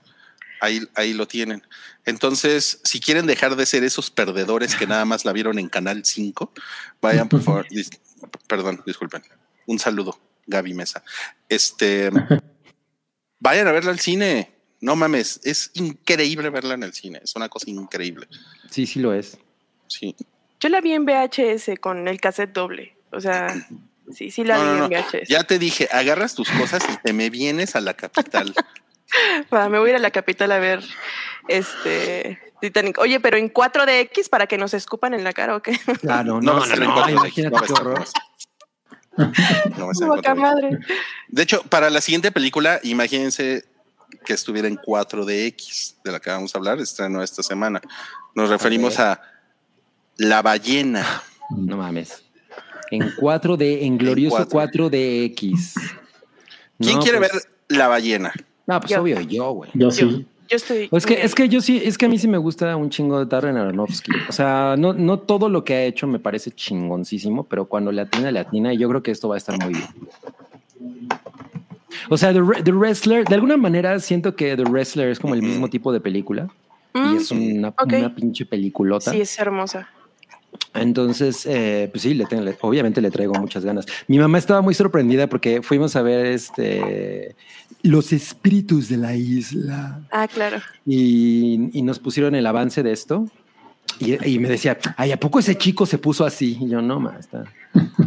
[0.62, 1.62] Ahí, ahí lo tienen.
[2.06, 6.06] Entonces, si quieren dejar de ser esos perdedores que nada más la vieron en Canal
[6.06, 6.54] 5,
[7.02, 7.68] vayan, por favor.
[7.72, 8.00] Dis-
[8.48, 9.24] perdón, disculpen.
[9.66, 11.04] Un saludo, Gaby Mesa.
[11.50, 12.10] Este,
[13.40, 14.52] vayan a verla al cine.
[14.80, 17.20] No mames, es increíble verla en el cine.
[17.24, 18.28] Es una cosa increíble.
[18.70, 19.38] Sí, sí lo es.
[19.88, 20.16] Sí.
[20.60, 22.96] Yo la vi en VHS con el cassette doble.
[23.12, 23.48] O sea,
[24.14, 24.92] sí, sí la No, vi no, en.
[25.04, 25.28] VHS.
[25.28, 28.54] Ya te dije, agarras tus cosas y te me vienes a la capital.
[29.54, 30.84] Va, me voy a ir a la capital a ver
[31.48, 32.98] este Titanic.
[33.00, 35.78] Oye, pero en 4DX para que nos escupan en la cara o qué?
[36.02, 38.06] Claro, No, no, no, no, imagínate qué horror.
[40.36, 40.80] madre.
[41.28, 43.66] De hecho, para la siguiente película, imagínense
[44.26, 47.82] que estuviera en 4DX, de la que vamos a hablar, estrenó esta semana.
[48.36, 49.22] Nos referimos a
[50.18, 51.24] La ballena.
[51.50, 52.24] No mames.
[52.92, 54.90] En 4D, en glorioso 4.
[54.90, 55.74] 4DX.
[56.80, 58.34] ¿Quién No, quiere pues- ver La ballena?
[58.74, 59.02] No, pues Yo.
[59.02, 59.70] obvio, yo, güey.
[59.74, 60.26] Yo Yo, sí.
[60.50, 60.90] yo estoy.
[60.92, 63.20] Es que, es que yo sí, es que a mí sí me gusta un chingo
[63.20, 64.12] de Darren Aronofsky.
[64.30, 68.02] O sea, no, no todo lo que ha hecho me parece chingoncísimo, pero cuando le
[68.02, 69.88] atina, le atina, y yo creo que esto va a estar muy bien.
[72.10, 75.34] O sea, The, Re- The Wrestler, de alguna manera siento que The Wrestler es como
[75.36, 76.50] el mismo tipo de película.
[76.94, 79.12] Mm, Y es una, una pinche peliculota.
[79.12, 79.88] Sí, es hermosa.
[80.74, 83.86] Entonces, eh, pues sí, le tengo- le- obviamente le traigo muchas ganas.
[84.08, 87.36] Mi mamá estaba muy sorprendida porque fuimos a ver este
[87.84, 90.58] Los espíritus de la isla Ah, claro.
[90.86, 93.28] y, y nos pusieron el avance de esto.
[94.00, 96.58] Y, y me decía, ay, ¿a poco ese chico se puso así?
[96.62, 97.44] Y yo, no, ma, está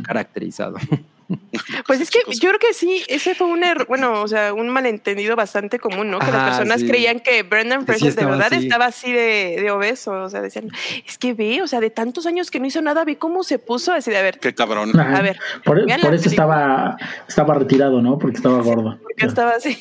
[0.05, 0.77] caracterizado.
[1.87, 2.41] Pues es que Chicos.
[2.41, 6.11] yo creo que sí, ese fue un error, bueno, o sea, un malentendido bastante común,
[6.11, 6.19] ¿no?
[6.19, 6.87] Que las personas sí.
[6.87, 8.65] creían que Brendan sí Fraser de verdad así.
[8.65, 10.71] estaba así de, de obeso, o sea, decían,
[11.07, 13.59] es que ve, o sea, de tantos años que no hizo nada, ve cómo se
[13.59, 14.99] puso así de, a ver, Qué cabrón.
[14.99, 15.19] Ajá.
[15.19, 15.79] A ver, por,
[16.15, 16.97] eso estaba,
[17.29, 18.19] estaba retirado, ¿no?
[18.19, 18.99] Porque estaba gordo.
[19.01, 19.77] ¿por qué estaba así?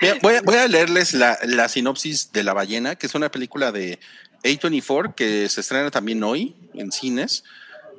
[0.00, 3.30] Mira, voy, a, voy a leerles la, la sinopsis de La ballena, que es una
[3.30, 3.98] película de
[4.42, 7.44] A24 que se estrena también hoy en cines.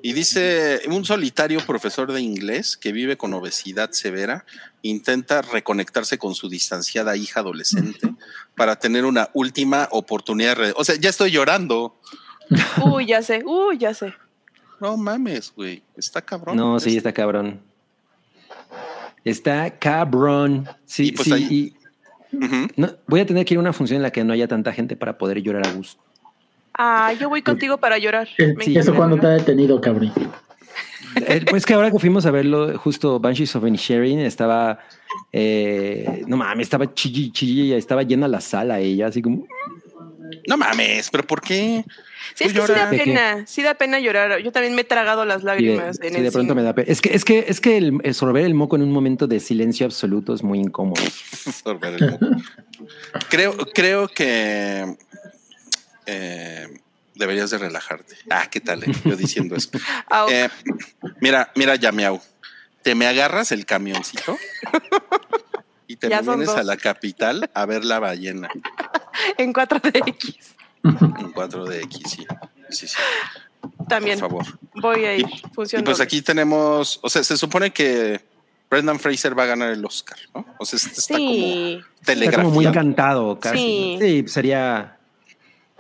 [0.04, 4.46] Y dice, un solitario profesor de inglés que vive con obesidad severa
[4.82, 8.00] intenta reconectarse con su distanciada hija adolescente
[8.56, 10.58] para tener una última oportunidad.
[10.76, 11.96] O sea, ya estoy llorando.
[12.84, 14.14] Uy, ya sé, uy, ya sé.
[14.80, 15.84] No mames, güey.
[15.96, 16.58] Está cabrón.
[16.58, 17.62] No, sí, está cabrón.
[19.24, 20.68] Está cabrón.
[20.86, 21.34] Sí, Y pues sí.
[21.34, 21.76] ahí-
[22.32, 22.68] y Ujú.
[22.76, 24.74] no, voy a tener que ir a una función en la que no haya tanta
[24.74, 26.02] gente para poder llorar a gusto.
[26.84, 28.28] Ah, yo voy contigo para llorar.
[28.40, 30.12] Eh, Sí, ¿Eso cuando te ha detenido, Cabri?
[31.16, 34.80] Eh, pues que ahora que fuimos a verlo, justo Banshees of Inisherin estaba,
[35.32, 39.46] eh, no mames, estaba chilli, chilli, estaba llena la sala ella, así como,
[40.48, 41.86] No mames, pero ¿por qué?
[42.34, 44.40] Sí, es que sí da pena, sí da pena llorar.
[44.42, 46.62] Yo también me he tragado las sí, de, lágrimas en sí, el de pronto cine.
[46.62, 46.88] me da pena.
[46.90, 49.40] Es que, es que, es que el, el sorber el moco en un momento de
[49.40, 51.04] silencio absoluto es muy incómodo.
[51.64, 52.26] Sorber el moco.
[53.30, 54.96] creo, creo que
[56.06, 56.68] eh,
[57.16, 58.16] deberías de relajarte.
[58.30, 58.84] Ah, ¿qué tal?
[58.84, 58.92] eh?
[59.06, 59.70] Yo diciendo eso.
[60.30, 60.50] Eh,
[61.20, 62.22] mira, mira, Yameau.
[62.82, 64.38] Te me agarras el camioncito
[65.86, 68.50] y te me vienes a la capital a ver la ballena
[69.38, 70.36] en 4DX.
[70.84, 72.08] en 4DX.
[72.08, 72.26] Sí,
[72.72, 72.96] sí, sí.
[73.88, 74.46] También Por favor.
[74.74, 75.28] voy a ir.
[75.28, 78.20] Y pues aquí tenemos, o sea, se supone que
[78.70, 80.46] Brendan Fraser va a ganar el Oscar, ¿no?
[80.58, 81.32] O sea, este está como.
[82.08, 83.58] Está como muy encantado casi.
[83.58, 83.98] Sí.
[84.00, 84.98] Sí, sería.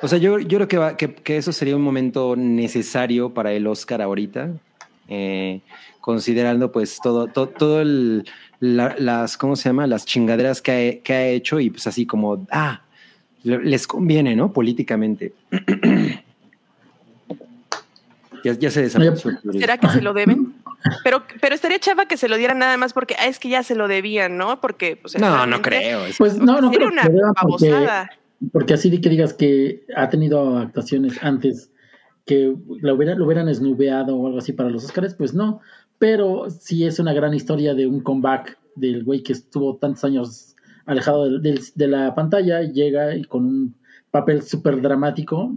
[0.02, 3.52] O sea, yo, yo creo que, va- que, que eso sería un momento necesario para
[3.54, 4.50] el Oscar ahorita,
[5.08, 5.62] eh,
[6.00, 8.26] considerando pues todo, todo, todo el,
[8.60, 9.86] la- las, ¿cómo se llama?
[9.88, 12.82] Las chingaderas que ha, que ha hecho y pues así como, ah,
[13.44, 14.52] le- les conviene, ¿no?
[14.52, 15.34] Políticamente.
[18.44, 19.32] ya, ya se desapareció.
[19.54, 20.56] ¿Será que se lo deben?
[21.04, 23.62] Pero, pero estaría chava que se lo dieran nada más porque ah, es que ya
[23.62, 24.60] se lo debían, ¿no?
[24.62, 26.06] Porque pues No, no creo.
[26.08, 28.10] es- Pues no, no Sería creo una porque, babosada.
[28.52, 31.72] Porque así de que digas que ha tenido actuaciones antes
[32.26, 35.60] que lo hubieran, lo hubieran esnubeado o algo así para los Oscars, pues no.
[36.00, 40.56] Pero sí es una gran historia de un comeback del güey que estuvo tantos años
[40.86, 43.76] alejado del- de la pantalla, llega y con un
[44.10, 45.56] papel súper dramático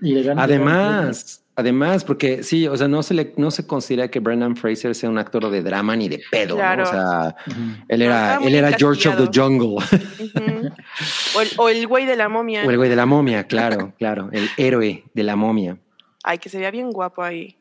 [0.00, 0.42] y le gana.
[0.44, 4.94] Además, además, porque sí, o sea, no se le, no se considera que Brendan Fraser
[4.94, 6.56] sea un actor de drama ni de pedo, ¿no?
[6.56, 6.84] Claro.
[6.84, 7.36] O sea,
[7.88, 9.28] él era, él era George of the.
[9.40, 9.76] Jungle.
[11.34, 12.64] O, el, o el güey de la momia.
[12.64, 14.30] o el güey de la momia, claro, claro.
[14.32, 15.76] El héroe de la momia.
[16.22, 17.56] Ay, que se veía bien guapo ahí.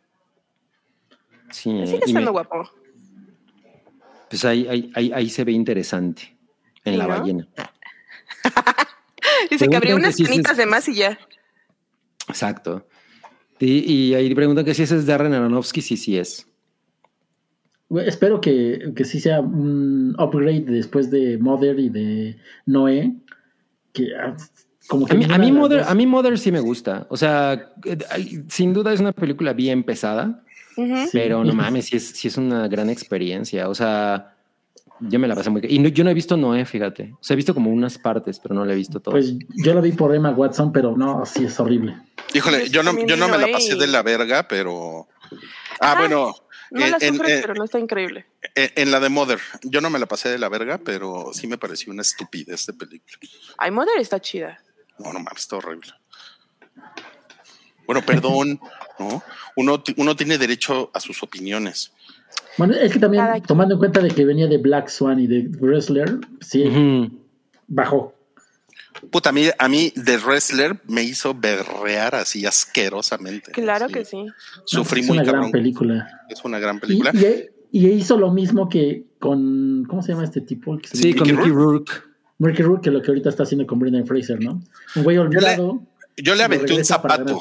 [1.52, 2.70] Sí, Sigue y me- estando guapo.
[4.30, 6.36] pues ahí, ahí, ahí, ahí se ve interesante
[6.86, 7.20] en Sí, la ¿no?
[7.20, 7.48] ballena.
[9.50, 11.18] Dice que que unas es- de más y ya.
[12.28, 12.86] Exacto.
[13.60, 16.48] Y, y ahí preguntan que si ese es Darren Aronofsky, sí, sí es.
[18.06, 23.14] Espero que, que sí sea un upgrade después de Mother y de Noé.
[23.94, 24.36] Que ah,
[24.88, 27.08] como que A mí, a Mother, a mí Mother sí me gusta.
[27.10, 27.98] O sea, eh,
[28.50, 30.44] sin duda es una película bien pesada.
[31.12, 33.68] Pero no mames, sí es, sí es una gran experiencia.
[33.68, 34.36] O sea,
[35.00, 35.62] yo me la pasé muy...
[35.68, 37.14] Y no- yo no he visto Noé, fíjate.
[37.14, 39.14] O sea, he visto como unas partes, pero no la he visto todo.
[39.14, 41.96] Pues yo la vi por Emma Watson, pero no, sí es horrible.
[42.34, 45.08] Híjole, Pues yo no, yo no me la pasé de la verga, pero.
[45.80, 46.00] Ah, Ajá.
[46.00, 46.36] bueno,
[46.72, 48.26] No en- la en- sufres, en- pero no está increíble.
[48.56, 51.48] en, en la de Mother, yo no me la pasé de la verga, pero sí
[51.48, 53.18] me pareció una estupidez de película.
[53.58, 54.58] Ay, Mother está chida.
[55.00, 55.92] No, no mames, está horrible.
[57.86, 58.60] Bueno, perdón,
[59.00, 59.24] ¿no?
[59.56, 61.92] Uno, uno tiene derecho a sus opiniones.
[62.58, 65.48] Bueno, es que también, tomando en cuenta de que venía de Black Swan y de
[65.60, 66.66] Wrestler, sí,
[67.68, 68.14] bajó.
[69.12, 73.52] Puta, a mí, a mí The Wrestler me hizo berrear así asquerosamente.
[73.52, 74.26] Claro Así, que sí.
[74.66, 75.52] Sufrí es muy una gran cabrón.
[75.52, 76.08] película.
[76.30, 77.12] Es una gran película.
[77.14, 80.78] y- y hizo lo mismo que con, ¿cómo se llama este tipo?
[80.78, 81.92] Que Sí, con Mickey Rourke.
[82.40, 84.62] Mickey Rourke, que lo que ahorita está haciendo con Brendan Fraser, ¿no?
[84.96, 85.82] Un güey olvidado.
[86.16, 87.40] Yo le lo aventé un zapato.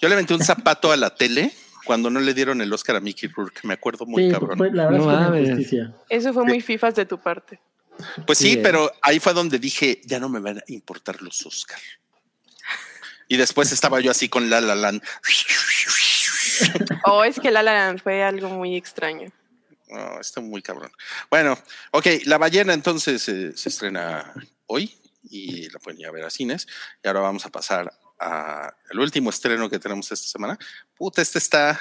[0.00, 1.52] Yo le aventé un zapato a la tele
[1.86, 3.60] cuando no le dieron el Oscar a Mickey Rourke.
[3.64, 4.58] Me acuerdo muy Sí, cabrón.
[4.58, 5.88] fue- la verdad No es que fue.
[6.10, 7.60] Eso fue muy fifas de tu parte.
[8.26, 8.60] Pues sí, Sí, eh.
[8.62, 11.80] pero ahí fue donde dije, ya no me van a importar los Oscar.
[13.28, 15.02] Y después estaba yo así con La La Land.
[17.06, 19.32] O es que La La Land fue algo muy extraño.
[19.88, 20.92] No, está muy cabrón.
[21.30, 21.58] Bueno,
[21.92, 24.32] ok, La Ballena entonces eh, se estrena
[24.66, 24.96] hoy
[25.30, 26.66] y la pueden ir a ver a cines.
[27.02, 30.58] Y ahora vamos a pasar al último estreno que tenemos esta semana.
[30.96, 31.80] Puta, este está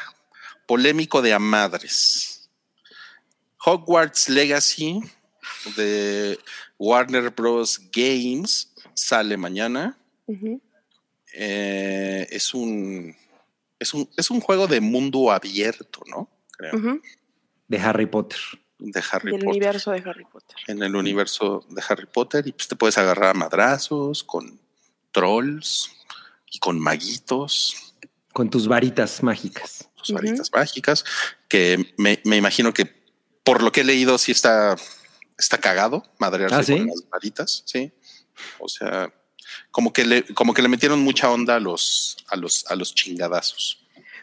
[0.66, 2.50] polémico de a madres.
[3.66, 5.02] Hogwarts Legacy
[5.72, 6.40] de
[6.78, 7.80] Warner Bros.
[7.92, 9.98] Games sale mañana.
[11.34, 13.16] Eh, es un
[13.80, 16.30] es un es un juego de mundo abierto, ¿no?
[16.58, 17.00] Creo,
[17.68, 18.40] de Harry Potter.
[18.80, 19.48] de Harry Potter.
[19.50, 20.56] universo de Harry Potter.
[20.68, 24.60] En el universo de Harry Potter y pues te puedes agarrar a madrazos con
[25.12, 25.90] trolls
[26.52, 27.76] y con maguitos,
[28.32, 29.90] Con tus varitas mágicas.
[29.96, 30.16] tus Ujú.
[30.22, 31.04] varitas mágicas,
[31.48, 32.86] que me, me imagino que
[33.44, 34.76] por lo que he leído sí está
[35.38, 36.78] está cagado madrearse ¿Ah, sí?
[36.78, 37.92] con las varitas, sí.
[38.60, 39.14] O sea,
[39.72, 42.94] como que le como que le metieron mucha onda a los a los a los
[42.96, 43.80] chingadazos.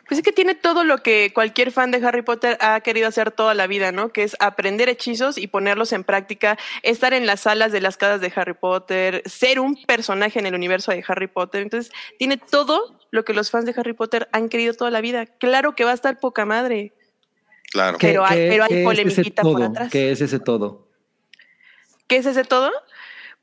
[0.09, 3.31] Pues es que tiene todo lo que cualquier fan de Harry Potter ha querido hacer
[3.31, 4.13] toda la vida, ¿no?
[4.13, 8.21] Que es aprender hechizos y ponerlos en práctica, estar en las salas de las casas
[8.21, 11.63] de Harry Potter, ser un personaje en el universo de Harry Potter.
[11.63, 15.27] Entonces, tiene todo lo que los fans de Harry Potter han querido toda la vida.
[15.27, 16.93] Claro que va a estar poca madre.
[17.71, 17.97] Claro.
[17.99, 19.93] ¿Qué- Pero hay- pero hay es polemiquita por atrás.
[19.93, 20.90] ¿Qué es ese todo?
[22.11, 22.73] ¿Qué es ese todo?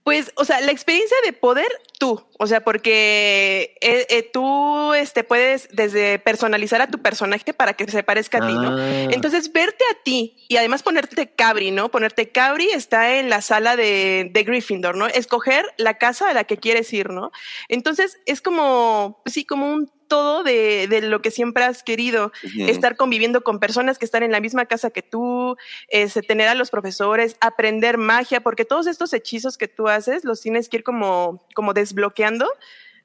[0.03, 1.67] Pues, o sea, la experiencia de poder
[1.99, 7.73] tú, o sea, porque eh, eh, tú este, puedes desde personalizar a tu personaje para
[7.73, 8.75] que se parezca a ti, ¿no?
[8.77, 11.89] Ah, Entonces, verte a ti y además ponerte Cabri, ¿no?
[11.91, 15.07] Ponerte Cabri está en la sala de, de Gryffindor, ¿no?
[15.07, 17.31] Escoger la casa a la que quieres ir, ¿no?
[17.69, 22.31] Entonces, es como, sí, como un todo de, de lo que siempre has querido,
[22.69, 25.55] estar conviviendo con personas que están en la misma casa que tú,
[25.89, 30.41] este, tener a los profesores, aprender magia, porque todos estos hechizos que tú haces los
[30.41, 32.49] tienes que ir como, como desbloqueando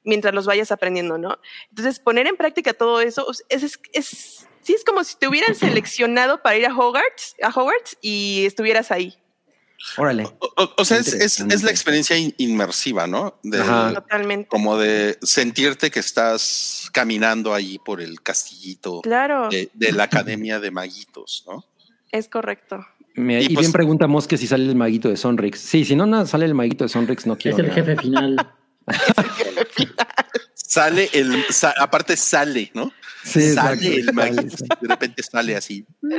[0.05, 1.37] mientras los vayas aprendiendo, ¿no?
[1.69, 5.55] Entonces, poner en práctica todo eso es, es, es- sí es como si te hubieran
[5.55, 9.17] seleccionado para ir a Hogwarts, a Hogwarts y estuvieras ahí.
[9.97, 10.23] Órale.
[10.39, 13.39] O, o- o sea, es, es- la experiencia in- inmersiva, ¿no?
[13.43, 13.93] De- Ajá.
[13.93, 14.47] Totalmente.
[14.47, 20.59] Como de sentirte que estás caminando ahí por el castillito Claro, de, de la Academia
[20.59, 21.65] de Maguitos, ¿no?
[22.11, 22.85] es correcto.
[23.15, 25.59] Me- Y y pues- bien preguntamos que si sale el maguito de Sonrix.
[25.59, 27.57] Sí, si no, no sale el maguito de Sonrix, no quiero.
[27.57, 28.53] Es el jefe final.
[30.53, 32.91] Sale el, sa- aparte sale, ¿no?
[33.23, 35.85] Sí, exacto, sale el maguito, de repente sale así.
[36.01, 36.09] El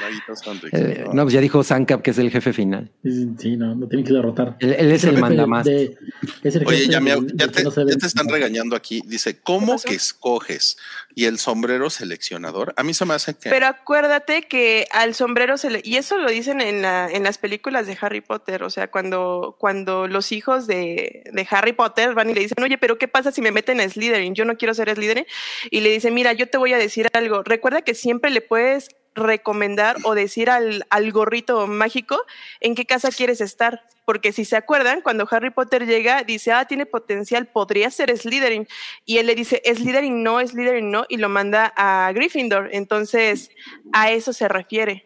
[0.00, 1.12] maguito Sonrix, Eh, ¿no?
[1.14, 2.90] no, pues ya dijo Sankap que es el jefe final.
[3.04, 4.56] Sí, sí, no, lo tienen que derrotar.
[4.60, 5.64] Él, él es el mandamás.
[5.64, 5.96] de-
[6.42, 9.02] es el Oye, ya, me- ya te, no ya están regañando aquí.
[9.06, 10.76] Dice, ¿cómo que escoges?
[11.14, 12.74] Y el sombrero seleccionador.
[12.76, 13.50] A mí se me hace que.
[13.50, 17.38] Pero acuérdate que al sombrero se le, y eso lo dicen en, la, en las
[17.38, 22.30] películas de Harry Potter, o sea, cuando, cuando los hijos de, de Harry Potter van
[22.30, 24.34] y le dicen, oye, pero ¿qué pasa si me meten a Slytherin?
[24.34, 25.26] Yo no quiero ser Slytherin.
[25.70, 27.42] Y le dicen, mira, yo te voy a decir algo.
[27.42, 32.20] Recuerda que siempre le puedes recomendar o decir al, al gorrito mágico
[32.60, 33.82] en qué casa quieres estar.
[34.04, 38.66] Porque si se acuerdan, cuando Harry Potter llega, dice, ah, tiene potencial, podría ser Slytherin.
[39.04, 42.70] Y él le dice, Slytherin no, Slytherin no, y lo manda a Gryffindor.
[42.72, 43.50] Entonces,
[43.92, 45.04] a eso se refiere.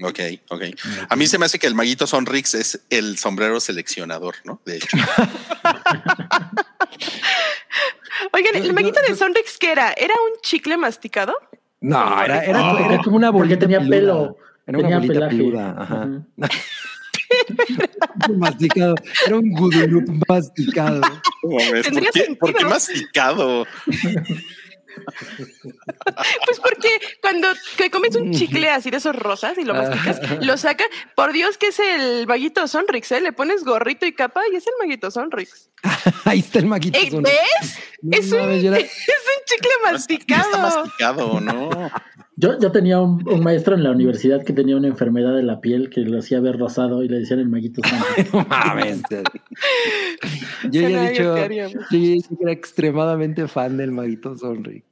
[0.00, 0.20] Ok,
[0.50, 0.62] ok.
[1.08, 4.60] A mí se me hace que el maguito Sonrix es el sombrero seleccionador, ¿no?
[4.64, 4.96] De hecho.
[8.32, 9.92] Oigan, Yo- ¿el maguito de Sonrix qué era?
[9.96, 11.34] ¿Era un chicle masticado?
[11.80, 13.96] No, era, era, No, era como una porque bolita tenía peluda.
[13.98, 14.36] pelo.
[14.66, 15.36] Era una bolita pelaje.
[15.36, 15.74] peluda.
[15.78, 16.06] Ajá.
[16.06, 16.24] Ujú.
[18.38, 18.94] masticado.
[19.26, 21.00] Era un gudurup masticado.
[21.00, 22.36] No ¿Por qué, sentido.
[22.40, 23.66] por qué masticado?
[26.44, 26.88] Pues porque
[27.20, 30.84] cuando que comes un chicle así de esos rosas y lo masticas, lo saca.
[31.14, 33.20] Por Dios que es el maguito Sonrix, ¿eh?
[33.20, 35.70] Le pones gorrito y capa y es el maguito Sonrix.
[36.24, 36.98] Ahí está el maguito.
[36.98, 37.34] Ey, Sonrix.
[37.60, 37.78] ¿Ves?
[38.02, 38.70] No es, un, es un
[39.44, 40.58] chicle Está masticado.
[40.58, 41.70] masticado, ¿no?
[42.40, 45.60] Yo, yo tenía un, un maestro en la universidad que tenía una enfermedad de la
[45.60, 48.06] piel que lo hacía ver rosado y le decían el maguito santo.
[48.32, 49.00] No mames.
[50.70, 54.86] Yo ya he dicho, yo ya he dicho que era extremadamente fan del maguito Sonrix.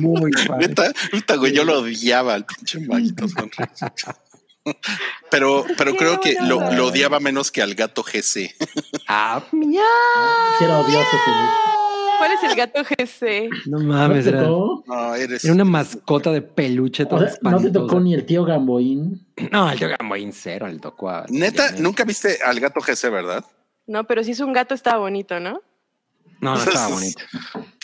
[0.00, 0.58] Muy fan.
[0.58, 3.80] Neta, puta, güey, yo lo odiaba al pinche maguito Sonrix.
[5.30, 8.52] Pero, pero creo que lo, lo odiaba menos que al gato GC.
[9.06, 11.71] Ah, Sí, era odioso ese güey.
[12.22, 13.50] ¿Cuál es el gato GC?
[13.66, 14.42] no ¿No mames, era?
[14.42, 15.44] No, eres.
[15.44, 19.26] era una mascota de peluche O toda sea, no te tocó ni el tío Gamboín.
[19.50, 21.26] No, el tío Gamboín cero, le tocó a...
[21.28, 23.44] Neta, nunca viste al gato GC, ¿verdad?
[23.88, 25.62] No, pero si es un gato estaba bonito, ¿no?
[26.40, 27.22] No, no estaba bonito.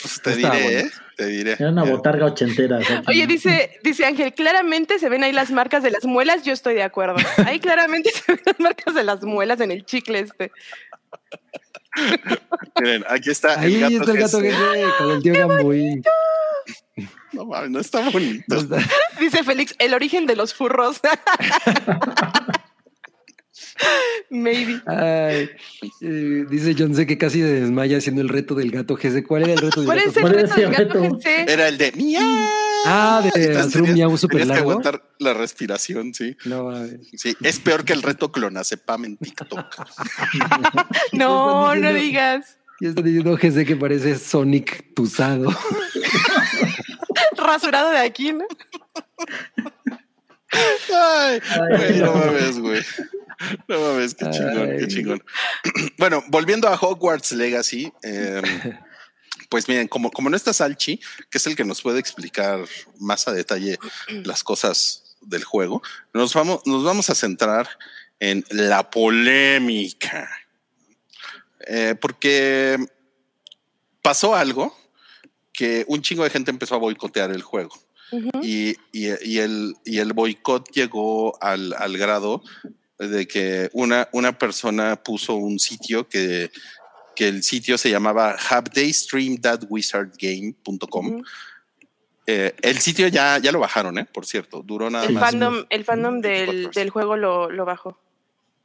[0.01, 0.79] Pues te Estaba diré.
[0.79, 0.91] ¿eh?
[1.17, 1.51] Te diré.
[1.59, 2.79] Era una botarga ochentera.
[3.07, 6.75] Oye, dice, dice Ángel, claramente se ven ahí las marcas de las muelas, yo estoy
[6.75, 7.17] de acuerdo.
[7.45, 10.51] Ahí claramente se ven las marcas de las muelas en el chicle este.
[12.81, 14.53] Miren, aquí está Ahí el gato está el gato que
[14.97, 16.03] con el tío Gamboín.
[17.31, 18.43] No mames, no está bonito.
[18.47, 18.77] No está-
[19.19, 20.99] Dice Félix, el origen de los furros.
[24.29, 24.81] Maybe.
[24.85, 25.49] Ay,
[26.01, 29.23] eh, dice John C que casi se desmaya haciendo el reto del gato GC.
[29.25, 31.01] ¿Cuál era el reto del ¿Cuál gato es el ¿Cuál reto del el gato?
[31.17, 31.27] GC?
[31.51, 32.49] Era el de miau.
[32.85, 34.71] Ah, de hacer un miau súper tenías que largo.
[34.71, 36.35] aguantar la respiración, sí.
[36.45, 36.99] No, mames.
[37.17, 39.65] Sí, es peor que el reto clonazepam en TikTok.
[41.13, 42.57] No, no digas.
[42.81, 45.49] Ya está diciendo GC que parece Sonic Tusado.
[47.37, 48.45] Rasurado de aquí, ¿no?
[50.51, 51.39] Ay,
[51.77, 52.81] güey, no mames, güey.
[53.67, 55.23] No mames, qué chingón, qué chingón.
[55.97, 58.41] Bueno, volviendo a Hogwarts Legacy, eh,
[59.49, 60.99] pues miren, como, como no está Salchi,
[61.29, 62.59] que es el que nos puede explicar
[62.99, 63.77] más a detalle
[64.23, 65.81] las cosas del juego,
[66.13, 67.67] nos vamos, nos vamos a centrar
[68.19, 70.29] en la polémica.
[71.67, 72.77] Eh, porque
[74.01, 74.75] pasó algo
[75.53, 77.75] que un chingo de gente empezó a boicotear el juego.
[78.41, 82.41] Y, y- y el, y el boicot llegó al, al grado
[82.99, 86.51] de que una, una persona puso un sitio que,
[87.15, 91.07] que el sitio se llamaba havedaystreamthatwizardgame.com.
[91.07, 91.23] Ujú.
[92.27, 94.05] Eh, el sitio ya, ya lo bajaron, ¿eh?
[94.05, 95.31] Por cierto, duró nada El más.
[95.31, 96.75] fandom, el fandom del, 24 horas.
[96.75, 97.99] del juego lo, lo bajó,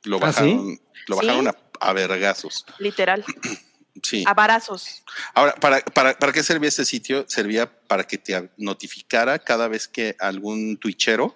[0.03, 0.43] Lo ¿Ah, sí?
[0.43, 1.27] bajaron, lo Sí.
[1.27, 2.67] bajaron a, a vergazos.
[2.79, 3.25] literal,
[4.03, 4.23] Sí.
[4.27, 5.03] a barazos.
[5.35, 7.25] Ahora, ¿para, para, ¿para qué servía este sitio?
[7.27, 11.35] Servía para que te notificara cada vez que algún twitchero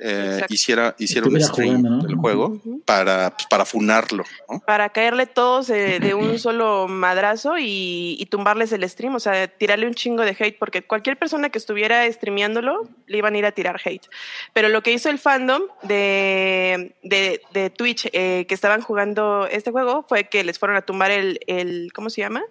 [0.00, 2.02] eh, hiciera, hiciera un stream jugando, ¿no?
[2.02, 2.80] del juego Ujú.
[2.84, 4.24] para, pues, para funarlo.
[4.48, 4.60] ¿no?
[4.60, 9.46] Para caerle todos eh, de un solo madrazo y, y tumbarles el stream, o sea,
[9.48, 13.46] tirarle un chingo de hate, porque cualquier persona que estuviera streameándolo le iban a ir
[13.46, 14.08] a tirar hate.
[14.54, 19.70] Pero lo que hizo el fandom de, de, de Twitch eh, que estaban jugando este
[19.70, 22.42] juego fue que les fueron a tumbar el, el ¿cómo se llama?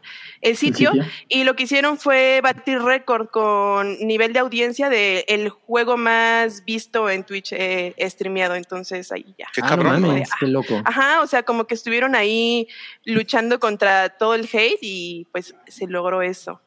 [0.42, 0.92] El El sitio.
[1.30, 6.66] Y lo que hicieron fue batir récord con nivel de audiencia del el juego más
[6.66, 8.56] visto en Twitch eh, streameado.
[8.56, 9.48] Entonces ahí ya.
[9.54, 10.08] Qué Ah, no cabrón, ¿no?
[10.10, 10.82] mames, qué loco.
[10.86, 12.68] Ajá, o sea, como que estuvieron ahí
[13.06, 16.62] luchando contra todo el hate y pues se logró eso.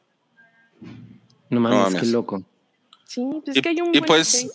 [1.49, 2.01] No mames, mames.
[2.01, 2.43] qué loco.
[3.05, 4.51] Sí, pues Y- es que hay un y buen pues, hate.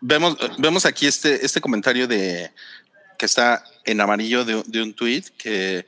[0.00, 2.50] Vemos, vemos aquí este, este comentario de
[3.18, 5.86] que está en amarillo de, de un tweet que.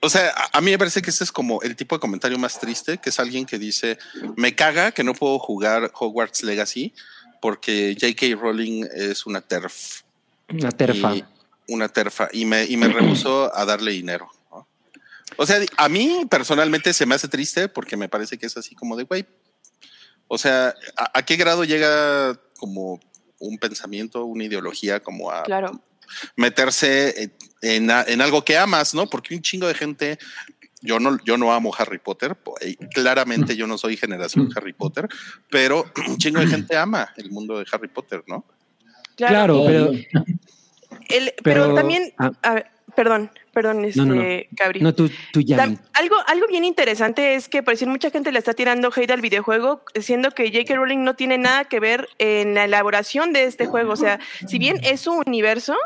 [0.00, 2.38] O sea, a, a mí me parece que este es como el tipo de comentario
[2.38, 3.98] más triste, que es alguien que dice,
[4.34, 6.94] me caga que no puedo jugar Hogwarts Legacy
[7.44, 8.40] porque J.K.
[8.40, 10.00] Rowling es una TERF.
[10.48, 11.14] Una terfa.
[11.14, 11.22] y
[11.68, 14.30] una terfa y me, y me rehusó a darle dinero.
[14.50, 14.66] ¿no?
[15.36, 18.74] O sea, a mí personalmente se me hace triste porque me parece que es así
[18.74, 19.26] como de, güey,
[20.26, 22.98] o sea, ¿a, a qué grado llega como
[23.38, 25.82] un pensamiento, una ideología como a Claro.
[26.36, 27.30] meterse
[27.60, 29.06] en, en algo que amas, ¿no?
[29.06, 30.18] Porque un chingo de gente,
[30.84, 32.36] yo no, yo no amo Harry Potter,
[32.92, 35.08] claramente yo no soy generación Harry Potter,
[35.50, 38.44] pero un chingo de gente ama el mundo de Harry Potter, ¿no?
[39.16, 39.64] Claro.
[39.64, 39.90] Claro, pero
[41.08, 42.32] El- pero, pero- también, ah.
[42.42, 44.22] a ver, perdón, perdón, este, No, no, no.
[44.56, 44.80] Cabri.
[44.80, 45.62] no tú, tú ya.
[45.94, 49.20] Algo, algo bien interesante es que por decir mucha gente le está tirando hate al
[49.20, 50.74] videojuego, siendo que J.K.
[50.74, 53.92] Rowling no tiene nada que ver en la elaboración de este juego.
[53.92, 55.76] O sea, si bien es su universo,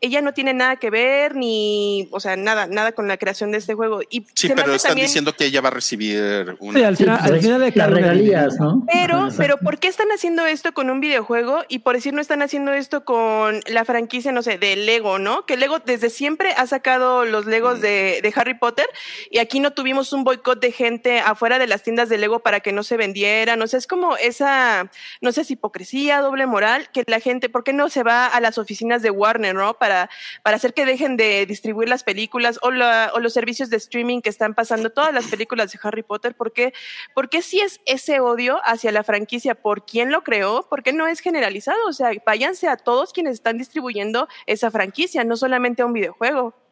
[0.00, 3.58] ella no tiene nada que ver ni, o sea, nada, nada con la creación de
[3.58, 4.02] este juego.
[4.10, 6.74] Y Sí, pero están también- diciendo que ella va a recibir un...
[6.74, 8.84] Sí, al final, al final de las una regalías, ¿no?
[8.92, 9.56] Pero, Ajá, pero.
[9.58, 11.62] ¿por qué están haciendo esto con un videojuego?
[11.68, 15.46] Y por decir, no están haciendo esto con la franquicia, no sé, de Lego, ¿no?
[15.46, 18.86] Que Lego desde siempre ha sacado los Legos de, de Harry Potter
[19.30, 22.58] y aquí no tuvimos un boicot de gente afuera de las tiendas de Lego para
[22.58, 23.62] que no se vendieran.
[23.62, 27.72] O sea, es como esa, no sé, hipocresía, doble moral, que la gente, ¿por qué
[27.72, 29.74] no se va a las oficinas de Warner, ¿no?
[29.74, 30.10] Para,
[30.42, 34.22] para hacer que dejen de distribuir las películas o, la- o los servicios de streaming
[34.22, 36.34] que están pasando todas las películas de Harry Potter.
[36.34, 36.72] ¿Por qué?
[37.14, 40.66] ¿Por qué si es ese odio hacia la franquicia por quién lo creó?
[40.68, 41.78] ¿Por qué no es generalizado?
[41.86, 46.63] O sea, váyanse a todos quienes están distribuyendo esa franquicia, no solamente a un videojuego.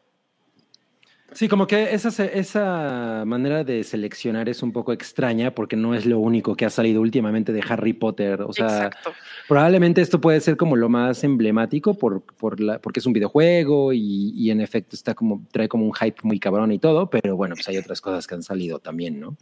[1.33, 6.05] Sí, como que esa, esa manera de seleccionar es un poco extraña porque no es
[6.05, 8.41] lo único que ha salido últimamente de Harry Potter.
[8.41, 9.11] O sea, Exacto.
[9.47, 13.93] probablemente esto puede ser como lo más emblemático por, por la, porque es un videojuego
[13.93, 17.35] y, y en efecto está como, trae como un hype muy cabrón y todo, pero
[17.35, 19.37] bueno, pues hay otras cosas que han salido también, ¿no?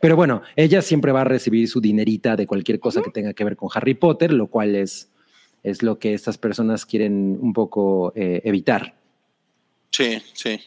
[0.00, 3.44] Pero bueno, ella siempre va a recibir su dinerita de cualquier cosa que tenga que
[3.44, 5.12] ver con Harry Potter, lo cual es,
[5.62, 8.94] es lo que estas personas quieren un poco eh, evitar.
[9.96, 10.60] Sí, sí.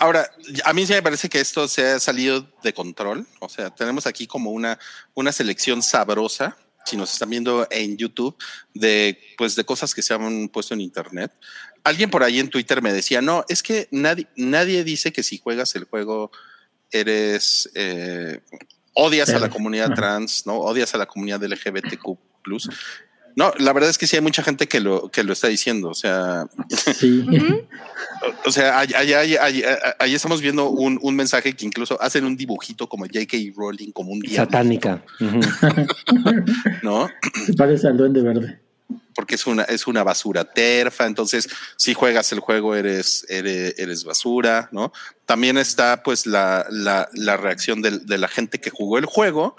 [0.00, 0.28] Ahora,
[0.64, 3.24] a mí sí me parece que esto se ha salido de control.
[3.38, 4.80] O sea, tenemos aquí como una,
[5.14, 8.36] una selección sabrosa, si nos están viendo en YouTube,
[8.74, 11.30] de, pues, de cosas que se han puesto en Internet.
[11.84, 15.38] Alguien por ahí en Twitter me decía, no, es que nadie, nadie dice que si
[15.38, 16.32] juegas el juego
[16.90, 18.40] eres, eh,
[18.92, 20.58] odias a la comunidad trans, ¿no?
[20.58, 22.18] Odias a la comunidad LGBTQ+.
[23.36, 25.88] No, la verdad es que sí hay mucha gente que lo, que lo está diciendo.
[25.88, 27.24] O sea, Sí.
[28.46, 32.24] O sea, allá, allá, allá- allá- allá estamos viendo un, un mensaje que incluso hacen
[32.24, 33.36] un dibujito como J.K.
[33.54, 35.02] Rowling, como un diablo, Satánica.
[36.82, 37.08] ¿no?
[37.46, 38.60] Se parece al duende verde.
[39.14, 41.06] Porque es una, es una basura terfa.
[41.06, 44.92] Entonces, si juegas el juego, eres, eres, eres basura, ¿no?
[45.26, 49.56] También está, pues, la, la, la reacción del- de, la gente que jugó el juego,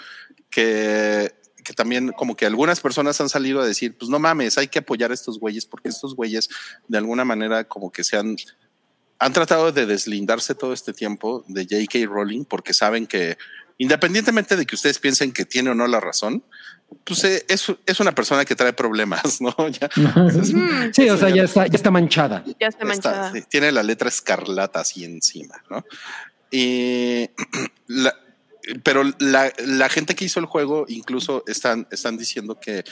[0.50, 1.34] que,
[1.66, 4.80] que también, como que algunas personas han salido a decir, pues no mames, hay que
[4.80, 6.48] apoyar a estos güeyes, porque estos güeyes,
[6.88, 8.38] de alguna manera, como que se han
[9.18, 12.00] han tratado de deslindarse todo este tiempo de J.K.
[12.06, 13.38] Rowling porque saben que
[13.78, 16.44] independientemente de que ustedes piensen que tiene o no la razón,
[17.06, 19.56] pues eh, es, es una persona que trae problemas, ¿no?
[19.70, 20.92] Ya Ujú.
[20.94, 22.44] Sí, o sea, ya está, ya está manchada.
[22.60, 23.32] Ya está está, manchada.
[23.32, 25.86] sí, tiene la letra escarlata así encima, ¿no?
[26.52, 27.30] Y
[27.88, 28.16] la-
[28.84, 32.84] pero la, la gente que hizo el juego incluso están, están diciendo que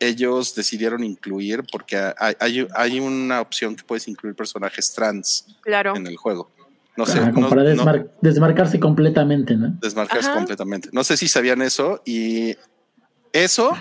[0.00, 5.96] ellos decidieron incluir porque hay, hay, hay una opción que puedes incluir personajes trans Claro.
[5.96, 6.50] en el juego.
[6.96, 7.18] No sé.
[7.18, 9.76] Ajá, como no- para no- desmar- desmarcarse completamente, ¿no?
[9.80, 10.36] desmarcarse Ajá.
[10.38, 10.88] completamente.
[10.92, 12.56] No sé si sabían eso y
[13.32, 13.72] eso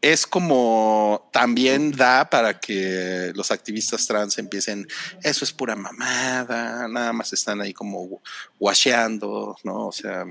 [0.00, 4.86] es como también da para que los activistas trans empiecen,
[5.22, 8.20] eso es pura mamada, nada más están ahí como
[8.60, 9.86] washeando, ¿no?
[9.86, 10.26] O sea,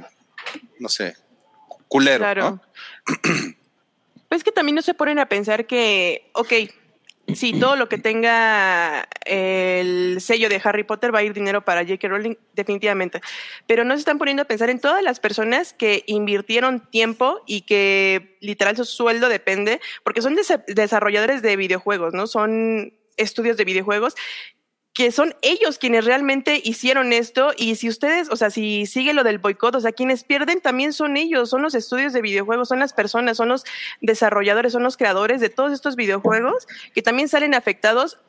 [0.80, 1.16] no sé,
[1.88, 2.62] culero, Claro.
[4.30, 6.52] Pues que también no se ponen a pensar que, ok,
[7.36, 11.82] sí, todo lo que tenga el sello de Harry Potter va a ir dinero para
[11.82, 12.08] J.K.
[12.08, 13.22] Rowling, definitivamente.
[13.68, 17.62] Pero no se están poniendo a pensar en todas las personas que invirtieron tiempo y
[17.62, 22.26] que literal su sueldo depende, porque son desa- desarrolladores de videojuegos, ¿no?
[22.26, 24.16] Son estudios de videojuegos
[24.94, 29.24] que son ellos quienes realmente hicieron esto y si ustedes, o sea, si sigue lo
[29.24, 32.80] del boicot, o sea, quienes pierden también son ellos, son los estudios de videojuegos, son
[32.80, 33.64] las personas, son los
[34.02, 38.20] desarrolladores, son los creadores de todos estos videojuegos que también salen afectados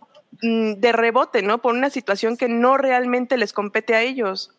[0.40, 1.60] mm, de rebote, ¿no?
[1.60, 4.50] Por una situación que no realmente les compete a ellos.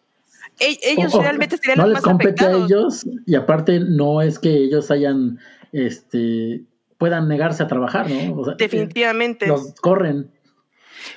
[0.59, 2.61] E- ellos realmente serían no los les más compete afectados.
[2.61, 5.39] a ellos y aparte no es que ellos hayan,
[5.71, 6.65] este,
[6.99, 8.35] puedan negarse a trabajar, ¿no?
[8.39, 9.47] O sea, Definitivamente.
[9.47, 10.34] Los corren.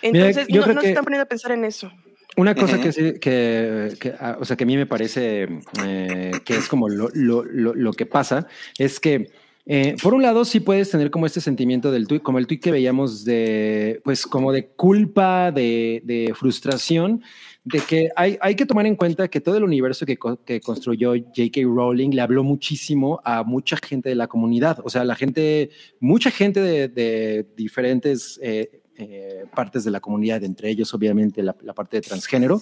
[0.03, 1.91] Mira, Entonces, yo no, creo no que- se están poniendo a pensar en eso.
[2.37, 5.49] Una cosa que sí, que, que, ah, o sea, que a mí me parece
[5.85, 8.47] eh, que es como lo, lo, lo, lo que pasa
[8.79, 9.33] es que,
[9.67, 12.63] eh, por un lado, sí puedes tener como este sentimiento del tuit, como el tuit
[12.63, 17.23] que veíamos de, pues, como de culpa, de, de frustración,
[17.65, 20.17] de que hay, hay que tomar en cuenta que todo el universo que,
[20.47, 21.61] que construyó J.K.
[21.65, 24.79] Rowling le habló muchísimo a mucha gente de la comunidad.
[24.85, 30.43] O sea, la gente, mucha gente de, de diferentes eh, eh, partes de la comunidad,
[30.43, 32.61] entre ellos, obviamente, la, la parte de transgénero,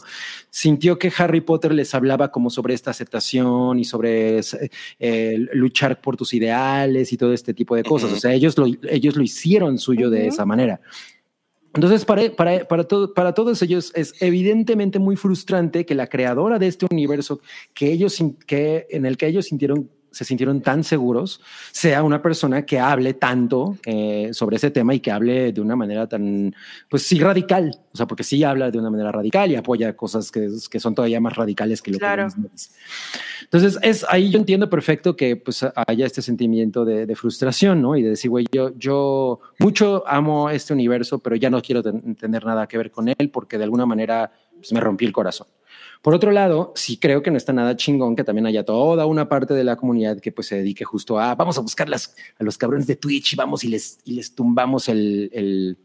[0.50, 4.40] sintió que Harry Potter les hablaba como sobre esta aceptación y sobre
[4.98, 8.12] eh, luchar por tus ideales y todo este tipo de cosas.
[8.12, 10.80] O sea, ellos lo, ellos lo hicieron suyo de esa manera.
[11.74, 16.58] Entonces, para, para, para, todo, para todos ellos es evidentemente muy frustrante que la creadora
[16.58, 17.40] de este universo
[17.74, 21.40] que ellos, que, en el que ellos sintieron, se sintieron tan seguros
[21.72, 25.76] sea una persona que hable tanto eh, sobre ese tema y que hable de una
[25.76, 26.54] manera tan,
[26.88, 27.78] pues sí, radical.
[27.92, 30.94] O sea, porque sí habla de una manera radical y apoya cosas que, que son
[30.94, 32.28] todavía más radicales que lo Claro.
[32.28, 32.70] que dice.
[33.42, 37.96] Entonces, es ahí yo entiendo perfecto que pues haya este sentimiento de, de frustración, ¿no?
[37.96, 42.14] Y de decir, güey, yo, yo mucho amo este universo, pero ya no quiero ten-
[42.16, 45.46] tener nada que ver con él porque de alguna manera pues, me rompí el corazón.
[46.06, 49.28] Por otro lado, sí creo que no está nada chingón que también haya toda una
[49.28, 52.44] parte de la comunidad que pues se dedique justo a vamos a buscar las, a
[52.44, 55.76] los cabrones de Twitch y vamos y les, y les tumbamos el, el,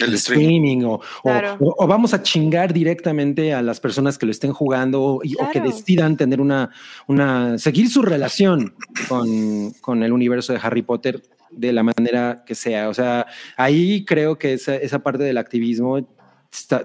[0.00, 0.40] El el stream.
[0.42, 1.56] streaming o, o- Claro.
[1.60, 5.48] o- o vamos a chingar directamente a las personas que lo estén jugando y- o
[5.50, 6.70] que decidan tener una,
[7.06, 8.74] una, seguir su relación
[9.08, 12.90] con, con el universo de Harry Potter de la manera que sea.
[12.90, 13.26] O sea,
[13.56, 16.06] ahí creo que esa, esa parte del activismo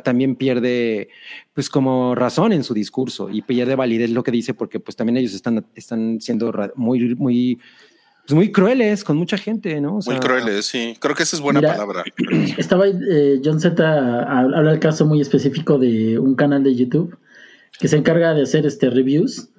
[0.03, 1.09] también pierde
[1.53, 5.17] pues como razón en su discurso y pierde validez lo que dice porque pues también
[5.17, 7.59] ellos están, están siendo muy, muy,
[8.25, 9.97] pues, muy crueles con mucha gente, ¿no?
[9.97, 10.95] O Muy crueles, sí.
[10.99, 12.03] Creo que esa es buena Mira, palabra.
[12.57, 17.17] Estaba eh, John Z a- habla el caso muy específico de un canal de YouTube
[17.79, 19.49] que se encarga de hacer este reviews.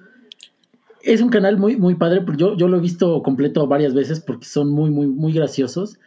[1.01, 4.19] Es un canal muy, muy padre, porque yo, yo lo he visto completo varias veces
[4.19, 5.99] porque son muy, muy, muy graciosos.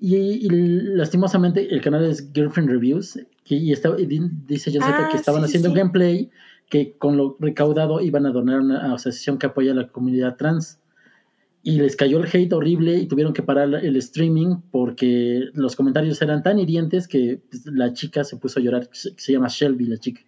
[0.00, 4.82] Y, y lastimosamente el canal es Girlfriend Reviews, que, y, está, y di- dice John
[4.84, 5.78] Ah, que estaban sí, haciendo un sí.
[5.80, 6.30] gameplay
[6.68, 10.36] que con lo recaudado iban a donar a una asociación que apoya a la comunidad
[10.36, 10.78] trans.
[11.62, 16.20] Y les cayó el hate horrible y tuvieron que parar el streaming porque los comentarios
[16.20, 18.88] eran tan hirientes que pues, la chica se puso a llorar.
[18.92, 20.20] Se, se llama Shelby, la chica.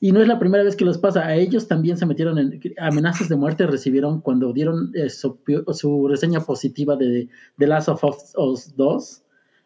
[0.00, 1.26] Y no es la primera vez que les pasa.
[1.26, 3.66] A ellos también se metieron en amenazas de muerte.
[3.66, 5.38] Recibieron cuando dieron eh, su,
[5.72, 8.02] su reseña positiva de The Last of
[8.36, 9.22] Us 2.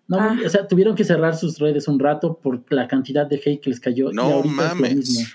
[0.09, 0.37] No, Ah.
[0.45, 3.71] o sea, tuvieron que cerrar sus redes un rato por la cantidad de hate que
[3.71, 4.11] les cayó.
[4.11, 4.97] y No ahorita es lo mames.
[4.97, 5.27] mismo.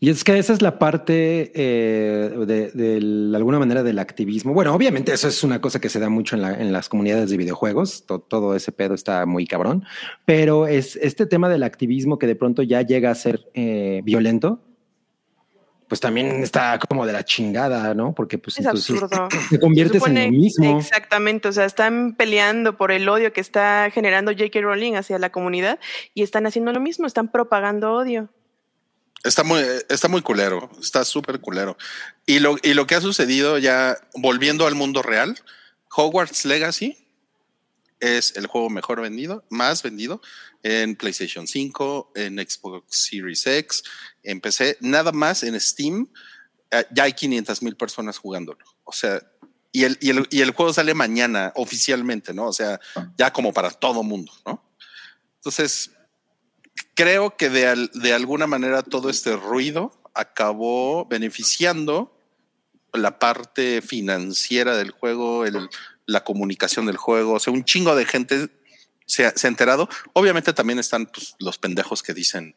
[0.00, 4.52] Y es que esa es la parte eh, de, de alguna manera del activismo.
[4.52, 7.30] Bueno, obviamente eso es una cosa que se da mucho en, la- en las comunidades
[7.30, 8.04] de videojuegos.
[8.04, 9.84] To- todo ese pedo está muy cabrón.
[10.26, 14.60] Pero es este tema del activismo que de pronto ya llega a ser eh, violento.
[15.88, 18.14] Pues también está como de la chingada, ¿no?
[18.14, 19.28] Porque pues Es entonces absurdo.
[19.50, 20.78] te conviertes Se supone- en lo mismo.
[20.78, 24.60] Exactamente, o sea, están peleando por el odio que está generando J.K.
[24.62, 25.78] Rowling hacia la comunidad
[26.14, 28.28] y están haciendo lo mismo, están propagando odio.
[29.24, 31.76] Está muy, está muy culero, está súper culero.
[32.26, 35.38] Y lo, y lo que ha sucedido ya, volviendo al mundo real,
[35.94, 36.98] Hogwarts Legacy
[38.00, 40.20] es el juego mejor vendido, más vendido
[40.64, 43.84] en PlayStation 5, en Xbox Series X,
[44.24, 46.08] en PC, nada más en Steam.
[46.70, 48.64] eh, ya hay 500 mil personas jugándolo.
[48.82, 49.22] O sea,
[49.70, 52.46] y el, y, el, y el juego sale mañana oficialmente, ¿no?
[52.48, 52.80] O sea,
[53.18, 54.64] ya como para todo mundo, ¿no?
[55.36, 55.90] Entonces,
[56.94, 62.10] creo que de, de alguna manera todo este ruido acabó beneficiando
[62.92, 65.68] la parte financiera del juego, el-
[66.06, 67.32] la comunicación del juego.
[67.34, 68.48] O sea, un chingo de gente
[69.06, 69.88] se ha, se ha enterado.
[70.12, 72.54] Obviamente también están pues, los pendejos que dicen,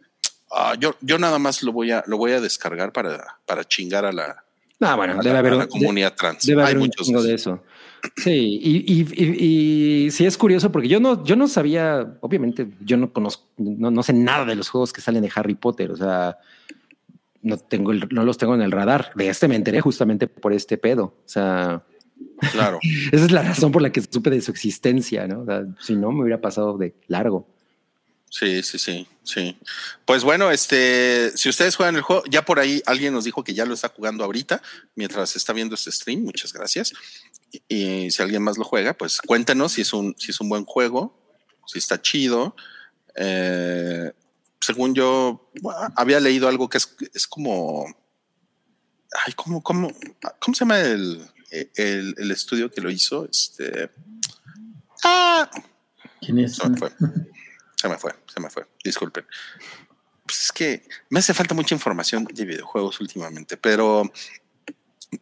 [0.52, 4.06] "Ah, yo, yo nada más lo voy a, lo voy a descargar para, para chingar
[4.06, 4.44] a la,
[4.80, 6.46] No, bueno, a debe la- haber, comunidad trans.
[6.46, 7.64] debe Hay haber muchos de eso.
[8.16, 12.68] Sí, y, y, y, y sí es curioso porque yo no, yo no sabía, obviamente,
[12.82, 15.92] yo no conozco, no, no sé nada de los juegos que salen de Harry Potter.
[15.92, 16.38] O sea,
[17.42, 19.12] no tengo el- no los tengo en el radar.
[19.16, 21.04] De este me enteré justamente por este pedo.
[21.06, 21.84] O sea,
[22.52, 22.80] Claro.
[23.12, 25.42] esa es la razón por la que supe de su existencia, ¿no?
[25.42, 27.48] O sea, si no, me hubiera pasado de largo.
[28.30, 29.58] Sí, sí, sí, sí.
[30.06, 33.54] Pues bueno, este, si ustedes juegan el juego, ya por ahí alguien nos dijo que
[33.54, 34.62] ya lo está jugando ahorita
[34.96, 36.24] mientras está viendo este stream.
[36.24, 36.94] Muchas gracias.
[37.52, 40.50] Y, y si alguien más lo juega, pues cuéntenos si es un, si es un
[40.50, 41.18] buen juego,
[41.66, 42.56] si está chido.
[43.16, 44.12] Eh,
[44.60, 45.50] según yo
[45.96, 47.86] había leído algo que es, es como,
[49.26, 49.92] ay, ¿cómo, cómo,
[50.40, 53.26] cómo se llama el, el, el estudio que lo hizo?
[53.30, 53.90] Este,
[55.04, 55.50] ah,
[56.22, 56.56] ¿Quién es?
[56.56, 56.92] se me fue.
[57.76, 58.66] Se me fue, se me fue.
[58.84, 59.26] Disculpen.
[60.26, 64.04] Pues es que me hace falta mucha información de videojuegos últimamente, pero.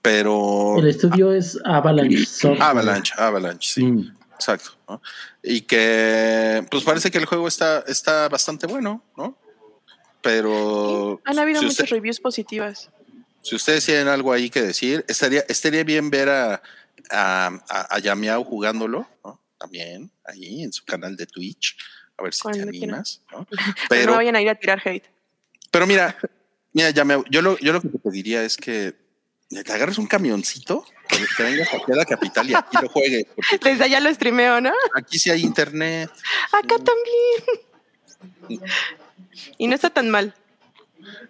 [0.02, 0.78] Pero.
[0.80, 2.62] El estudio es Avalanche Software.
[2.64, 4.16] Avalanche, Avalanche, sí, Mm.
[4.34, 4.72] exacto.
[4.90, 5.02] ¿no?
[5.44, 9.38] Y que, pues parece que el juego está, está bastante bueno, ¿no?
[10.22, 11.22] Pero.
[11.26, 12.90] Han habido si muchas usted- reviews positivas.
[13.46, 16.64] Si ustedes tienen algo ahí que decir, estaría, estaría bien ver a,
[17.12, 19.40] a, a, a Yamiao jugándolo, ¿no?
[19.60, 21.78] También ahí en su canal de Twitch,
[22.18, 23.48] a ver si te Cuando animas, ¿no?
[23.90, 25.06] Pero no vayan a ir a tirar hate.
[25.70, 26.18] pero mira,
[26.74, 28.96] mira, Yamiao, yo lo, yo lo que te pediría es que
[29.50, 33.28] te agarres un camioncito, que que vengas aquí a la capital y aquí lo juegues,
[33.62, 34.74] Desde allá lo streameo, ¿no?
[34.96, 36.10] aquí sí hay internet.
[36.52, 38.64] Acá también.
[39.58, 40.34] Y no está tan mal.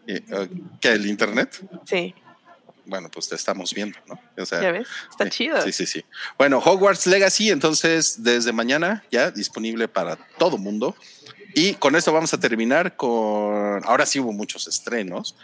[0.07, 0.49] Eh, eh,
[0.81, 0.89] ¿Qué?
[0.93, 1.65] ¿El internet?
[1.85, 2.13] Sí,
[2.85, 4.19] Bueno, pues te estamos viendo, ¿no?
[4.37, 4.87] O sea, ya ves.
[5.09, 5.61] Está Sí, chido.
[5.61, 6.05] Sí, sí, sí.
[6.37, 10.95] Bueno, Hogwarts Legacy, entonces, desde mañana ya disponible para todo mundo.
[11.57, 13.81] Y con esto vamos a terminar con.
[13.85, 15.35] Ahora sí hubo muchos estrenos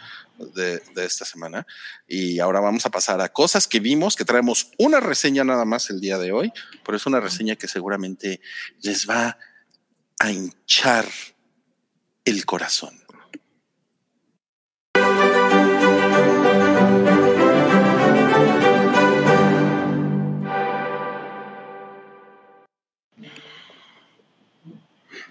[0.54, 1.66] de, de esta semana.
[2.06, 5.88] Y ahora vamos a pasar a cosas que vimos, que traemos una reseña nada más
[5.90, 6.52] el día de hoy,
[6.84, 8.40] pero es una reseña que seguramente
[8.82, 9.38] les va
[10.18, 11.06] a hinchar
[12.24, 13.01] el corazón.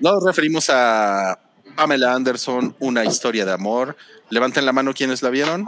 [0.02, 1.40] Nos referimos a
[1.76, 3.96] Pamela Anderson, una historia de amor.
[4.30, 5.68] Levanten la mano quienes la vieron.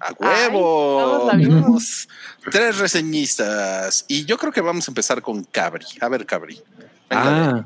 [0.00, 0.98] ¡A Ay, huevo!
[1.00, 2.08] todos la vimos.
[2.50, 4.04] Tres reseñistas.
[4.08, 5.86] Y yo creo que vamos a empezar con Cabri.
[6.00, 6.60] A ver, Cabri.
[7.08, 7.64] Venga, Ah,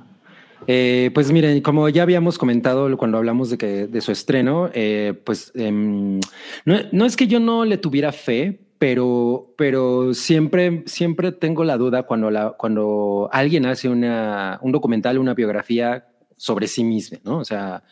[0.66, 5.14] eh, pues miren, como ya habíamos comentado cuando hablamos de que de su estreno, eh,
[5.24, 6.20] pues em,
[6.64, 11.76] no, no es que yo no le tuviera fe, pero, pero siempre, siempre tengo la
[11.76, 17.38] duda cuando, cuando alguien hace una, un documental, una biografía sobre sí mismo, ¿no?
[17.38, 17.82] O sea,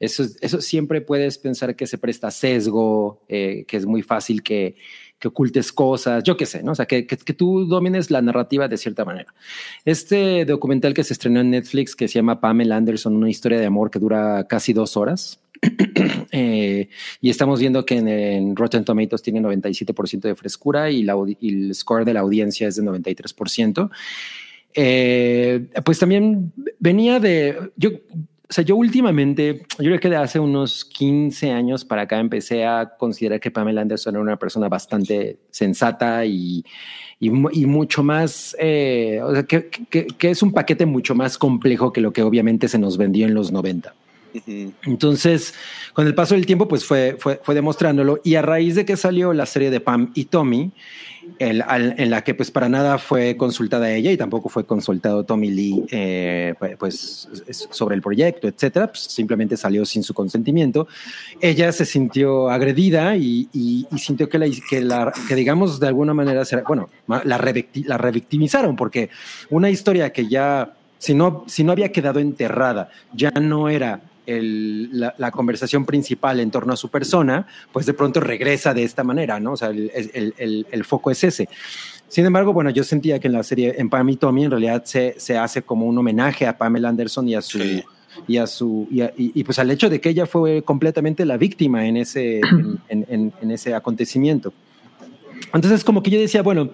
[0.00, 4.76] eso, eso siempre puedes pensar que se presta sesgo, eh, que es muy fácil que,
[5.18, 6.72] que ocultes cosas, yo qué sé, ¿no?
[6.72, 9.32] O sea, que, que, que tú domines la narrativa de cierta manera.
[9.84, 13.66] Este documental que se estrenó en Netflix, que se llama Pamela Anderson, una historia de
[13.66, 15.41] amor que dura casi dos horas.
[16.32, 16.88] eh,
[17.20, 21.74] y estamos viendo que en, en Rotten Tomatoes tiene 97% de frescura y, la, el
[21.74, 23.90] score de la audiencia es de 93%.
[24.74, 27.70] Eh, pues también venía de.
[27.76, 32.18] Yo, o sea, yo últimamente, yo creo que de hace unos 15 años para acá
[32.20, 36.62] empecé a considerar que Pamela Anderson era una persona bastante sensata y,
[37.18, 41.92] y, mu- y mucho más, eh, o sea, que es un paquete mucho más complejo
[41.94, 43.94] que lo que obviamente se nos vendió en los 90.
[44.84, 45.54] Entonces,
[45.92, 48.20] con el paso del tiempo, pues fue, fue, fue demostrándolo.
[48.24, 50.70] Y a raíz de que salió la serie de Pam y Tommy,
[51.38, 55.22] el- al- en la que pues para nada fue consultada ella y tampoco fue consultado
[55.24, 60.14] Tommy Lee eh, pues, pues, es- sobre el proyecto, etcétera, pues, simplemente salió sin su
[60.14, 60.88] consentimiento.
[61.40, 65.86] Ella se sintió agredida y, y- y sintió que, la, que, la, que digamos de
[65.88, 69.08] alguna manera, bueno, la, revicti- la revictimizaron porque
[69.50, 74.88] una historia que ya, si no, si no había quedado enterrada, ya no era el-
[74.98, 79.04] la, la conversación principal en torno a su persona, pues de pronto regresa de esta
[79.04, 79.52] manera, ¿no?
[79.52, 81.48] O sea, el, el- el- foco es ese.
[82.08, 84.84] Sin embargo, bueno, yo sentía que en la serie, en Pam y Tommy, en realidad
[84.84, 87.58] se, se hace como un homenaje a Pamela Anderson y a su...
[87.58, 87.82] Sí.
[88.28, 91.24] Y, a su, y, a- y- y, pues al hecho de que ella fue completamente
[91.24, 92.40] la víctima en ese,
[92.90, 94.52] en- en- en ese acontecimiento.
[95.54, 96.68] Entonces como que yo decía, bueno,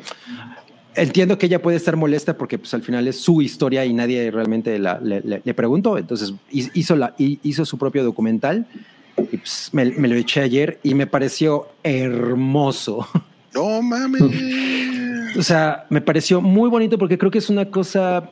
[0.94, 4.31] entiendo que ella puede estar molesta porque pues al final es su historia y nadie
[4.31, 5.98] realmente la, le, le- le preguntó.
[5.98, 8.66] Entonces hizo, la, hizo su propio documental
[9.32, 13.06] y pues me, me lo eché ayer y me pareció hermoso.
[13.55, 14.23] No mames.
[15.36, 18.28] O sea, me pareció muy bonito porque creo que es una cosa.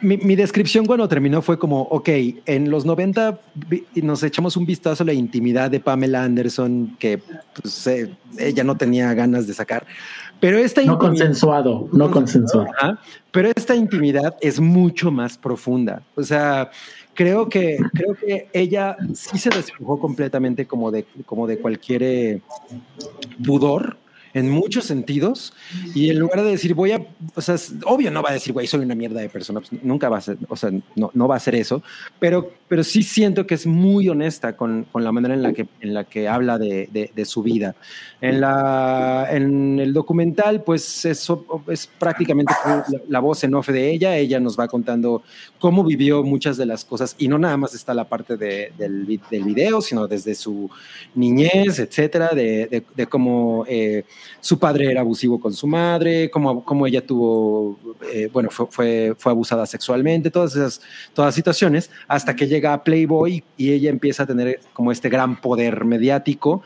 [0.00, 2.08] Mi, mi descripción cuando terminó fue como, ok,
[2.44, 3.38] en los 90
[3.68, 7.18] vi- nos echamos un vistazo a la intimidad de Pamela Anderson que
[7.62, 9.86] pues, eh, ella no tenía ganas de sacar.
[10.40, 12.68] Pero esta No intimidad- consensuado, no consensuado.
[12.76, 12.98] Ajá.
[13.30, 16.02] Pero esta intimidad es mucho más profunda.
[16.14, 16.70] O sea,
[17.14, 22.40] creo que, creo que ella sí se despojó completamente como de, como de cualquier eh,
[23.44, 23.96] pudor
[24.34, 25.54] en muchos sentidos
[25.94, 27.00] y en lugar de decir voy a,
[27.34, 27.56] o sea,
[27.86, 30.20] obvio no va a decir güey soy una mierda de persona, pues, nunca va a
[30.20, 31.82] ser, o sea, no, no va a ser eso,
[32.18, 35.66] pero, pero sí siento que es muy honesta con, con la manera en la que,
[35.80, 37.76] en la que habla de, de, de su vida.
[38.20, 43.90] En, la, en el documental, pues eso es prácticamente la, la voz en off de
[43.90, 44.16] ella.
[44.16, 45.22] Ella nos va contando
[45.60, 49.06] cómo vivió muchas de las cosas y no nada más está la parte de, del,
[49.30, 50.68] del video, sino desde su
[51.14, 54.04] niñez, etcétera, de, de, de cómo eh,
[54.40, 57.78] su padre era abusivo con su madre, cómo, cómo ella tuvo,
[58.12, 60.80] eh, bueno, fue, fue, fue abusada sexualmente, todas esas
[61.12, 65.40] todas situaciones, hasta que llega a Playboy y ella empieza a tener como este gran
[65.40, 66.62] poder mediático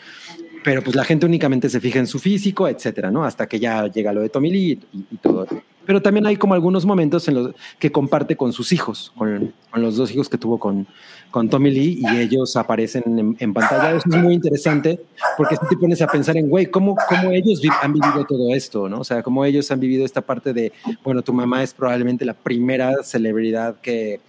[0.62, 3.24] pero pues la gente únicamente se fija en su físico, etcétera, ¿no?
[3.24, 5.46] Hasta que ya llega lo de Tommy Lee y, todo.
[5.86, 9.82] Pero también hay como algunos momentos en los que comparte con sus hijos, con, con
[9.82, 10.86] los dos hijos que tuvo con,
[11.30, 13.96] con Tommy Lee y ellos aparecen en, en pantalla.
[13.96, 15.00] Eso es muy interesante
[15.36, 18.88] porque si te pones a pensar en, güey, ¿cómo, cómo ellos han vivido todo esto,
[18.88, 19.00] ¿no?
[19.00, 20.72] O sea, cómo ellos han vivido esta parte de,
[21.02, 24.20] bueno, tu mamá es probablemente la primera celebridad que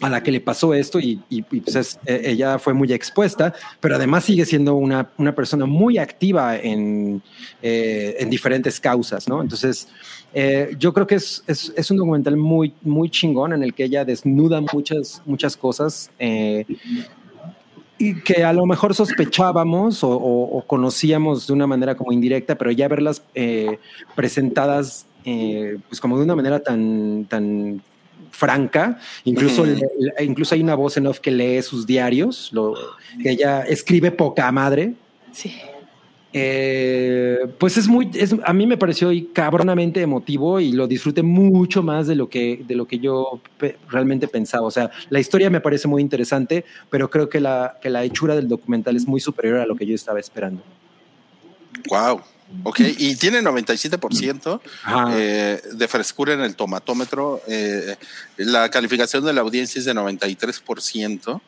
[0.00, 2.92] a la que le pasó esto y, y- y, pues es- eh, ella fue muy
[2.92, 7.22] expuesta, pero además sigue siendo una, una persona muy activa en,
[7.62, 9.42] eh, en diferentes causas, ¿no?
[9.42, 9.88] Entonces,
[10.32, 13.84] eh, yo creo que es, es, es un documental muy, muy chingón en el que
[13.84, 16.10] ella desnuda muchas, muchas cosas.
[16.18, 16.64] eh,
[17.98, 22.54] y que a lo mejor sospechábamos o, o- o conocíamos de una manera como indirecta,
[22.54, 23.78] pero ya verlas eh,
[24.16, 27.82] presentadas eh, pues como de una manera tan, tan
[28.40, 29.78] franca, incluso, le-
[30.24, 32.72] incluso hay una voz en off que lee sus diarios, lo,
[33.22, 34.94] que ella escribe poca madre,
[35.30, 35.52] Sí.
[36.32, 41.82] eh, pues es muy, es, a mí me pareció cabronamente emotivo y lo disfruté mucho
[41.82, 44.66] más de lo que, de lo que yo pe- realmente pensaba.
[44.66, 48.34] O sea, la historia me parece muy interesante, pero creo que la, que la hechura
[48.36, 50.62] del documental es muy superior a lo que yo estaba esperando.
[51.90, 52.20] Wow.
[52.64, 55.10] Ok, y tiene 97% Ajá.
[55.16, 57.40] eh, de frescura en el tomatómetro.
[57.46, 57.96] eh,
[58.36, 61.40] la calificación de la audiencia es de 93%.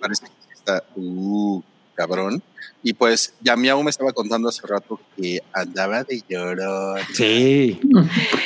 [0.00, 1.62] Parece que está uh,
[1.94, 2.42] cabrón.
[2.82, 7.00] Y pues ya Miau me estaba contando hace rato que andaba de llorón.
[7.12, 7.80] sí.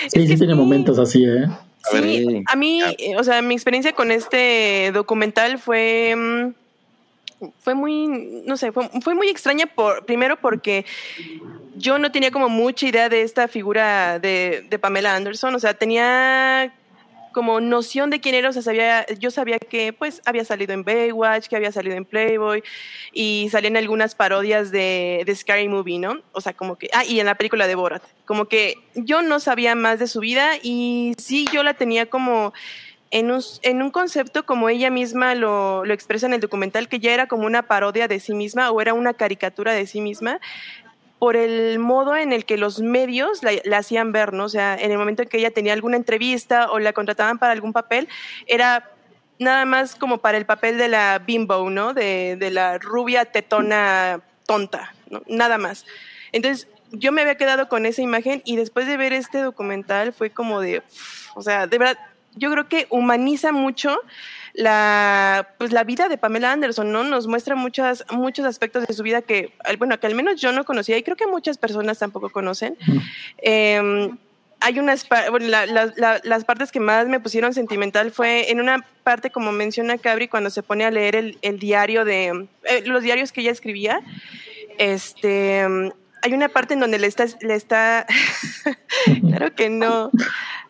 [0.09, 1.45] Sí, sí tiene momentos así, ¿eh?
[1.45, 2.43] A ver, Sí.
[2.47, 8.07] A mí, eh, o sea, mi experiencia con este documental fue, mm, fue muy,
[8.47, 10.87] no sé, fue, fue muy extraña por, primero porque
[11.83, 16.73] yo no tenía como mucha idea de esta figura de, Pamela Anderson, o sea, tenía
[17.33, 20.85] como noción de quién era, o sea, sabía, yo sabía que pues había salido en
[20.85, 22.63] Baywatch, que había salido en Playboy
[23.13, 26.21] y salían algunas parodias de, de Scary Movie, ¿no?
[26.33, 29.41] O sea, como que, ah, y en la película de Borat, como que yo no
[29.41, 32.53] sabía más de su vida y sí, yo la tenía como
[33.11, 36.99] en un, en un concepto como ella misma lo, lo expresa en el documental, que
[37.01, 40.41] ya era como una parodia de sí misma o era una caricatura de sí misma
[41.23, 44.47] por el modo en el que los medios la, la hacían ver, ¿no?
[44.47, 47.53] O sea, en el momento en que ella tenía alguna entrevista o la contrataban para
[47.53, 48.09] algún papel,
[48.49, 48.91] era
[49.39, 51.95] nada más como para el papel de la bimbo, ¿no?
[51.95, 55.23] De, de la rubia tetona tonta, ¿no?
[55.29, 55.87] Nada más.
[56.33, 60.31] Entonces, yo me había quedado con esa imagen y después de ver este documental fue
[60.31, 60.83] como de,
[61.37, 61.99] o sea, de verdad,
[62.35, 63.97] yo creo que humaniza mucho
[64.55, 67.05] la, pues la vida de Pamela Anderson, ¿no?
[67.05, 70.53] Nos muestra muchas, muchos aspectos de su vida que, al- bueno, que al menos yo
[70.53, 72.77] no conocía y creo que muchas personas tampoco conocen.
[73.39, 74.11] Eh,
[74.65, 78.61] hay unas, bueno, la- la- la- las partes que más me pusieron sentimental fue en
[78.61, 82.83] una parte, como menciona Cabri, cuando se pone a leer el, el diario de, eh,
[82.85, 84.01] los diarios que ella escribía,
[84.79, 85.63] este,
[86.23, 88.07] hay una parte en donde le está, le está,
[89.29, 90.11] claro que no,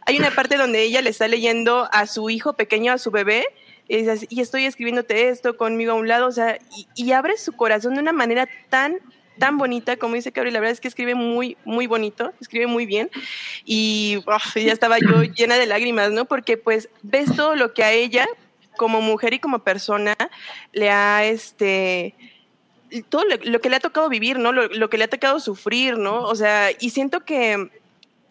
[0.06, 3.44] hay una parte donde ella le está leyendo a su hijo pequeño, a su bebé,
[3.88, 7.12] y, dice así, y estoy escribiéndote esto conmigo a un lado, o sea, y, y
[7.12, 8.98] abre su corazón de una manera tan
[9.38, 12.86] tan bonita, como dice Cabri, la verdad es que escribe muy, muy bonito, escribe muy
[12.86, 13.10] bien,
[13.64, 16.26] y uf, ya estaba yo llena de lágrimas, ¿no?
[16.26, 18.26] Porque pues ves todo lo que a ella,
[18.76, 20.14] como mujer y como persona,
[20.72, 22.14] le ha, este,
[23.09, 24.52] todo lo, lo que le ha tocado vivir, ¿no?
[24.52, 26.22] Lo, lo que le ha tocado sufrir, ¿no?
[26.22, 27.70] O sea, y siento que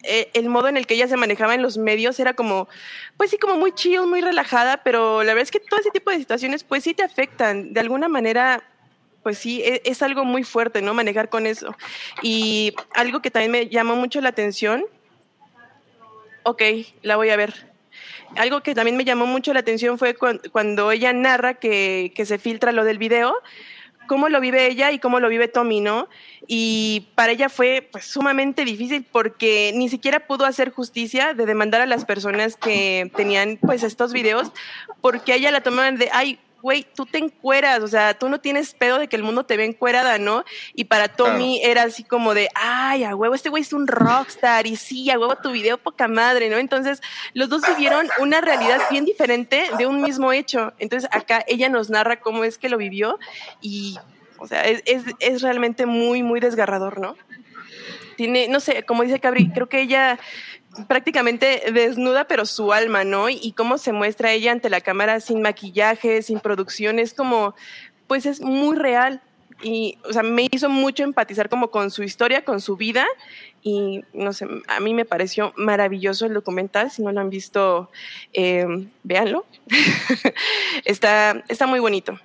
[0.02, 2.68] eh, el modo en el que ella se manejaba en los medios era como,
[3.16, 6.10] pues sí, como muy chill, muy relajada, pero la verdad es que todo ese tipo
[6.10, 7.72] de situaciones, pues sí te afectan.
[7.72, 8.64] De alguna manera,
[9.22, 10.94] pues sí, e, es, algo muy fuerte, ¿no?
[10.94, 11.76] Manejar con eso.
[12.20, 14.84] Y algo que también me llamó mucho la atención,
[16.42, 16.62] ok,
[17.02, 17.70] la voy a ver.
[18.36, 22.38] Algo que también me llamó mucho la atención fue cuando, ella narra que, que se
[22.38, 23.34] filtra lo del video
[24.12, 26.06] cómo lo vive ella y cómo lo vive Tommy, ¿no?
[26.46, 31.80] Y para ella fue pues, sumamente difícil porque ni siquiera pudo hacer justicia de demandar
[31.80, 34.52] a las personas que tenían pues estos videos
[35.00, 38.72] porque ella la tomaban de, ay, güey, tú te encueras, o sea, tú no tienes
[38.72, 40.44] pedo de que el mundo te ve encuerada, ¿no?
[40.74, 44.66] Y para Tommy era así como de, ay, a huevo, este güey es un rockstar,
[44.66, 46.58] y sí, a huevo tu video, poca madre, ¿no?
[46.58, 47.02] Entonces,
[47.34, 50.72] los dos vivieron una realidad bien diferente de un mismo hecho.
[50.78, 53.18] Entonces, acá ella nos narra cómo es que lo vivió
[53.60, 53.98] y,
[54.38, 57.16] o sea, es, es, es realmente muy, muy desgarrador, ¿no?
[58.16, 60.18] Tiene, no sé, como dice Cabri, creo que ella
[60.88, 63.28] prácticamente desnuda, pero su alma, ¿no?
[63.28, 67.54] Y cómo se muestra ella ante la cámara sin maquillaje, sin producción, es como,
[68.06, 69.20] pues es muy real.
[69.62, 73.06] Y, o sea, me hizo mucho empatizar como con su historia, con su vida.
[73.62, 76.90] Y, no sé, a mí me pareció maravilloso el documental.
[76.90, 77.90] Si no lo han visto,
[78.32, 78.66] eh,
[79.04, 79.46] véanlo.
[80.84, 82.18] está, está muy bonito.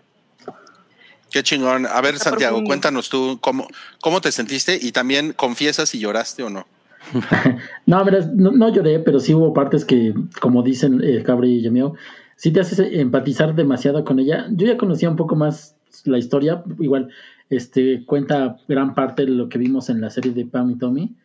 [1.30, 1.86] Qué chingón.
[1.86, 3.68] A ver, Santiago, cuéntanos tú cómo,
[4.02, 6.65] cómo te sentiste y también confiesas si lloraste o no.
[7.85, 11.95] no, no, no, lloré, pero sí hubo partes que, como dicen eh, Cabri y Yamio,
[12.35, 14.47] sí te haces empatizar demasiado con ella.
[14.51, 15.75] Yo ya conocía un poco más
[16.05, 17.09] la historia, igual
[17.49, 21.15] este, cuenta gran parte de lo que vimos en la serie de Pam y Tommy,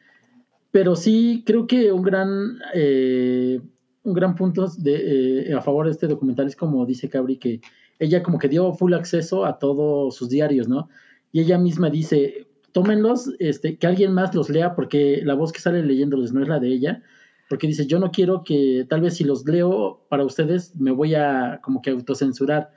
[0.71, 3.61] pero sí creo que un gran, eh,
[4.05, 7.61] un gran punto eh, a favor de este documental es como dice Cabri, que
[7.99, 10.89] ella como que dio full acceso a todos sus diarios, ¿no?
[11.31, 15.61] Y ella misma dice, tómenlos, este, que alguien más los lea, porque la voz que
[15.61, 17.03] sale leyéndoles no es la de ella,
[17.49, 21.15] porque dice, yo no quiero que tal vez si los leo para ustedes me voy
[21.15, 22.71] a como que autocensurar.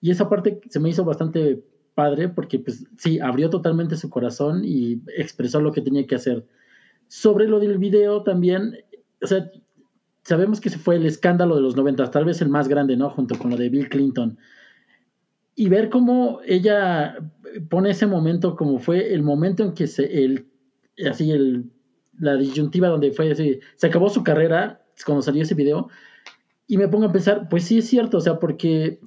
[0.00, 1.62] Y esa parte se me hizo bastante
[1.94, 6.46] padre porque pues sí, abrió totalmente su corazón y expresó lo que tenía que hacer.
[7.08, 8.78] Sobre lo del video también,
[9.22, 9.50] o sea,
[10.22, 13.10] sabemos que se fue el escándalo de los 90, tal vez el más grande, ¿no?
[13.10, 14.38] Junto con lo de Bill Clinton
[15.56, 17.16] y ver cómo ella
[17.70, 20.46] pone ese momento como fue el momento en que se, el,
[21.10, 21.64] así el,
[22.20, 25.88] la disyuntiva donde fue así, se acabó su carrera cuando salió ese video
[26.68, 29.00] y me pongo a pensar, pues sí es cierto, o sea, porque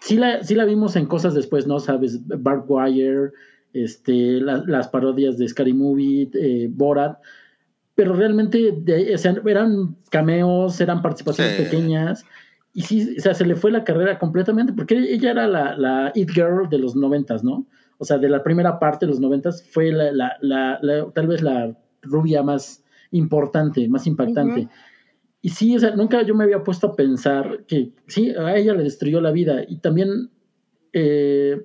[0.00, 1.78] sí la, sí la vimos en cosas después, ¿no?
[1.78, 3.32] Sabes, Barbed Wire,
[3.72, 7.18] este, las parodias de Scary Movie, eh, Borat,
[7.94, 8.82] pero realmente
[9.46, 12.24] eran cameos, eran participaciones pequeñas
[12.72, 16.12] y sí, o sea, se le fue la carrera completamente, porque ella era la, la
[16.14, 17.66] It Girl de los noventas, ¿no?
[17.98, 21.42] O sea, de la primera parte de los noventas fue la, la, la, tal vez
[21.42, 24.68] la rubia más importante, más impactante.
[25.42, 28.74] Y sí, o sea, nunca yo me había puesto a pensar que sí, a ella
[28.74, 29.64] le destruyó la vida.
[29.66, 30.30] Y también
[30.92, 31.62] eh,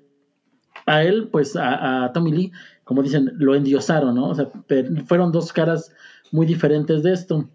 [0.85, 2.51] a él, pues a, a, Tommy Lee,
[2.83, 4.29] como dicen, lo endiosaron, ¿no?
[4.29, 4.49] O sea,
[5.05, 5.93] fueron dos caras
[6.31, 7.49] muy diferentes de esto.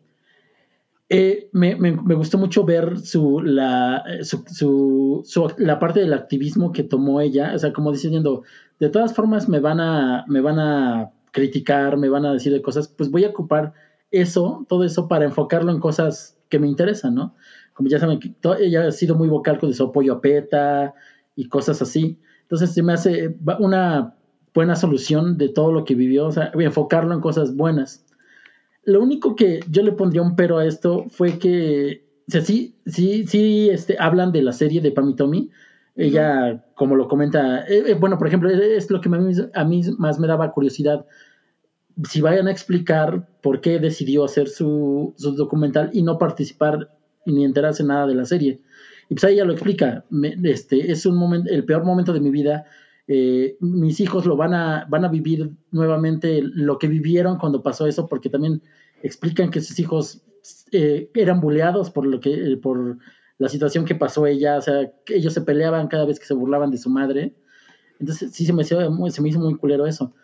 [1.12, 6.70] Eh, me, me, me, gustó mucho ver su la, su, su, la parte del activismo
[6.70, 8.44] que tomó ella, o sea, como diciendo,
[8.78, 12.62] de todas formas me van a, me van a criticar, me van a decir de
[12.62, 13.72] cosas, pues voy a ocupar
[14.12, 17.34] eso, todo eso para enfocarlo en cosas que me interesan, ¿no?
[17.74, 18.20] Como ya saben,
[18.60, 20.94] ella ha sido muy vocal con su apoyo a PETA
[21.34, 22.20] y cosas así.
[22.42, 24.14] Entonces se me hace una
[24.54, 28.04] buena solución de todo lo que vivió, o sea, enfocarlo en cosas buenas.
[28.84, 32.76] Lo único que yo le pondría un pero a esto fue que, o sea, sí,
[32.86, 35.50] sí, sí, este, hablan de la serie de Pam y Tommy.
[35.96, 39.10] Ella, como lo comenta, eh, eh, bueno, por ejemplo, es lo que
[39.54, 41.04] a mí más me daba curiosidad.
[42.08, 46.90] Si vayan a explicar por qué decidió hacer su, su documental y no participar
[47.26, 48.60] ni enterarse nada de la serie.
[49.10, 50.04] Y pues ella lo explica.
[50.44, 52.64] este, es un momento, el peor momento de mi vida.
[53.12, 57.88] Eh, mis hijos lo van a, van a vivir nuevamente lo que vivieron cuando pasó
[57.88, 58.62] eso, porque también
[59.02, 60.22] explican que sus hijos
[60.70, 62.98] eh, eran buleados por lo que, eh, por
[63.38, 66.70] la situación que pasó ella, o sea, ellos se peleaban cada vez que se burlaban
[66.70, 67.34] de su madre.
[67.98, 70.14] Entonces sí se me, hizo muy, se me hizo muy culero eso.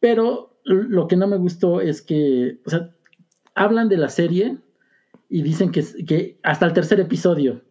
[0.00, 2.90] Pero lo que no me gustó es que, o sea,
[3.54, 4.58] hablan de la serie
[5.28, 7.62] y dicen que, que hasta el tercer episodio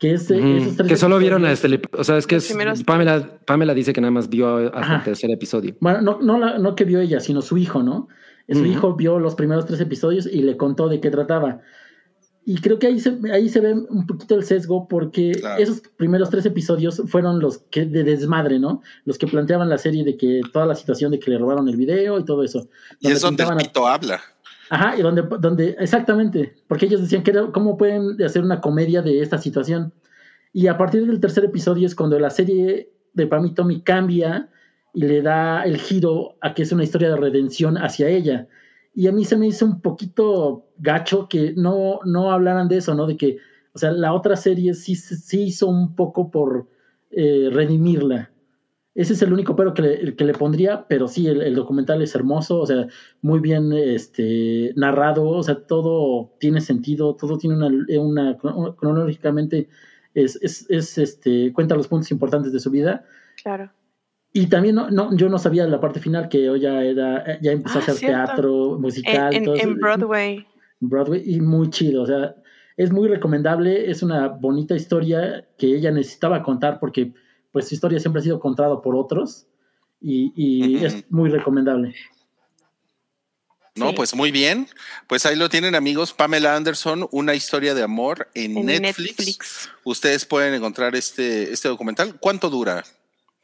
[0.00, 2.56] que, es, que solo vieron este, o sea, es que es,
[2.86, 5.76] Pamela, Pamela dice que nada más vio hasta el tercer episodio.
[5.78, 8.08] Bueno, no, no, no que vio ella, sino su hijo, ¿no?
[8.48, 11.60] Su hijo vio los primeros tres episodios y le contó de qué trataba.
[12.46, 16.30] Y creo que ahí se, ahí se ve un poquito el sesgo porque esos primeros
[16.30, 18.80] tres episodios fueron los que de desmadre, ¿no?
[19.04, 21.76] Los que planteaban la serie de que toda la situación de que le robaron el
[21.76, 22.68] video y todo eso.
[23.00, 24.20] Y es donde el pito habla.
[24.70, 29.02] Ajá, y donde, donde, exactamente, porque ellos decían que era, cómo pueden hacer una comedia
[29.02, 29.92] de esta situación.
[30.52, 34.48] Y a partir del tercer episodio es cuando la serie de Pam Tommy cambia
[34.94, 38.46] y le da el giro a que es una historia de redención hacia ella.
[38.94, 42.94] Y a mí se me hizo un poquito gacho que no, no hablaran de eso,
[42.94, 43.08] ¿no?
[43.08, 43.38] De que,
[43.72, 46.68] o sea, la otra serie sí, sí hizo un poco por
[47.10, 48.30] eh, redimirla.
[48.94, 52.14] Ese es el único pero que le, que le pondría, pero sí, el, documental es
[52.14, 52.88] hermoso, o sea,
[53.22, 57.68] muy bien este, narrado, o sea, todo tiene sentido, todo tiene una,
[58.00, 59.68] una cronológicamente,
[60.14, 63.04] es, es, es, este, cuenta los puntos importantes de su vida.
[63.40, 63.70] Claro.
[64.32, 67.78] Y también no, no, yo no sabía la parte final que ya era, ya empezó
[67.78, 69.32] a ah, hacer teatro musical.
[69.34, 70.46] En, en, Broadway.
[70.80, 72.34] Broadway y muy chido, o sea,
[72.76, 77.12] es muy recomendable, es una bonita historia que ella necesitaba contar porque
[77.52, 79.46] pues su historia siempre ha sido contada por otros
[80.00, 81.94] y, y es muy recomendable.
[83.76, 84.68] No, pues muy bien.
[85.06, 86.12] Pues ahí lo tienen amigos.
[86.12, 89.70] Pamela Anderson, una historia de amor en, Netflix.
[89.84, 92.18] Ustedes pueden encontrar este, este documental.
[92.20, 92.84] ¿Cuánto dura?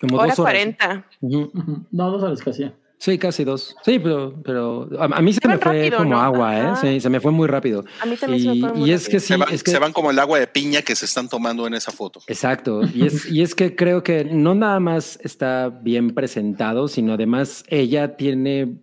[0.00, 0.54] Como Hora dos horas.
[0.54, 1.06] 40.
[1.90, 2.70] No, dos horas casi.
[2.98, 3.76] Sí, casi dos.
[3.84, 6.74] Sí, pero, pero a, mí se, me fue como agua, ¿eh?
[6.80, 7.84] Sí, se me fue muy rápido.
[8.00, 9.62] A mí también y, se me fue muy y es que sí, se van, es
[9.62, 12.20] que, se van como el agua de piña que se están tomando en esa foto.
[12.26, 12.80] Exacto.
[12.94, 17.64] Y es, y es que creo que no nada más está bien presentado, sino además
[17.68, 18.78] ella tiene,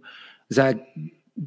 [0.49, 0.79] o sea,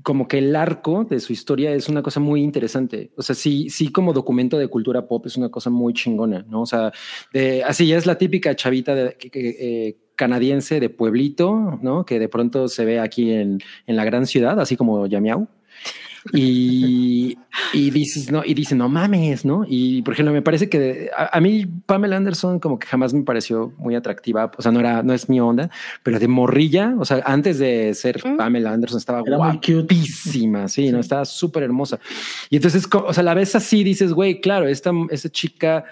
[0.02, 3.12] como que el arco de su historia es una cosa muy interesante.
[3.16, 6.62] O sea, sí, sí, como documento de cultura pop es una cosa muy chingona, ¿no?
[6.62, 6.92] O sea,
[7.32, 12.04] de, así ya es la típica chavita de, eh, canadiense de pueblito, ¿no?
[12.04, 15.48] Que de pronto se ve aquí en, en la gran ciudad, así como Yamiau.
[16.32, 17.38] Y,
[17.72, 19.64] y dices, no, y dice, no mames, ¿no?
[19.68, 23.72] Y por ejemplo, me parece que a, mí Pamela Anderson como que jamás me pareció
[23.78, 25.70] muy atractiva, o sea, no era, no es mi onda,
[26.02, 28.22] pero de morrilla, o sea, antes de ser.
[28.36, 32.00] Pamela Anderson estaba guapísima, sí, no, estaba súper hermosa.
[32.50, 35.84] Y entonces, o sea, la ves así, dices, güey, claro, esta, esta chica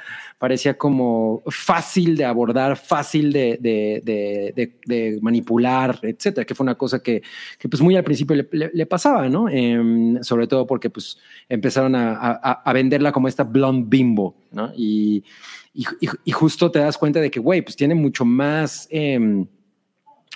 [0.44, 7.22] parecía como fácil de abordar, fácil de, de, manipular, etcétera, que fue una cosa que,
[7.58, 9.48] que pues muy al principio le, pasaba, ¿no?
[9.48, 11.16] Em, sobre todo porque pues
[11.48, 14.70] empezaron a, a, venderla como esta blonde bimbo, ¿no?
[14.76, 15.24] Y,
[15.72, 18.86] y, justo te das cuenta de que, güey, pues tiene mucho más...
[18.90, 19.46] Em,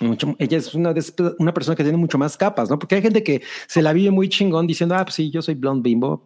[0.01, 0.91] mucho, ella es una,
[1.37, 2.79] una persona que tiene mucho más capas, ¿no?
[2.79, 5.53] Porque hay gente que se la vive muy chingón diciendo, ah, pues sí, yo soy
[5.53, 6.23] blonde bimbo,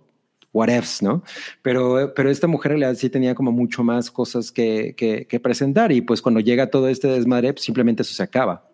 [0.54, 1.24] whatevs, ¿no?
[1.62, 5.92] Pero, pero esta mujer en realidad sí tenía como mucho más cosas que, que, presentar
[5.92, 8.70] y pues cuando llega todo este desmadre, pues simplemente eso se acaba.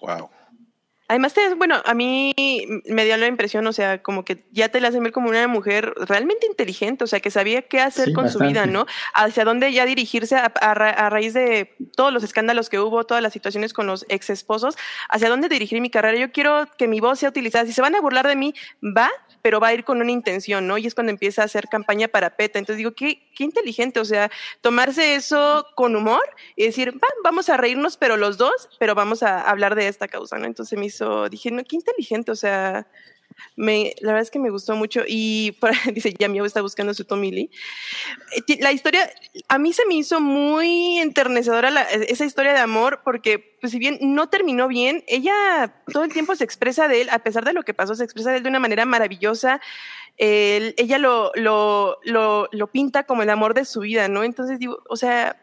[0.00, 0.30] Wow.
[1.10, 2.32] Además, te, bueno, a mí
[2.86, 5.48] me dio la impresión, o sea, como que ya te la hacen ver como una
[5.48, 8.86] mujer realmente inteligente, o sea, que sabía qué hacer con su vida, ¿no?
[9.12, 13.32] Hacia dónde ya dirigirse a, a, raíz de todos los escándalos que hubo, todas las
[13.32, 14.76] situaciones con los ex esposos,
[15.08, 16.16] hacia dónde dirigir mi carrera.
[16.16, 17.66] Yo quiero que mi voz sea utilizada.
[17.66, 19.10] Si se van a burlar de mí, va,
[19.42, 20.78] pero va a ir con una intención, ¿no?
[20.78, 22.58] Y es cuando empieza a hacer campaña para PETA.
[22.58, 24.30] Entonces digo, qué, qué inteligente, o sea,
[24.60, 26.22] tomarse eso con humor
[26.56, 30.08] y decir, va, vamos a reírnos, pero los dos, pero vamos a hablar de esta
[30.08, 30.46] causa, ¿no?
[30.46, 32.86] Entonces me hizo, dije, no, qué inteligente, o sea,
[33.56, 35.56] me, la verdad es que me gustó mucho y
[35.94, 37.50] dice, ya mi está buscando su Tommy Lee.
[38.48, 39.10] Eh, la historia,
[39.48, 43.98] a mí se me hizo muy enternecedora esa historia de amor porque, pues si bien
[44.00, 47.62] no terminó bien, ella todo el tiempo se expresa de él, a pesar de lo
[47.62, 49.60] que pasó, se expresa de él de una manera maravillosa.
[50.16, 54.24] ella lo, lo, lo, lo pinta como el amor de su vida, ¿no?
[54.24, 55.36] Entonces digo, o sea,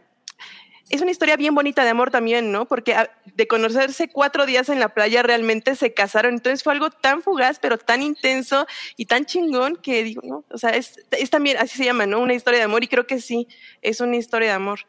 [0.89, 2.65] es una historia bien bonita de amor también, ¿no?
[2.67, 6.35] Porque ah, de conocerse cuatro días en la playa realmente se casaron.
[6.35, 8.65] Entonces fue algo tan fugaz, pero tan intenso
[8.95, 10.45] y tan chingón que digo, ¿no?
[10.49, 10.95] O sea, es,
[11.29, 12.19] también, así se llama, ¿no?
[12.19, 13.47] Una historia de amor y creo que sí,
[13.81, 14.79] es una historia de amor.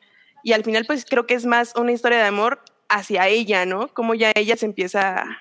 [0.45, 3.89] Y al final, pues creo que es más una historia de amor hacia ella, ¿no?
[3.89, 5.39] Como ya ella se empieza a,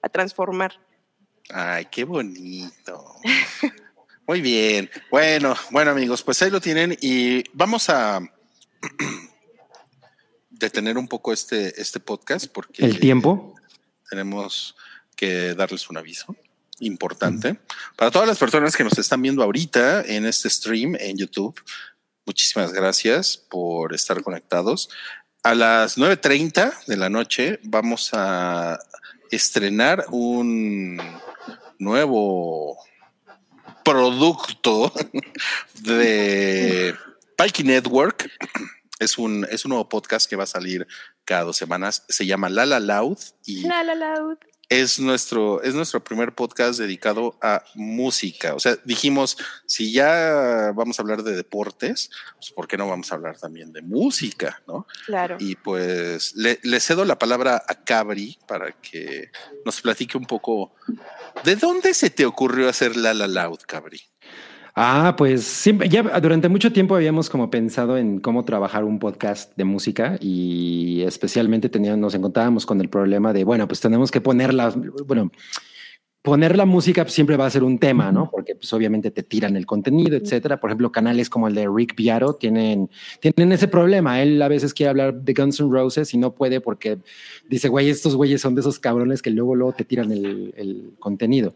[0.00, 0.80] a transformar.
[1.50, 3.16] Ay, qué bonito.
[4.26, 4.88] Muy bien.
[5.10, 8.20] Bueno, bueno amigos, pues ahí lo tienen y vamos a
[10.60, 12.84] detener un poco este, este podcast porque...
[12.84, 13.56] ¿El tiempo?
[14.08, 14.76] Tenemos
[15.16, 16.36] que darles un aviso
[16.80, 17.58] importante.
[17.96, 21.60] Para todas las personas que nos están viendo ahorita en este stream en YouTube,
[22.24, 24.88] muchísimas gracias por estar conectados.
[25.42, 28.78] A las 9.30 de la noche vamos a
[29.30, 31.00] estrenar un
[31.78, 32.78] nuevo
[33.84, 34.92] producto
[35.80, 36.94] de
[37.36, 38.30] Pikey Network
[39.00, 40.86] es un, es un nuevo podcast que va a salir
[41.24, 42.04] cada dos semanas.
[42.08, 43.18] Se llama La La Loud.
[43.44, 44.36] Y, La La Loud.
[44.68, 48.54] es nuestro, es nuestro primer podcast dedicado a música.
[48.54, 53.10] O sea, dijimos, si ya vamos a hablar de deportes, pues ¿por qué no vamos
[53.10, 54.62] a hablar también de música?
[54.68, 54.86] ¿no?
[55.06, 55.38] Claro.
[55.40, 59.30] Y pues le, le cedo la palabra a Cabri para que
[59.64, 60.74] nos platique un poco
[61.42, 64.09] de dónde se te ocurrió hacer La La Loud, Cabri.
[64.82, 69.54] Ah, pues siempre, ya durante mucho tiempo habíamos como pensado en cómo trabajar un podcast
[69.54, 74.22] de música y especialmente teníamos, nos encontrábamos con el problema de, bueno, pues tenemos que
[74.22, 74.70] poner la,
[75.06, 75.32] bueno,
[76.22, 78.30] poner la música siempre va a ser un tema, ¿no?
[78.30, 80.58] Porque pues obviamente te tiran el contenido, etcétera.
[80.58, 82.88] Por ejemplo, canales como el de Rick Viaro tienen,
[83.20, 84.22] tienen ese problema.
[84.22, 86.96] Él a veces quiere hablar de Guns N' Roses y no puede porque
[87.50, 90.94] dice, güey, estos güeyes son de esos cabrones que luego, luego te tiran el, el
[90.98, 91.54] contenido.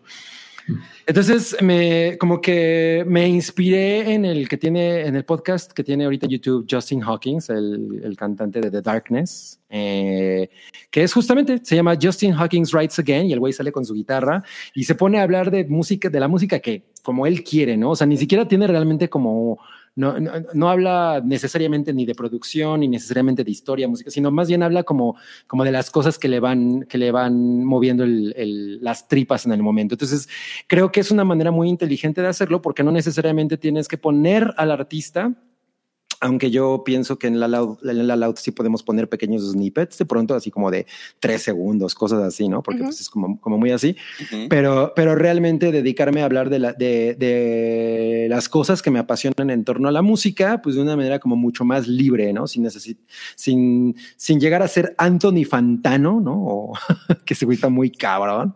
[1.06, 6.04] Entonces me como que me inspiré en el que tiene en el podcast que tiene
[6.04, 10.48] ahorita YouTube Justin Hawkins, el, el cantante de The Darkness, eh,
[10.90, 13.92] que es justamente se llama Justin Hawkins Writes Again y el güey sale con su
[13.92, 14.42] guitarra
[14.74, 17.90] y se pone a hablar de música de la música que como él quiere, ¿no?
[17.90, 19.58] O sea, ni siquiera tiene realmente como
[19.96, 24.48] no, no, no, habla necesariamente ni de producción ni necesariamente de historia, música, sino más
[24.48, 25.16] bien habla como,
[25.46, 29.46] como de las cosas que le van, que le van moviendo el, el, las tripas
[29.46, 29.94] en el momento.
[29.94, 30.28] Entonces,
[30.66, 34.52] creo que es una manera muy inteligente de hacerlo porque no necesariamente tienes que poner
[34.56, 35.32] al artista
[36.24, 39.98] aunque yo pienso que en la, loud, en la loud sí podemos poner pequeños snippets
[39.98, 40.86] de pronto, así como de
[41.20, 42.62] tres segundos, cosas así, ¿no?
[42.62, 42.88] Porque uh -huh.
[42.88, 43.94] pues es como, como muy así.
[44.20, 44.46] Uh -huh.
[44.48, 49.50] pero, pero realmente dedicarme a hablar de, la, de, de, las cosas que me apasionan
[49.50, 52.46] en torno a la música, pues de una manera como mucho más libre, ¿no?
[52.46, 52.66] Sin,
[53.36, 56.34] sin, sin llegar a ser Anthony Fantano, ¿no?
[56.36, 56.72] O,
[57.26, 58.54] que se está muy cabrón.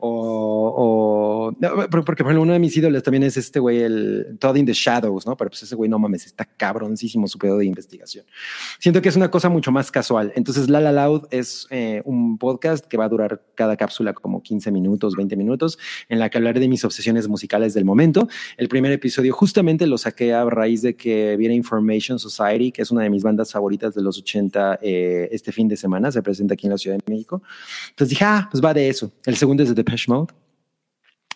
[0.00, 4.36] O, o no, porque, por ejemplo, uno de mis ídolos también es este güey, el
[4.38, 5.36] Todd in the Shadows, ¿no?
[5.36, 6.44] Pero pues ese güey, no mames, está
[6.98, 8.24] cabroncísimo su pedo de investigación.
[8.78, 10.32] Siento que es una cosa mucho más casual.
[10.34, 14.42] Entonces, La La Loud es eh, un podcast que va a durar cada cápsula como
[14.42, 18.28] 15 minutos, 20 minutos, en la que hablaré de mis obsesiones musicales del momento.
[18.56, 22.90] El primer episodio justamente lo saqué a raíz de que viene Information Society, que es
[22.90, 26.54] una de mis bandas favoritas de los 80 eh, este fin de semana, se presenta
[26.54, 27.42] aquí en la Ciudad de México.
[27.90, 29.12] Entonces dije, ah, pues va de eso.
[29.24, 30.47] El segundo es de Depeche Mode.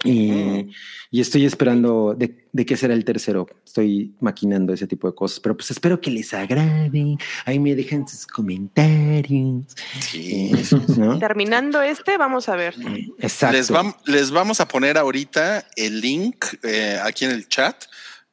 [0.04, 0.68] Y,
[1.10, 3.46] y, estoy esperando de, de, qué será el tercero.
[3.64, 7.16] Estoy maquinando ese tipo de cosas, pero pues espero que les agrade.
[7.44, 9.66] Ahí me dejan sus comentarios.
[10.00, 10.52] Sí.
[10.96, 11.18] ¿no?
[11.20, 12.74] Terminando este, vamos a ver.
[13.18, 13.56] Exacto.
[13.56, 17.84] Les, va, les vamos a poner ahorita el link eh, aquí en el chat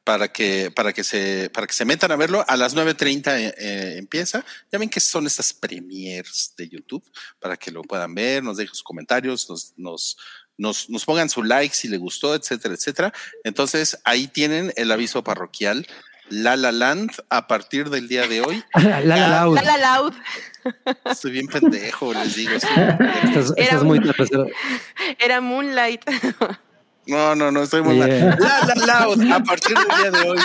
[0.04, 2.44] para que, para que se, para que se metan a verlo.
[2.48, 4.44] A las 9.30 eh, empieza.
[4.72, 7.04] Ya ven que son estas premiers de YouTube
[7.38, 10.16] para que lo puedan ver, nos dejen sus comentarios, nos, nos,
[10.60, 13.12] nos, nos pongan su like si les gustó, etcétera, etcétera.
[13.44, 15.86] Entonces ahí tienen el aviso parroquial.
[16.28, 18.62] La La Land a partir del día de hoy.
[18.74, 19.56] la La Loud.
[19.56, 20.14] La La Loud.
[21.06, 22.52] Estoy bien pendejo, les digo.
[23.24, 24.00] Estás, estás muy
[25.18, 26.02] Era Moonlight.
[27.06, 28.06] No, no, no, estoy muy yeah.
[28.06, 28.38] mal.
[28.38, 30.38] La La Loud a partir del día de hoy.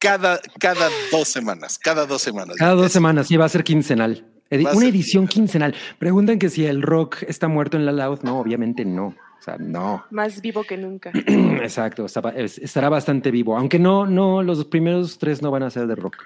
[0.00, 2.56] Cada, cada dos semanas, cada dos semanas.
[2.56, 4.26] Cada dos semanas, sí, va a ser quincenal.
[4.50, 5.74] Edi una edición quincenal.
[5.98, 8.20] Preguntan que si el rock está muerto en la Loud.
[8.22, 9.08] No, obviamente no.
[9.38, 10.04] O sea, no.
[10.10, 11.10] Más vivo que nunca.
[11.14, 13.56] Exacto, estará bastante vivo.
[13.56, 16.16] Aunque no, no, los primeros tres no van a ser de rock.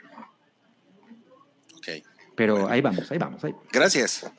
[1.76, 1.88] Ok.
[2.34, 2.68] Pero bueno.
[2.68, 3.44] ahí vamos, ahí vamos.
[3.44, 3.54] Ahí.
[3.72, 4.30] Gracias.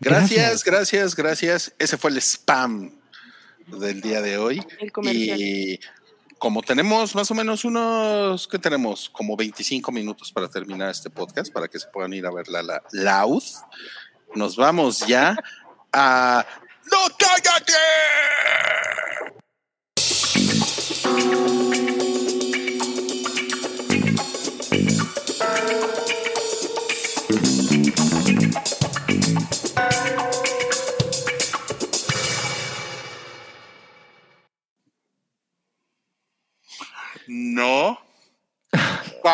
[0.00, 1.74] Gracias, gracias, gracias.
[1.78, 2.90] Ese fue el spam
[3.66, 4.62] del día de hoy.
[4.80, 5.40] El comercial.
[5.40, 5.80] Y
[6.38, 9.08] como tenemos más o menos unos, ¿qué tenemos?
[9.10, 12.62] Como 25 minutos para terminar este podcast, para que se puedan ir a ver la,
[12.62, 12.82] la.
[14.34, 15.36] Nos vamos ya
[15.92, 16.46] a...
[16.90, 17.72] ¡No cállate!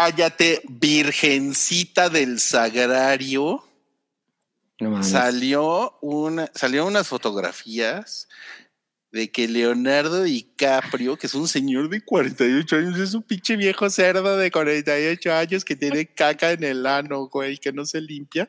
[0.05, 3.65] Cállate, virgencita del sagrario.
[4.79, 8.29] No salió una, salió unas fotografías
[9.13, 13.89] de que Leonardo DiCaprio, que es un señor de 48 años, es un pinche viejo
[13.89, 18.47] cerdo de 48 años que tiene caca en el ano, güey, que no se limpia,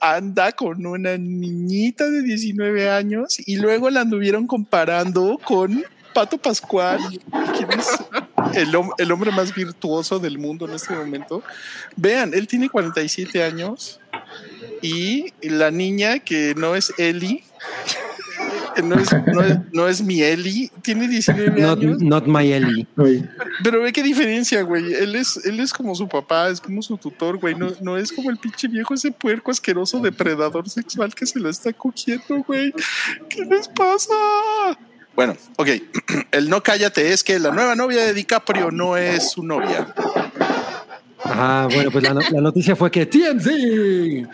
[0.00, 5.84] anda con una niñita de 19 años y luego la anduvieron comparando con
[6.14, 7.00] Pato Pascual,
[7.56, 7.88] quien es
[8.54, 11.42] el, el, hombre más virtuoso del mundo en este momento.
[11.96, 14.00] Vean, él tiene 47 años
[14.80, 17.44] y la niña que no es Eli
[18.74, 22.02] que no es, no es, no es mi Eli, tiene 19 Not, años.
[22.02, 22.86] not my Ellie.
[22.96, 23.24] Güey,
[23.62, 24.92] Pero ve qué diferencia, güey.
[24.92, 27.54] Él es, él es como su papá, es como su tutor, güey.
[27.54, 31.48] No, no es como el pinche viejo, ese puerco asqueroso depredador sexual que se lo
[31.48, 32.72] está cogiendo, güey.
[33.28, 34.14] ¿Qué les pasa?
[35.16, 35.68] Bueno, ok.
[36.32, 39.86] El no cállate es que la nueva novia de DiCaprio no es su novia.
[41.22, 44.26] Ajá, bueno, pues la, no- la noticia fue que TMZ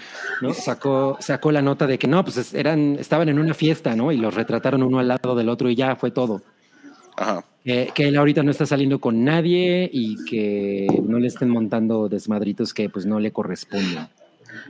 [0.43, 0.53] ¿no?
[0.55, 4.11] sacó, sacó la nota de que no, pues es- eran, estaban en una fiesta, ¿no?
[4.11, 6.43] Y los retrataron uno al lado del otro y ya fue todo.
[7.17, 7.45] Ajá.
[7.65, 12.09] Que, que él ahorita no está saliendo con nadie y que no le estén montando
[12.09, 14.09] desmadritos que pues no le corresponden.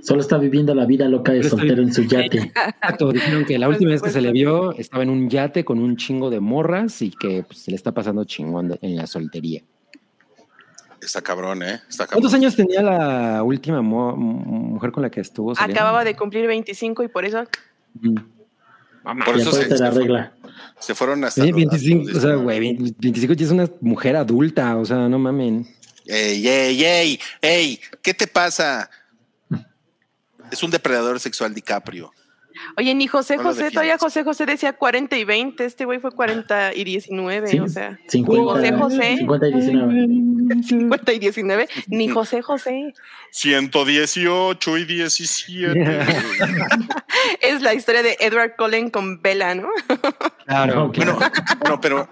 [0.03, 2.39] Solo está viviendo la vida loca de soltero en su yate.
[2.55, 4.71] Exacto, dijeron que la Por última vez que se le supuesto.
[4.73, 7.77] vio estaba en un yate con un chingo de morras y que pues, se le
[7.77, 9.63] está pasando chingón de- en la soltería.
[11.03, 11.81] Está cabrón, ¿eh?
[11.89, 12.23] Está cabrón.
[12.23, 15.55] ¿Cuántos años tenía la última mo- mujer con la que estuvo?
[15.55, 15.81] saliendo?
[15.81, 17.45] Acababa de cumplir 25 y por eso
[17.95, 18.17] Mm.
[19.25, 20.33] Por Y eso se, la se fue- regla.
[20.79, 21.43] se fueron hasta.
[21.43, 22.43] Sí, los- 25, hasta los o sea, 19.
[22.77, 25.67] güey, 25 ya es una mujer adulta, o sea, no mamen.
[26.07, 28.91] Ey, ey, ey, ey, ¿qué te pasa?
[30.51, 32.13] Es un depredador sexual DiCaprio.
[32.77, 33.97] Oye, ni José No José, todavía.
[33.97, 37.99] José José decía 40 y 20, este güey fue 40 y 19, Sí, o sea,
[38.09, 39.17] 50, José José.
[39.19, 40.63] 50 y 19.
[40.65, 42.93] 50 y 19, ni José José.
[43.31, 46.01] 118 y 17.
[47.41, 49.69] Es la historia de Edward Cullen con Bella, ¿no?
[50.47, 50.97] Claro, Ok.
[50.97, 51.19] bueno,
[51.61, 52.09] bueno, pero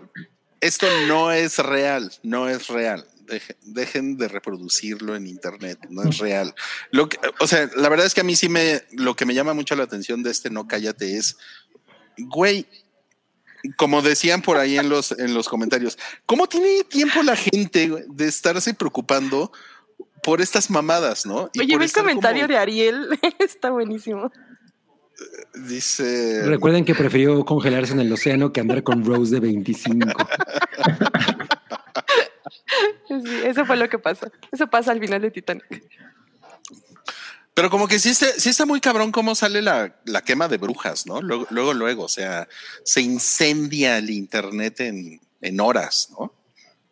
[0.60, 3.04] esto no es real, no es real.
[3.28, 6.54] Deje- dejen de reproducirlo en internet, no es real.
[6.90, 9.34] Lo que, o sea, la verdad es que a mí sí me, lo que me
[9.34, 11.36] llama mucho la atención de este no cállate es,
[12.18, 12.66] güey,
[13.76, 18.26] como decían por ahí en los, en los comentarios, ¿cómo tiene tiempo la gente de
[18.26, 19.52] estarse preocupando
[20.22, 21.50] por estas mamadas, no?
[21.52, 24.30] Y Oye, el estar como- comentario de Ariel, está buenísimo.
[25.66, 26.42] Dice.
[26.44, 30.06] Recuerden que prefirió congelarse en el océano que andar con Rose de 25.
[33.08, 34.30] Sí, eso fue lo que pasa.
[34.52, 35.64] Eso pasa al final de Titanic.
[37.54, 40.58] Pero como que sí está, sí está muy cabrón cómo sale la, la quema de
[40.58, 41.20] brujas, ¿no?
[41.20, 42.46] Luego, luego, luego, o sea,
[42.84, 46.32] se incendia el internet en, en horas, ¿no?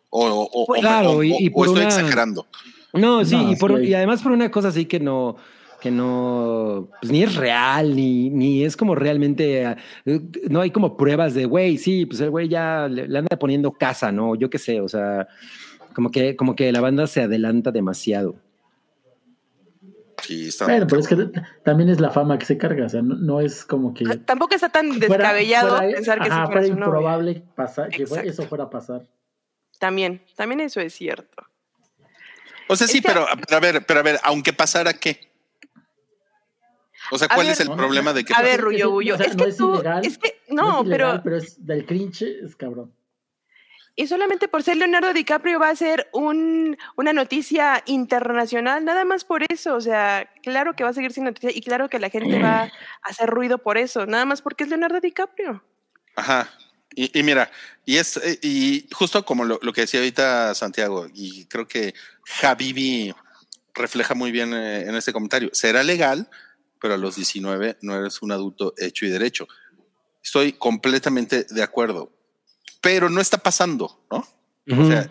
[0.09, 2.47] O, o- o- Pues o- claro, o- y- y o por estoy una- exagerando.
[2.93, 3.87] No, sí, No, y, por- sí.
[3.87, 5.37] y además por una cosa así que no,
[5.81, 9.75] que no, pues ni es real, ni, ni es como realmente,
[10.05, 13.37] eh, no hay como pruebas de, güey, sí, pues el güey ya le, le anda
[13.37, 14.35] poniendo casa, ¿no?
[14.35, 15.27] Yo qué sé, o sea,
[15.93, 18.35] como que, como que la banda se adelanta demasiado.
[20.23, 21.15] Sí, está Bueno, pero es que
[21.63, 24.03] también es la fama que se carga, o sea, no, no es como que...
[24.25, 28.27] Tampoco está tan fuera- descabellado fuera- pensar que ajá, fuera fuera improbable pasar, que fue-
[28.27, 29.05] eso fuera a pasar.
[29.79, 31.43] También, también eso es cierto.
[32.67, 35.26] O sea, sí, pero, pero a ver, pero a ver, aunque pasara qué.
[37.11, 39.13] O sea, ¿cuál ver, es el no, problema de que A ver, Ruyo Eso- Bullo,
[39.15, 41.23] o sea, es no que es tú, ilegal, es que, No, no, es ilegal, pero,
[41.23, 42.93] pero es del cringe, es cabrón.
[43.95, 49.23] y solamente por ser Leonardo DiCaprio va a ser un, una noticia internacional, nada más
[49.23, 52.09] por eso, o sea, claro que va a seguir siendo noticia y claro que la
[52.09, 52.63] gente va
[53.03, 55.63] a hacer ruido por eso, nada más porque es Leonardo DiCaprio.
[56.15, 56.49] Ajá.
[56.95, 57.51] Y, y mira,
[57.85, 61.93] y es eh, y justo como lo, lo que decía ahorita Santiago, y creo que
[62.41, 63.13] Habibi
[63.75, 65.49] refleja muy bien eh, en este comentario.
[65.53, 66.27] Será legal,
[66.79, 69.47] pero a los 19 no eres un adulto hecho y derecho.
[70.23, 72.11] Estoy completamente de acuerdo,
[72.81, 74.27] pero no está pasando, ¿no?
[74.79, 75.09] O sea.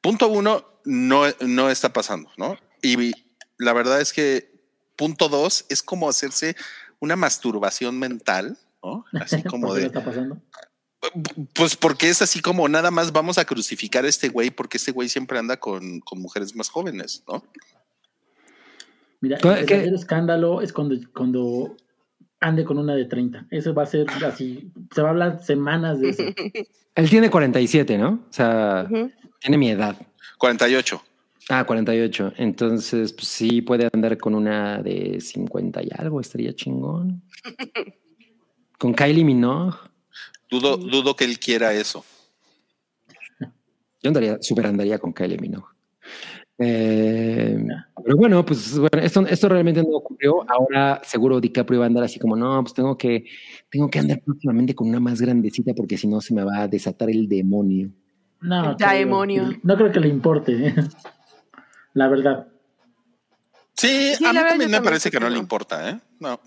[0.00, 2.58] Punto uno, no, no está pasando, ¿no?
[2.82, 3.12] Y
[3.56, 4.52] la verdad es que
[4.96, 6.56] punto dos es como hacerse
[7.00, 9.04] una masturbación mental, ¿no?
[9.20, 10.40] Así como ¿Por qué de, está pasando?
[11.52, 14.92] pues porque es así como nada más vamos a crucificar a este güey porque este
[14.92, 17.44] güey siempre anda con, con mujeres más jóvenes, ¿no?
[19.24, 21.74] Mira, ¿Qué- el verdadero escándalo es cuando, cuando
[22.40, 23.46] ande con una de 30.
[23.50, 26.22] Eso va a ser así, se va a hablar semanas de eso.
[26.94, 28.24] Él tiene 47, ¿no?
[28.28, 28.86] O sea,
[29.40, 29.96] tiene mi edad.
[30.36, 31.02] 48.
[31.48, 32.34] Ah, 48.
[32.36, 37.22] Entonces, pues sí, puede andar con una de 50 y algo, estaría chingón.
[38.78, 39.78] Con Kylie Minogue.
[40.50, 42.04] Dudo, dudo que él quiera eso.
[43.40, 45.68] Yo andaría, super andaría con Kylie Minogue.
[46.58, 47.66] Eh,
[48.04, 50.44] pero bueno, pues bueno, esto, esto realmente no ocurrió.
[50.48, 53.24] Ahora seguro DiCaprio va a andar así como, no, pues tengo que,
[53.70, 56.68] tengo que andar próximamente con una más grandecita porque si no se me va a
[56.68, 57.90] desatar el demonio.
[58.40, 59.50] No, El creo- demonio.
[59.62, 60.68] no creo que le importe.
[60.68, 60.74] ¿eh?
[61.94, 62.48] La verdad.
[63.76, 65.98] Sí, Sí, a mí también me también parece que no le importa, ¿eh?
[66.20, 66.40] No.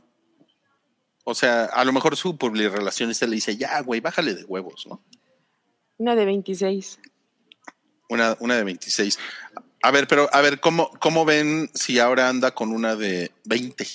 [1.25, 5.03] O sea, a lo mejor su publirelacionista le dice, ya, güey, bájale de huevos, ¿no?
[5.97, 6.99] Una de 26.
[8.09, 9.19] Una, una de 26.
[9.81, 13.85] A ver, pero a ver, ¿cómo, ¿cómo ven si ahora anda con una de 20?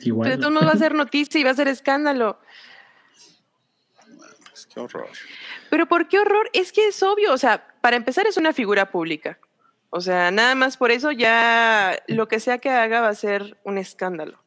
[0.00, 0.28] Igual.
[0.28, 2.38] Pero todos modos va a ser noticia y va a ser escándalo.
[4.72, 5.08] Qué horror.
[5.70, 6.50] Pero ¿por qué horror?
[6.52, 9.38] Es que es obvio, o sea, para empezar es una figura pública.
[9.90, 13.58] O sea, nada más por eso ya lo que sea que haga va a ser
[13.64, 14.42] un escándalo.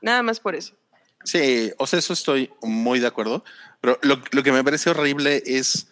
[0.00, 0.74] Nada más por eso.
[1.24, 3.44] Sí, o sea, eso estoy muy de acuerdo.
[3.80, 5.87] Pero lo, lo que me parece horrible es,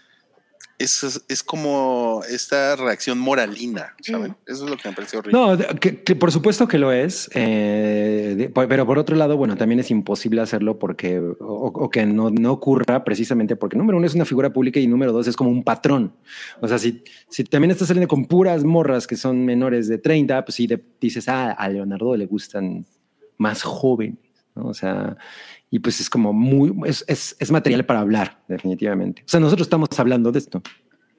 [0.78, 4.36] es, es como esta reacción moralina, ¿saben?
[4.46, 5.38] Eso es lo que me parece horrible.
[5.38, 9.56] No, que, que por supuesto que lo es, eh, de- pero por otro lado, bueno,
[9.56, 14.06] también es imposible hacerlo porque, o, o que no, no ocurra precisamente porque número uno
[14.06, 16.14] es una figura pública y número dos es como un patrón.
[16.60, 20.44] O sea, si, si también estás saliendo con puras morras que son menores de 30,
[20.44, 22.86] pues sí de- dices, ah, a Leonardo le gustan
[23.38, 24.18] más jóvenes,
[24.54, 24.66] ¿no?
[24.68, 25.16] O sea,
[25.70, 29.22] y pues es como muy, es, es, es material para hablar, definitivamente.
[29.26, 30.62] O sea, nosotros estamos hablando de esto.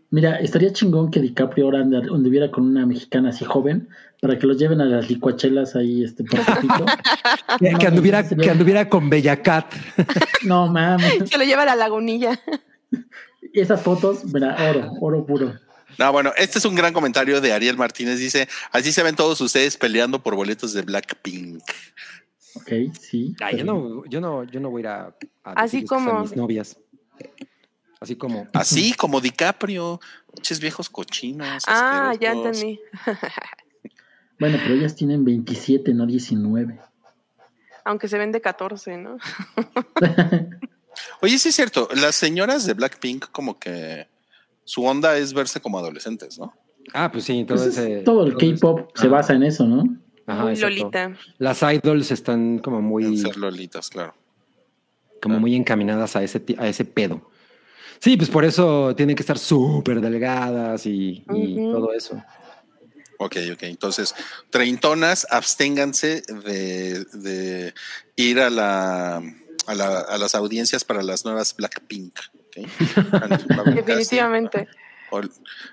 [0.10, 3.90] Mira, estaría chingón que DiCaprio ahora anduviera con una mexicana así joven
[4.22, 6.86] para que los lleven a las licuachelas ahí este por poquito.
[7.60, 9.74] Que, No, que anduviera, sería- que anduviera con Bella Cat.
[10.46, 11.30] No mames.
[11.30, 12.40] Se lo lleva a la lagunilla.
[13.54, 15.54] Esas fotos, mira, oro, oro puro.
[15.98, 18.20] No, bueno, este es un gran comentario de Ariel Martínez.
[18.20, 21.62] Dice, así se ven todos ustedes peleando por boletos de Blackpink.
[22.62, 23.36] Ok, sí.
[23.42, 26.36] Ay, yo, no, yo, no, yo no voy a ir a, a Así como- mis
[26.36, 26.78] novias.
[28.00, 28.48] Así como.
[28.54, 30.00] Así como DiCaprio.
[30.34, 31.64] Pinches viejos cochinos.
[31.68, 32.80] Ah, ya entendí.
[34.40, 36.80] Bueno, pero ellas tienen 27, no 19.
[37.86, 39.18] Aunque se ven de 14, ¿no?
[41.22, 41.88] Oye, sí es cierto.
[41.96, 44.08] Las señoras de Blackpink como que
[44.64, 46.54] su onda es verse como adolescentes, ¿no?
[46.94, 49.84] Ah, pues sí, todo Pues es- todo el K-pop se basa en eso, ¿no?
[50.28, 50.76] Ajá, Muy exacto.
[50.76, 51.18] Lolita.
[51.40, 54.14] Las idols están como muy, ser lolitas, claro.
[55.22, 57.32] como muy encaminadas a ese, a ese pedo.
[58.00, 62.22] Sí, pues por eso tienen que estar súper delgadas y, todo eso.
[63.20, 63.64] Ok, ok.
[63.64, 64.14] Entonces,
[64.52, 67.74] treintonas, absténganse de, de
[68.16, 69.18] ir a la,
[69.66, 72.20] a la- a las audiencias para las nuevas Blackpink.
[72.20, 72.68] ¿ok?
[73.14, 73.76] Va a haber casting.
[73.76, 74.68] Definitivamente.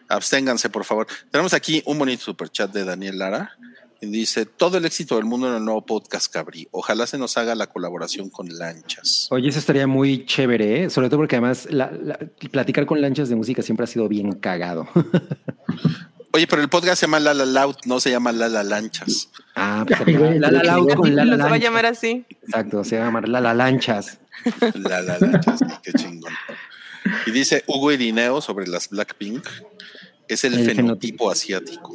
[0.08, 1.06] Absténganse, por favor.
[1.30, 3.56] Tenemos aquí un bonito superchat de Daniel Lara.
[4.04, 6.68] Y dice, todo el éxito del mundo en el nuevo podcast Cabri.
[6.70, 9.28] Ojalá se nos haga la colaboración con Lanchas.
[9.30, 10.90] Oye, eso estaría muy chévere, ¿eh?
[10.90, 12.18] sobre todo porque además la- la-
[12.50, 14.86] platicar con lanchas de música siempre ha sido bien cagado.
[16.32, 19.28] Oye, pero el podcast se llama La La Loud, no se llama La La Lanchas.
[19.54, 20.00] ah, pues
[20.40, 22.26] la la Loud con la la Lo se va a llamar así.
[22.42, 24.18] Exacto, se va a llamar la la lanchas.
[24.74, 26.32] La La Lanchas, qué chingón.
[27.26, 29.46] Y dice Hugo Irineo sobre las Blackpink.
[30.26, 31.94] Es el, El fenotipo asiático.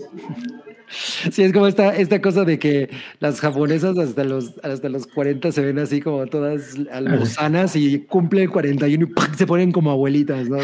[0.89, 2.89] Sí, es como esta, esta cosa de que
[3.19, 8.49] las japonesas hasta los, hasta los 40 se ven así como todas albozanas y cumplen
[8.49, 9.35] 41 y ¡pac!
[9.35, 10.57] se ponen como abuelitas, ¿no?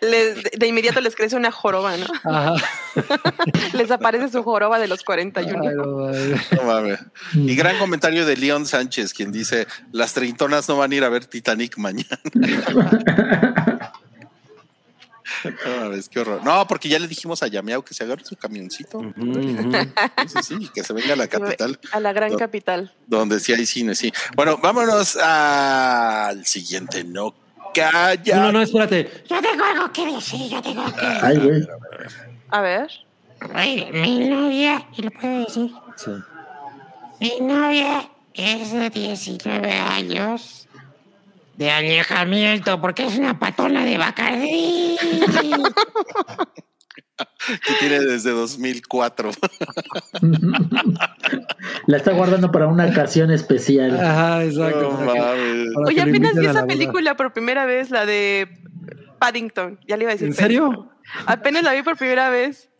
[0.00, 2.06] Les- de, inmediato les crece una joroba, ¿no?
[2.24, 2.54] Ajá.
[3.74, 5.62] Les aparece su joroba de los 41.
[5.62, 6.36] Ay, no, madre.
[6.56, 6.98] No mames.
[7.34, 11.08] Y gran comentario de León Sánchez, quien dice, las treintonas no van a ir a
[11.08, 12.18] ver Titanic mañana.
[15.66, 16.42] No mames, qué horror.
[16.44, 18.98] No, porque ya le dijimos a Yameau que se agarre su camioncito.
[18.98, 19.12] Ujú.
[20.26, 22.92] Sí, sí, que se venga a la capital, A la gran capital.
[23.06, 24.12] donde sí hay cine, sí.
[24.36, 27.04] Bueno, vámonos al siguiente.
[27.04, 27.34] No
[27.74, 28.36] calla.
[28.36, 29.10] No, no, no, espérate.
[29.28, 31.66] Yo tengo algo que decir, yo tengo que Ay, güey.
[32.50, 32.88] A ver.
[33.92, 36.10] Mi novia, y lo puedo decir, Sí.
[37.20, 40.68] mi novia es de 19 años
[41.60, 44.96] de alejamiento porque es una patona de Bacardí.
[47.66, 49.30] Que tiene desde 2004.
[51.86, 54.00] La está guardando para una ocasión especial.
[54.00, 54.96] Ajá, exacto.
[54.98, 55.06] No.
[55.06, 55.32] Para
[55.86, 58.48] Oye, apenas vi esa película por primera vez, la de
[59.18, 59.78] Paddington.
[59.86, 60.28] Ya le iba a decir.
[60.28, 60.68] ¿En serio?
[60.70, 60.90] Paddington.
[61.26, 62.70] Apenas la vi por primera vez.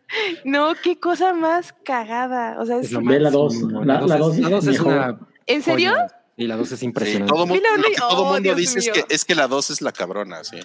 [0.45, 2.59] No, qué cosa más cagada.
[2.59, 3.55] O sea, es- Es lo Ve la dos.
[3.55, 3.85] máximo.
[3.85, 4.93] La- la es- dos la dos es mejor.
[4.95, 5.19] una.
[5.47, 5.91] ¿En serio?
[5.93, 6.07] joya.
[6.37, 7.33] Y la dos es Sí, impresionante.
[7.33, 9.35] todo, mu- Vi la uno lo todo oh, mundo Dios dice es que, es que
[9.35, 10.59] la 2 es la cabrona, sí.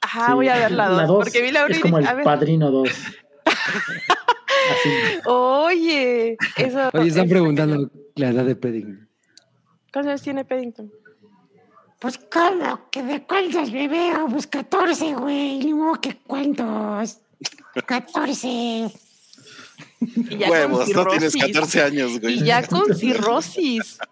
[0.00, 1.06] Ajá, Sí, voy a ver la dos.
[1.08, 2.88] dos porque vi la Es como el a ver, Padrino 2.
[4.70, 4.90] Así.
[5.26, 6.90] Oye, eso.
[6.92, 9.08] Oye, están es- preguntando la edad de Pedding.
[9.92, 10.92] ¿Cuántos años tiene Paddington?
[11.98, 12.88] Pues, ¿cómo?
[12.90, 14.26] ¿Que de cuántos me veo?
[14.28, 15.58] Pues 14, güey.
[15.58, 17.18] Ni modo que cuántos.
[17.86, 18.90] 14.
[20.00, 21.54] Y ya con Huevos, no tienes cirrosis.
[21.54, 22.34] 14 años, güey.
[22.40, 23.98] Y ya con cirrosis.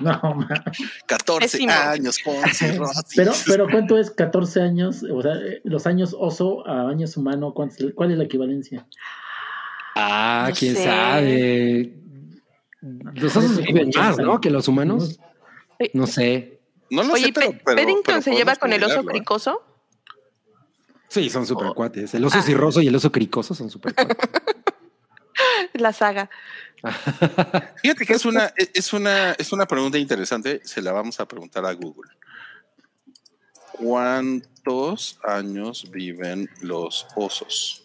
[0.00, 0.62] No, man.
[1.06, 1.72] 14 Pésimo.
[1.72, 3.12] años con cirrosis.
[3.16, 5.02] Pero, pero ¿cuánto es 14 años?
[5.12, 8.86] O sea, eh, los años oso a años humano, ¿cuánto es- ¿cuál es la equivalencia?
[9.96, 10.84] Ah, No quién sé.
[10.84, 11.94] sabe.
[13.14, 14.40] Los osos viven más, ¿no?
[14.40, 15.18] Que los humanos.
[15.94, 16.60] No sé.
[16.88, 19.10] No lo Oye, sé, pero, Pe- pero- ¿Paddington pero se lleva con el oso googlearlo,
[19.10, 19.14] ¿eh?
[19.18, 19.62] cricoso?
[21.08, 21.74] Sí, son súper Oh.
[21.74, 22.14] cuates.
[22.14, 24.16] El oso cirroso y el oso cricoso son súper cuates.
[25.74, 26.28] La saga.
[27.82, 30.60] Fíjate que es una, es una, es una pregunta interesante.
[30.64, 32.10] Se la vamos a preguntar a Google.
[33.72, 37.84] ¿Cuántos años viven los osos?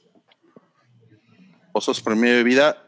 [1.71, 2.83] Osos promedio de vida.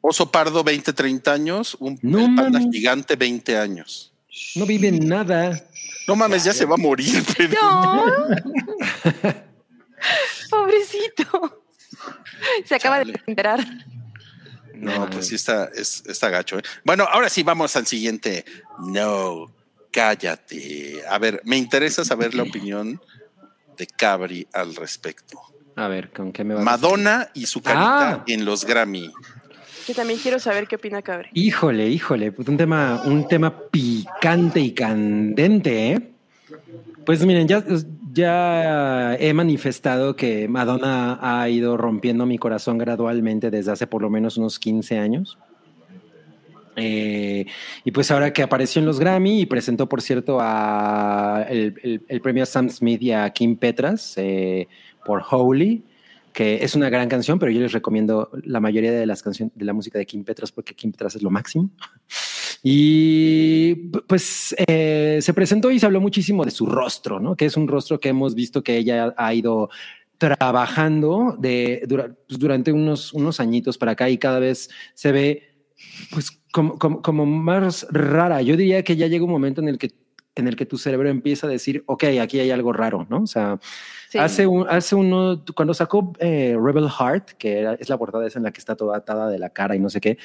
[0.00, 1.76] Oso pardo, 20, 30 años.
[1.80, 2.68] Un No panda mames.
[2.72, 4.12] gigante, 20 años.
[4.54, 5.60] No viven nada.
[6.06, 7.22] No mames, ya se va a morir.
[7.36, 8.04] pero- No.
[10.50, 11.65] Pobrecito.
[12.64, 13.60] Se acaba de enterar.
[14.74, 16.58] No, pues sí está, es- está gacho.
[16.58, 16.62] ¿eh?
[16.84, 18.44] Bueno, ahora sí vamos al siguiente.
[18.86, 19.50] No,
[19.90, 21.02] cállate.
[21.08, 23.00] A ver, me interesa saber la opinión
[23.76, 25.40] de Cabri al respecto.
[25.76, 28.24] A ver, ¿con qué me va a Madonna y su carita Ah.
[28.26, 29.10] en los Grammy.
[29.88, 31.28] Yo también quiero saber qué opina Cabri.
[31.32, 36.10] Híjole, híjole, pues un tema, un tema picante y candente, ¿eh?
[37.04, 37.62] Pues miren, ya,
[38.16, 44.08] ya he manifestado que Madonna ha ido rompiendo mi corazón gradualmente desde hace por lo
[44.10, 45.38] menos unos 15 años.
[46.78, 47.46] Eh,
[47.84, 52.20] y pues ahora que apareció en los Grammy y presentó, por cierto, a el, el-
[52.20, 54.66] premio a Sam Smith y a Kim Petras eh,
[55.04, 55.84] por Holy,
[56.32, 59.64] que es una gran canción, pero yo les recomiendo la mayoría de las canciones de
[59.64, 61.70] la música de Kim Petras porque Kim Petras es lo máximo.
[62.62, 63.74] Y
[64.08, 67.36] pues eh, se presentó y se habló muchísimo de su rostro, ¿no?
[67.36, 69.70] Que es un rostro que hemos visto que ella ha ido
[70.18, 75.42] trabajando de, pues, durante unos, unos añitos para acá y cada vez se ve
[76.10, 78.40] pues como, como, como más rara.
[78.42, 79.94] Yo diría que ya llega un momento en el que
[80.36, 83.22] en el que tu cerebro empieza a decir, ok, aquí hay algo raro, ¿no?
[83.22, 83.58] O sea,
[84.10, 84.18] Sí.
[84.18, 88.38] Hace, un, hace uno, cuando sacó eh, Rebel Heart, que era, es la portada esa
[88.38, 90.18] en la que está toda atada de la cara y no sé qué,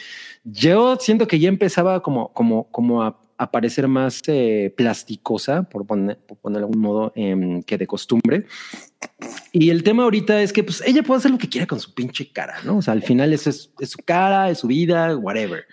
[0.43, 5.87] yo siento que ya empezaba como, como, como a, a parecer más eh, plasticosa, por,
[5.87, 8.45] poner, por ponerlo de algún modo, em, que de costumbre.
[9.51, 11.91] Y el tema ahorita es que pues, ella puede hacer lo que quiera con su
[11.91, 12.77] pinche cara, ¿no?
[12.77, 15.65] O sea, al final eso es, es su cara, es su vida, whatever.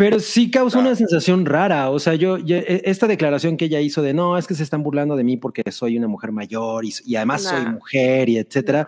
[0.00, 1.90] Pero sí causa una sensación rara.
[1.90, 4.62] O sea, yo, yo- e- esta declaración que ella hizo de no, es que se
[4.62, 8.38] están burlando de mí porque soy una mujer mayor y, y además soy mujer y
[8.38, 8.86] etcétera.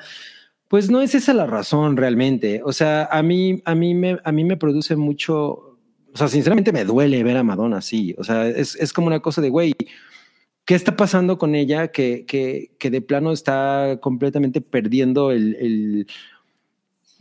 [0.69, 2.63] Pues no es esa la razón realmente.
[2.65, 5.77] O sea, a mí, a mí me, a mí me produce mucho.
[6.15, 8.15] O sea, sinceramente me duele ver a Madonna así.
[8.17, 9.75] O sea, es, es como una cosa de güey.
[10.65, 16.07] ¿Qué está pasando con ella que, que, que de plano está completamente perdiendo el, el,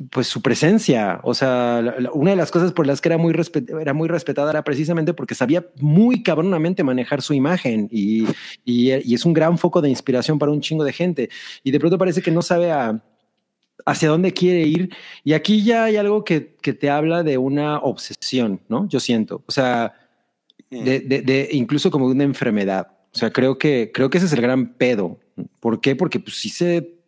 [0.10, 1.20] pues su presencia.
[1.24, 3.94] O sea, la- la- una de las cosas por las que era muy, respet- era
[3.94, 8.26] muy respetada era precisamente porque sabía muy cabronamente manejar su imagen y,
[8.66, 11.30] y, y es un gran foco de inspiración para un chingo de gente.
[11.64, 13.04] Y de pronto parece que no sabe a-
[13.86, 14.90] hacia dónde quiere ir.
[15.24, 18.88] Y aquí ya hay algo que, que te habla de una obsesión, ¿no?
[18.88, 19.44] Yo siento.
[19.46, 19.94] O sea,
[20.70, 22.88] de, de- de- incluso como de una enfermedad.
[23.14, 25.20] O sea, creo que, creo que ese es el gran pedo.
[25.60, 25.96] ¿Por qué?
[25.96, 27.01] Porque pues sí se...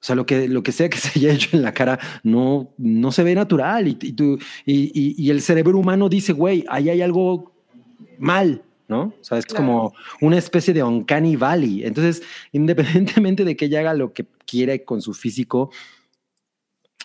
[0.00, 2.72] O sea, lo que, lo que sea que se haya hecho en la cara no,
[2.78, 6.90] no se ve natural y, y, tú, y, y- el cerebro humano dice, güey, ahí
[6.90, 7.52] hay algo
[8.18, 9.14] mal, ¿no?
[9.20, 9.64] O sea, es Claro.
[9.64, 11.84] como una especie de uncanny valley.
[11.84, 15.70] Entonces, independientemente de que ella haga lo que quiere con su físico,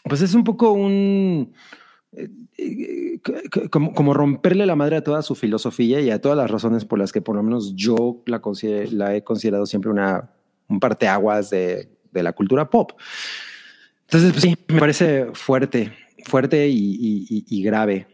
[0.03, 1.53] pues es un poco un...
[2.11, 3.19] eh, eh,
[3.53, 6.85] c- como, como romperle la madre a toda su filosofía y a todas las razones
[6.85, 10.29] por las que por lo menos yo la, consider- la he considerado siempre una,
[10.67, 12.91] un parteaguas de, de la cultura pop.
[14.03, 18.07] Entonces, pues sí, me parece fuerte, fuerte y, y- y- y grave.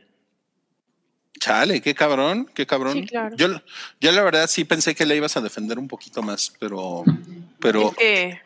[1.39, 2.93] Chale, qué cabrón, qué cabrón.
[2.93, 3.35] Sí, claro.
[3.37, 3.47] Yo,
[4.01, 7.03] yo la verdad sí pensé que la ibas a defender un poquito más, pero,
[7.59, 8.39] pero, Es que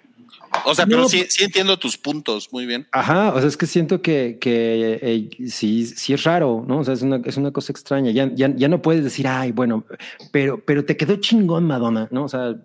[0.65, 2.85] o sea, pero sí entiendo tus puntos, muy bien.
[2.91, 6.79] Ajá, o sea, es que siento que, que eh, sí, sí es raro, ¿no?
[6.79, 8.11] O sea, es una, es una cosa extraña.
[8.11, 9.85] Ya, ya, ya no puedes decir, ay, bueno,
[10.31, 12.25] pero, pero te quedó chingón Madonna, ¿no?
[12.25, 12.55] O sea,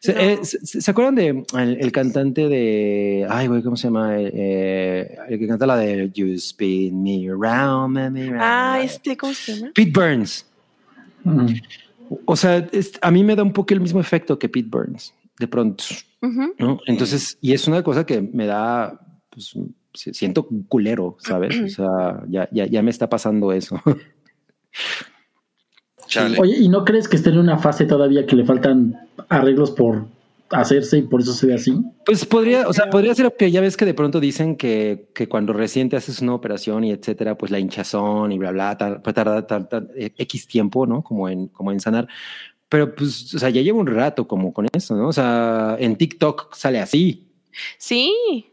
[0.00, 0.20] ¿se, No.
[0.20, 4.16] eh, ¿se- se acuerdan de el, el cantante de, ay, güey, ¿cómo se llama?
[4.18, 8.38] Eh, el que canta la de You Spin Me Around, me around.
[8.40, 9.72] Ah, este, ¿cómo se llama?
[9.74, 10.46] Pete Burns.
[11.24, 11.46] Mm.
[12.26, 15.14] O sea, es- a mí me da un poco el mismo efecto que Pete Burns,
[15.38, 15.84] de pronto.
[16.22, 16.54] Ujú.
[16.58, 16.80] ¿no?
[16.86, 19.54] Entonces, y es una cosa que me da, pues,
[19.94, 21.58] si- siento culero, ¿sabes?
[21.60, 23.80] O sea, ya, ya, ya me está pasando eso.
[26.14, 26.38] Chale.
[26.38, 28.96] Oye, ¿y no crees que esté en una fase todavía que le faltan
[29.28, 30.06] arreglos por
[30.50, 31.74] hacerse y por eso se ve así?
[32.06, 35.28] Pues podría, o sea, podría ser que ya ves que de pronto dicen que, que
[35.28, 39.02] cuando recién te haces una operación y etcétera, pues la hinchazón y bla, bla, tal,
[39.02, 41.02] puede tardar tal- tal, eh, X tiempo, ¿no?
[41.02, 42.06] Como en, como en sanar.
[42.68, 45.08] Pero pues, o sea, ya llevo un rato como con eso, ¿no?
[45.08, 47.26] O sea, en TikTok sale así.
[47.78, 48.46] Sí.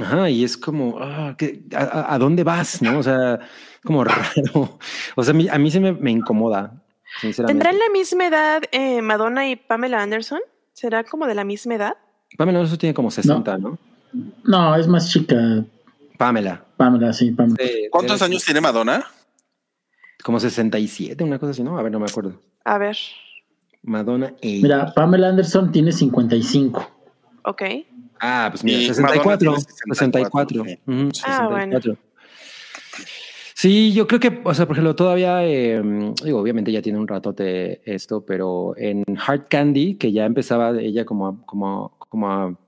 [0.00, 2.80] Ajá, y es como, ah, ¿qué- a, a- a dónde vas?
[2.82, 2.98] ¿No?
[2.98, 3.40] O sea,
[3.84, 4.78] como raro.
[5.16, 6.82] O sea, a mí, a mí se me, me incomoda,
[7.20, 7.52] sinceramente.
[7.64, 10.40] ¿Tendrán la misma edad eh, Madonna y Pamela Anderson?
[10.72, 11.94] ¿Será como de la misma edad?
[12.36, 13.78] Pamela Anderson tiene como 60, ¿no?
[14.44, 15.64] No, es más chica.
[16.18, 16.64] Pamela.
[16.76, 17.58] Pamela, sí, Pamela.
[17.90, 19.04] ¿Cuántos años tiene Madonna?
[20.22, 21.78] Como 67, una cosa así, ¿no?
[21.78, 22.40] A ver, no me acuerdo.
[22.64, 22.96] A ver,
[23.82, 24.60] Madonna age.
[24.62, 26.90] Mira, Pamela Anderson tiene 55.
[27.44, 27.62] ok.
[28.20, 29.50] Ah, pues mira, Y 64.
[29.50, 30.64] Madonna tiene 64.
[30.64, 31.22] 64, sí.
[31.24, 31.80] Ah, bueno.
[33.62, 33.92] 64.
[33.92, 35.80] Sí, yo creo que, o sea, por ejemplo, todavía, eh,
[36.24, 41.04] digo, obviamente ya tiene un ratote esto, pero en Hard Candy, que ya empezaba ella
[41.04, 42.58] como, a- como, como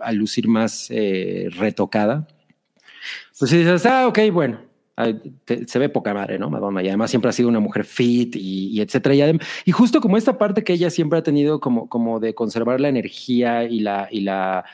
[0.00, 2.26] a, lucir más eh, retocada,
[3.38, 4.58] pues sí dices, ah, ok, bueno,
[5.66, 6.50] se ve poca madre, ¿no?
[6.50, 9.14] Madonna, y además siempre ha sido una mujer fit y, etcétera.
[9.14, 12.80] Y, y justo como esta parte que ella siempre ha tenido como, como de conservar
[12.80, 14.64] la energía y la, y la,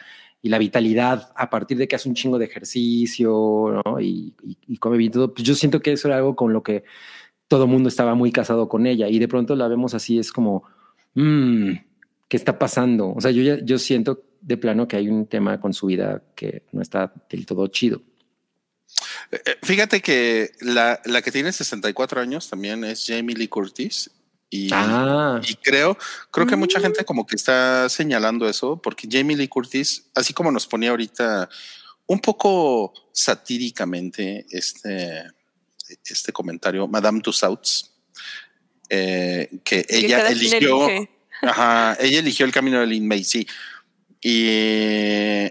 [0.40, 4.34] y la vitalidad a partir de que hace un chingo de ejercicio y,
[4.78, 6.84] come bien todo, pues yo siento que eso era algo con lo que
[7.48, 10.64] todo mundo estaba muy casado con ella y de pronto la vemos así, es como,
[11.14, 11.72] mm,
[12.28, 13.12] ¿qué está pasando?
[13.14, 16.22] O sea, yo, ya, yo siento de plano que hay un tema con su vida
[16.34, 18.02] que no está del todo chido.
[19.32, 24.10] Eh, eh, Fíjate que la, la que tiene 64 años también es Jamie Lee Curtis.
[24.50, 25.96] Y, Ah, y creo,
[26.30, 26.82] creo que mucha Mm.
[26.82, 31.48] gente como que está señalando eso, porque Jamie Lee Curtis, así como nos ponía ahorita
[32.06, 35.24] un poco satíricamente este,
[36.04, 37.92] este comentario, Madame Tussauds,
[38.88, 41.10] eh, que ella eligió, elige.
[41.42, 43.46] ajá, ella eligió el camino de Lin May, sí.
[44.22, 45.48] Y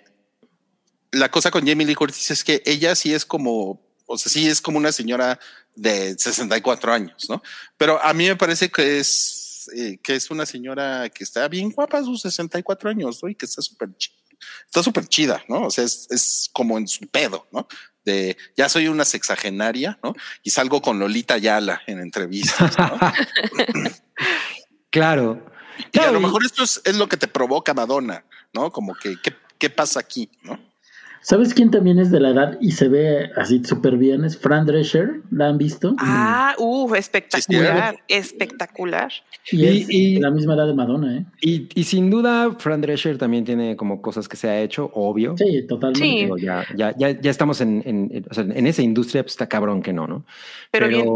[1.12, 4.48] la cosa con Jamie Lee Curtis es que ella sí es como, o sea, sí
[4.48, 5.40] es como una señora
[5.78, 7.42] de 64 años, ¿no?
[7.78, 11.72] Pero a mí me parece que es, eh, que es una señora que está bien
[11.72, 13.30] guapa a sus 64 años, ¿no?
[13.30, 14.16] Y que está súper chida.
[14.66, 15.68] Está súper chida, ¿no?
[15.68, 17.68] O sea, es, es como en su pedo, ¿no?
[18.04, 20.16] De ya soy una sexagenaria, ¿no?
[20.42, 23.00] Y salgo con Lolita Ayala en entrevistas, ¿no?
[24.90, 25.46] claro.
[25.92, 28.72] y a lo mejor esto es, es lo que te provoca Madonna, ¿no?
[28.72, 30.60] Como que, ¿qué, qué pasa aquí, no?
[31.30, 34.24] ¿Sabes quién también es de la edad y se ve así súper bien?
[34.24, 35.94] Es Fran Drescher, ¿la han visto?
[36.00, 39.12] Ah, uff, espectacular, espectacular.
[39.52, 41.26] Y, y- es y- la misma edad de Madonna, ¿eh?
[41.42, 45.36] Y, y sin duda, Fran Drescher también tiene como cosas que se ha hecho, obvio.
[45.38, 46.00] Sí, totalmente.
[46.08, 46.16] Sí.
[46.24, 49.34] Digo, ya, ya, ya, ya estamos en, en, en- o sea, en esa industria, pues
[49.34, 50.24] está cabrón que no, ¿no?
[50.72, 51.10] Pero bien.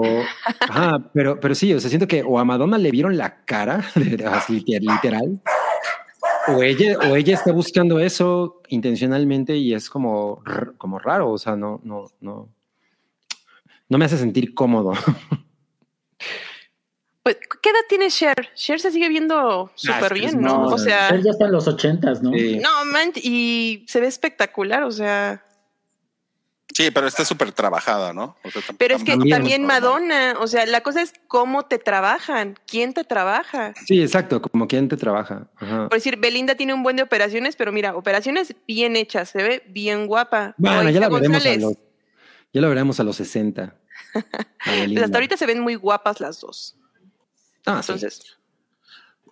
[0.60, 3.82] ajá, pero, pero sí, o sea, siento que o a Madonna le vieron la cara,
[3.96, 5.40] de- así, liter- literal,
[6.48, 10.44] o ella, o ella está buscando eso intencionalmente y es como,
[10.78, 12.50] como raro, o sea, no, no, no,
[13.90, 14.94] no me hace sentir cómodo.
[17.24, 18.50] Pues, ¿Qué edad tiene Cher?
[18.56, 20.64] Cher se sigue viendo súper que es bien, ¿no?
[20.64, 22.32] no, O sea, Él ya está en los ochentas, ¿no?
[22.34, 22.58] Sí.
[22.58, 25.46] no, man, y se ve espectacular, o sea.
[26.74, 28.36] Sí, pero está súper trabajada, ¿no?
[28.44, 29.38] O sea, tam- Pero es que También.
[29.38, 33.74] también Madonna, o sea, la cosa es cómo te trabajan, quién te trabaja.
[33.86, 35.48] Sí, exacto, como quien te trabaja.
[35.58, 35.90] Ajá.
[35.90, 39.64] Por decir, Belinda tiene un buen de operaciones, pero mira, operaciones bien hechas, se ve
[39.68, 40.56] bien guapa.
[40.58, 41.78] Bueno, ya la veremos a los,
[42.54, 43.76] ya la veremos a los 60.
[44.14, 44.22] A
[44.64, 46.76] pues hasta ahorita se ven muy guapas las dos.
[47.66, 47.94] Ah, sí.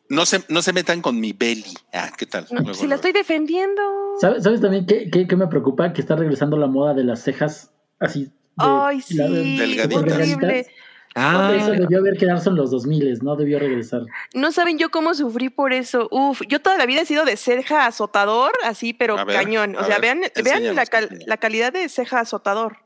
[0.09, 1.73] No se, no se metan con mi belly.
[1.93, 2.47] Ah, ¿qué tal?
[2.51, 3.81] no, Luego, si la estoy defendiendo.
[4.19, 5.93] ¿Sabes, sabes también qué, qué- qué me preocupa?
[5.93, 8.25] Que está regresando la moda de las cejas así.
[8.25, 10.03] de- Ay, sí, la- delgaditas.
[10.03, 10.67] horrible.
[11.15, 14.01] Ah, Eso debió haber quedarse en los 2000, no debió regresar.
[14.33, 16.07] No saben yo cómo sufrí por eso.
[16.11, 19.75] Uf, yo toda la vida he sido de ceja azotador, así, pero ver, cañón.
[19.75, 22.77] O sea, ver, vean, vean la, cal- la calidad de ceja azotador.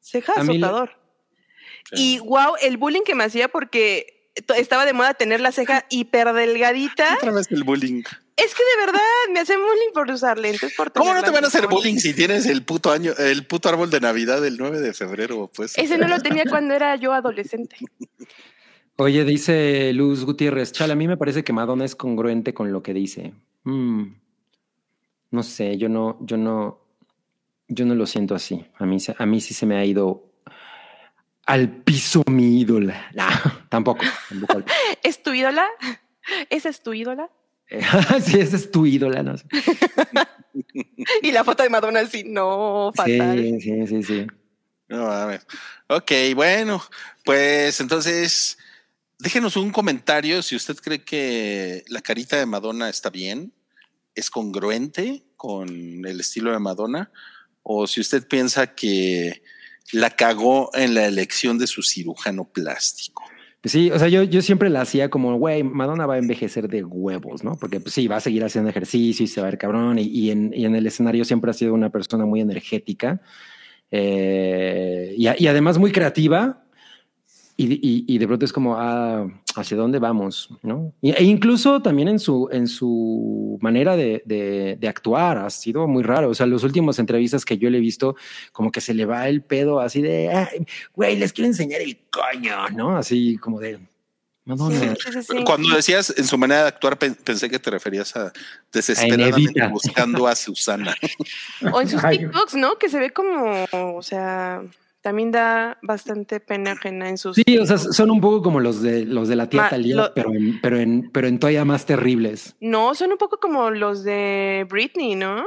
[0.00, 0.90] Ceja azotador.
[1.92, 7.16] Y wow, el bullying que me hacía porque estaba de moda tener la ceja hiperdelgadita.
[7.16, 8.02] Otra vez el bullying.
[8.36, 9.00] Es que de verdad
[9.32, 10.74] me hacen bullying por usar lentes.
[10.74, 13.68] Por ¿Cómo no te van a hacer bullying si tienes el puto año, el puto
[13.68, 15.50] árbol de Navidad del 9 de febrero?
[15.54, 17.76] Pues Ese no lo tenía cuando era yo adolescente.
[18.96, 22.82] Oye, dice Luz Gutiérrez, Chal, a mí me parece que Madonna es congruente con lo
[22.82, 23.32] que dice.
[23.64, 24.14] Mm,
[25.30, 26.80] no sé, yo no, yo no,
[27.68, 28.64] yo no lo siento así.
[28.78, 30.31] A mí, a mí sí se me ha ido
[31.46, 33.10] al piso mi ídola.
[33.14, 33.26] No,
[33.68, 34.04] tampoco.
[35.02, 35.66] ¿Es tu ídola?
[36.50, 37.30] ¿Esa es tu ídola?
[38.24, 39.46] sí, esa es tu ídola, no sé.
[41.22, 43.38] Y la foto de Madonna así, no, fatal.
[43.38, 44.26] Sí, sí, sí, sí.
[44.88, 45.40] No, a ver.
[45.88, 46.82] Ok, bueno,
[47.24, 48.58] pues entonces
[49.18, 53.54] déjenos un comentario si usted cree que la carita de Madonna está bien,
[54.14, 55.68] es congruente con
[56.04, 57.10] el estilo de Madonna,
[57.62, 59.41] o si usted piensa que
[59.92, 63.24] la cagó en la elección de su cirujano plástico.
[63.64, 66.82] Sí, o sea, yo, yo siempre la hacía como, güey, Madonna va a envejecer de
[66.82, 67.54] huevos, ¿no?
[67.54, 69.98] Porque pues sí, va a seguir haciendo ejercicio y se va a ver cabrón.
[70.00, 73.20] Y, y en, y en el escenario siempre ha sido una persona muy energética
[73.92, 76.61] eh, y además muy creativa.
[77.56, 80.48] Y, y- y de pronto es como, ah, ¿hacia dónde vamos?
[80.62, 80.92] ¿no?
[81.02, 85.86] Y- e incluso también en su, en su manera de, de- de actuar ha sido
[85.86, 86.30] muy raro.
[86.30, 88.16] O sea, las últimas entrevistas que yo le he visto,
[88.52, 91.98] como que se le va el pedo así de, "Ay, güey, les quiero enseñar el
[92.10, 92.96] coño, ¿no?
[92.96, 93.78] Así como de,
[94.44, 94.76] Madonna.
[94.76, 95.44] Sí, sí, sí, sí.
[95.44, 98.32] Cuando decías en su manera de actuar, pen- pensé que te referías a
[98.72, 100.96] desesperadamente buscando a Susana.
[101.72, 102.02] O en sus.
[102.02, 102.76] TikToks, ¿no?
[102.76, 103.66] Que se ve como,
[103.96, 104.62] o sea,
[105.02, 107.36] también da bastante pena ajena en sus.
[107.36, 109.96] Sí, o sea, son un poco como los de los de la tía Ma- Talía,
[109.96, 112.56] lo- pero en, pero en, pero en todavía más terribles.
[112.60, 115.44] No, son un poco como los de Britney, ¿no?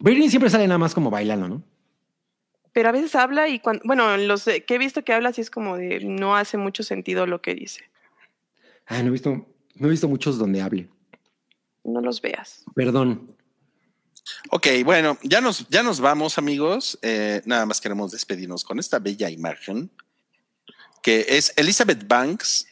[0.00, 1.62] Britney siempre sale nada más como bailando, ¿no?
[2.72, 5.50] Pero a veces habla y cuando, bueno, los que he visto que habla sí es
[5.50, 7.82] como de no hace mucho sentido lo que dice.
[8.86, 9.30] Ay, no he visto,
[9.74, 10.88] no he visto muchos donde hable.
[11.82, 12.64] No los veas.
[12.74, 13.34] Perdón.
[14.50, 16.98] Ok, bueno, ya nos, ya nos vamos, amigos.
[17.02, 19.90] Eh, nada más queremos despedirnos con esta bella imagen
[21.02, 22.66] que es Elizabeth Banks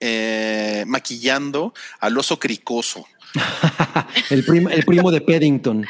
[0.00, 3.04] eh, maquillando al oso cricoso.
[4.30, 5.84] el, prim- el primo de Paddington.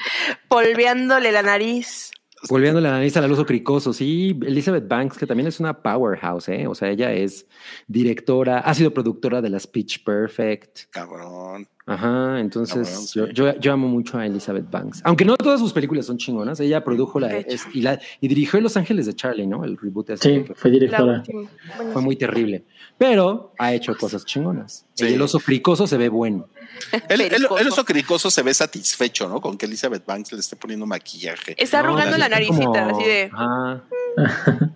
[0.49, 2.11] Polveándole la nariz.
[2.49, 3.93] Volviendo la nariz al oso cricoso.
[3.93, 6.67] Sí, Elizabeth Banks, que también es una powerhouse, ¿eh?
[6.67, 7.47] O sea, ella es
[7.87, 10.91] directora, ha sido productora de las Pitch Perfect.
[10.91, 11.69] Cabrón.
[11.87, 13.19] Ajá, entonces Cabrón, sí.
[13.19, 15.03] yo, yo, yo amo mucho a Elizabeth Banks.
[15.05, 18.29] Aunque no todas sus películas son chingonas, ella produjo la, De es- y, la y
[18.29, 19.65] dirigió Los Ángeles de Charlie, ¿no?
[19.65, 21.23] El reboot ese Sí, fue La directora.
[21.27, 22.65] Bueno, fue muy terrible.
[22.97, 24.87] Pero ha hecho cosas chingonas.
[24.95, 25.05] Sí.
[25.05, 26.49] Y el oso cricoso se ve bueno.
[27.09, 27.69] El, el- el Pericoso.
[27.69, 29.41] oso cricoso se ve satisfecho, ¿no?
[29.43, 31.55] Con que Elizabeth Banks le esté poniendo maquillaje.
[31.63, 33.31] Está No, arrugando la está naricita, como- así de.
[33.33, 33.83] Ajá.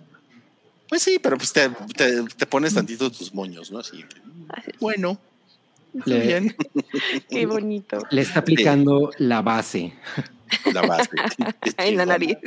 [0.89, 3.77] Pues sí, pero pues te, te- te pones tantito tus moños, ¿no?
[3.77, 4.03] Así.
[4.79, 5.19] Bueno,
[6.05, 6.55] Le- bien.
[7.29, 7.99] Qué bonito.
[8.11, 9.93] Le está aplicando la base.
[10.73, 11.09] La base.
[11.77, 12.37] En la nariz.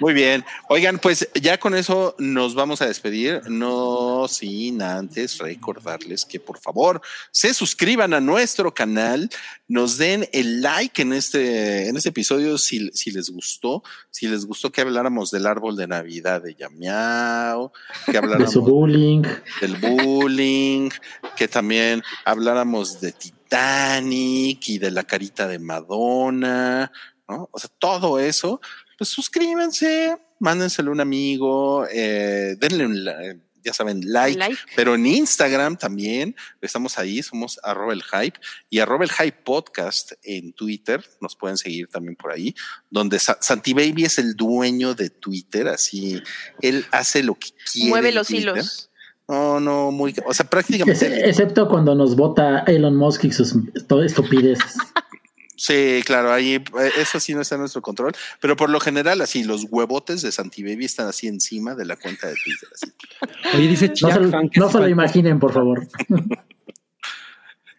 [0.00, 0.44] Muy bien.
[0.68, 6.58] Oigan, pues ya con eso nos vamos a despedir, no sin antes recordarles que por
[6.58, 9.30] favor se suscriban a nuestro canal,
[9.68, 14.44] nos den el like en este, en este episodio si, si les gustó, si les
[14.46, 17.72] gustó que habláramos del árbol de Navidad de Yamiao,
[18.06, 19.22] que De habláramos su bullying.
[19.60, 20.90] del bullying,
[21.36, 26.92] que también habláramos de Titanic y de la carita de Madonna,
[27.28, 27.48] ¿no?
[27.52, 28.60] O sea, todo eso,
[28.96, 34.56] pues suscríbanse, mándenselo a un amigo, eh, denle un, la- ya saben, like, Like.
[34.76, 38.38] pero en Instagram también estamos ahí, somos arroba el hype
[38.70, 42.54] y arroba el hype podcast en Twitter, nos pueden seguir también por ahí,
[42.90, 46.22] donde Sa- Santi Baby es el dueño de Twitter, así
[46.62, 47.88] él hace lo que quiere.
[47.90, 48.42] Mueve los Twitter.
[48.52, 48.90] hilos.
[49.28, 51.28] No, no, muy, o sea, prácticamente.
[51.28, 54.76] excepto cuando nos vota Elon Musk y sus estu- estupideces.
[55.56, 56.64] Sí, claro, ahí eh,
[56.98, 60.30] eso sí no está en nuestro control, pero por lo general, así los huevotes de
[60.30, 62.68] Santi Baby están así encima de la cuenta de Twitter.
[62.74, 62.92] Así.
[63.56, 65.88] Oye, dice No Jack se, lo- Fan que no se lo imaginen, por favor.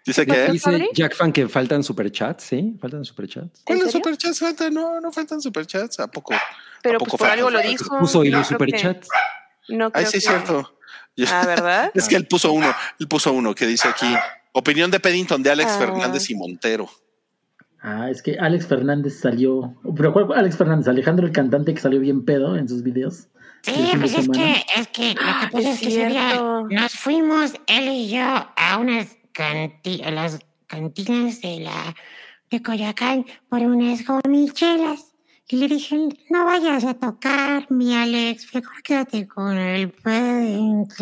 [0.05, 0.51] Dice que.
[0.51, 0.87] Dice?
[0.93, 2.77] Jack Fan que faltan superchats, ¿sí?
[2.79, 3.61] Faltan superchats.
[3.65, 4.73] ¿Cuáles superchats faltan?
[4.73, 5.99] No, no faltan superchats.
[5.99, 6.33] ¿A poco?
[6.81, 7.99] Pero ¿A pues por algo lo dijo.
[7.99, 9.09] Puso y No los que- superchats.
[9.67, 10.73] No Ay, sí, es que- cierto.
[11.29, 11.91] Ah, ¿verdad?
[11.95, 14.07] Es que él puso uno, él puso uno que dice aquí:
[14.53, 15.79] opinión de Peddington de Alex Ah.
[15.79, 16.89] Fernández y Montero.
[17.81, 19.75] Ah, es que Alex Fernández salió.
[19.95, 20.87] ¿Pero cuál fue Alex Fernández?
[20.87, 23.27] Alejandro el cantante que salió bien pedo en sus videos.
[23.61, 26.67] Sí, pues es que, es que lo que pasa es es que ese día cierto.
[26.69, 31.95] nos fuimos, él y yo, a unas canti a las cantinas de la
[32.49, 35.13] de Coyoacán por unas gomichelas.
[35.49, 35.97] Y le dije,
[36.29, 40.99] no vayas a tocar, mi Alex, mejor quédate con el Paddington.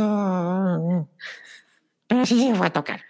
[2.08, 3.02] Pero sí se fue a tocar.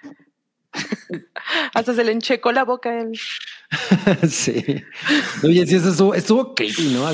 [1.74, 3.20] Hasta se le enchecó la boca a él.
[4.30, 4.84] sí.
[5.44, 7.12] Oye, sí, eso estuvo, estuvo creepy, ¿no?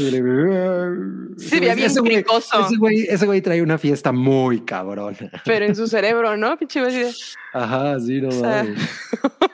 [1.38, 2.24] Sí, bien ese güey-.
[2.68, 5.18] Ese güey, ese güey trae una fiesta muy cabrón.
[5.46, 6.58] Pero en su cerebro, ¿no?
[6.58, 6.82] Pinche
[7.54, 8.80] Ajá, sí, no sea, mames.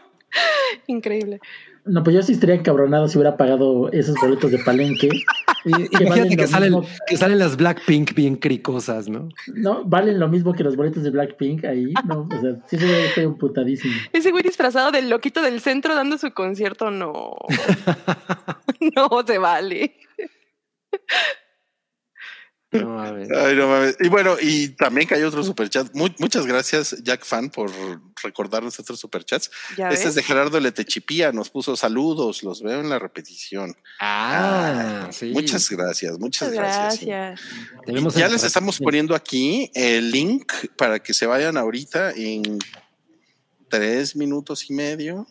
[0.87, 1.39] Increíble.
[1.87, 5.09] No, pues yo sí estaría encabronado si hubiera pagado esos boletos de palenque.
[5.65, 6.87] Y- que Imagínate valen que lo salen, mismo.
[7.07, 9.27] que salen las Blackpink bien cricosas, ¿no?
[9.53, 11.93] No, valen lo mismo que los boletos de Blackpink ahí.
[12.07, 13.93] No, o sea, sí se ve feo putadísimo.
[14.13, 17.35] Ese güey disfrazado del loquito del centro dando su concierto, no.
[18.95, 19.95] no se vale.
[22.71, 23.29] No mames.
[23.31, 23.95] Ay, no mames.
[24.01, 25.93] Y bueno, y también que hay otro superchat.
[25.93, 27.71] Mu- muchas gracias, Jack Fan, por
[28.21, 29.49] recordarnos estos superchats.
[29.93, 33.75] Este es de Gerardo Letechipía, nos puso saludos, los veo en la repetición.
[34.01, 35.31] Ah, sí.
[35.31, 36.53] Muchas gracias, muchas Muchas
[37.05, 37.41] gracias.
[38.15, 42.59] Ya les estamos poniendo aquí el link para que se vayan ahorita en
[43.69, 45.25] tres minutos y medio.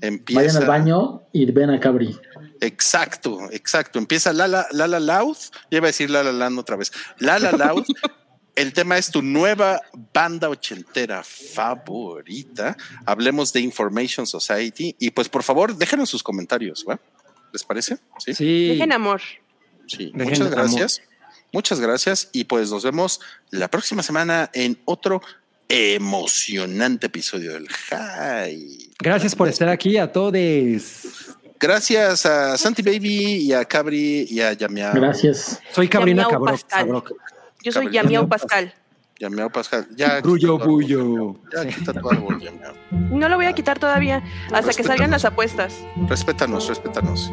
[0.00, 0.40] Empieza.
[0.40, 2.16] Vayan al baño y ven a Cabri.
[2.60, 3.98] Exacto, exacto.
[3.98, 5.36] Empieza Lala, Lala Loud.
[5.70, 6.92] Ya iba a decir Lala Land otra vez.
[7.18, 7.84] Lala Loud.
[8.54, 9.80] El tema es tu nueva
[10.12, 12.76] banda ochentera favorita.
[13.06, 14.96] Hablemos de Information Society.
[14.98, 16.98] Y pues por favor, déjenos sus comentarios, ¿va?
[17.52, 17.98] ¿Les parece?
[18.18, 18.34] Sí.
[18.34, 18.68] Sí.
[18.70, 19.20] Dejen amor.
[19.86, 20.54] Sí, Dejen muchas amor.
[20.54, 21.02] gracias.
[21.52, 22.30] Muchas gracias.
[22.32, 23.20] Y pues nos vemos
[23.50, 25.22] la próxima semana en otro
[25.68, 28.87] emocionante episodio del High.
[29.00, 31.36] Gracias por estar aquí a todos.
[31.60, 34.92] Gracias a Santi Baby y a Cabri y a Yamiao.
[34.94, 35.60] Gracias.
[35.72, 36.52] Soy Cabrina Yamiao Cabro.
[36.52, 36.80] Pascal.
[36.80, 37.12] Sabroc.
[37.62, 37.90] Yo soy.
[37.90, 38.74] Yamiao Pascal.
[39.18, 39.86] Yamiao Pascal.
[39.96, 40.58] Ya, bullo.
[40.58, 41.36] Yamiao.
[41.52, 42.74] Ya quita tu árbol, Yamiao.
[42.90, 45.74] No lo voy a quitar todavía hasta que salgan las apuestas.
[46.08, 47.32] Respétanos, respétanos.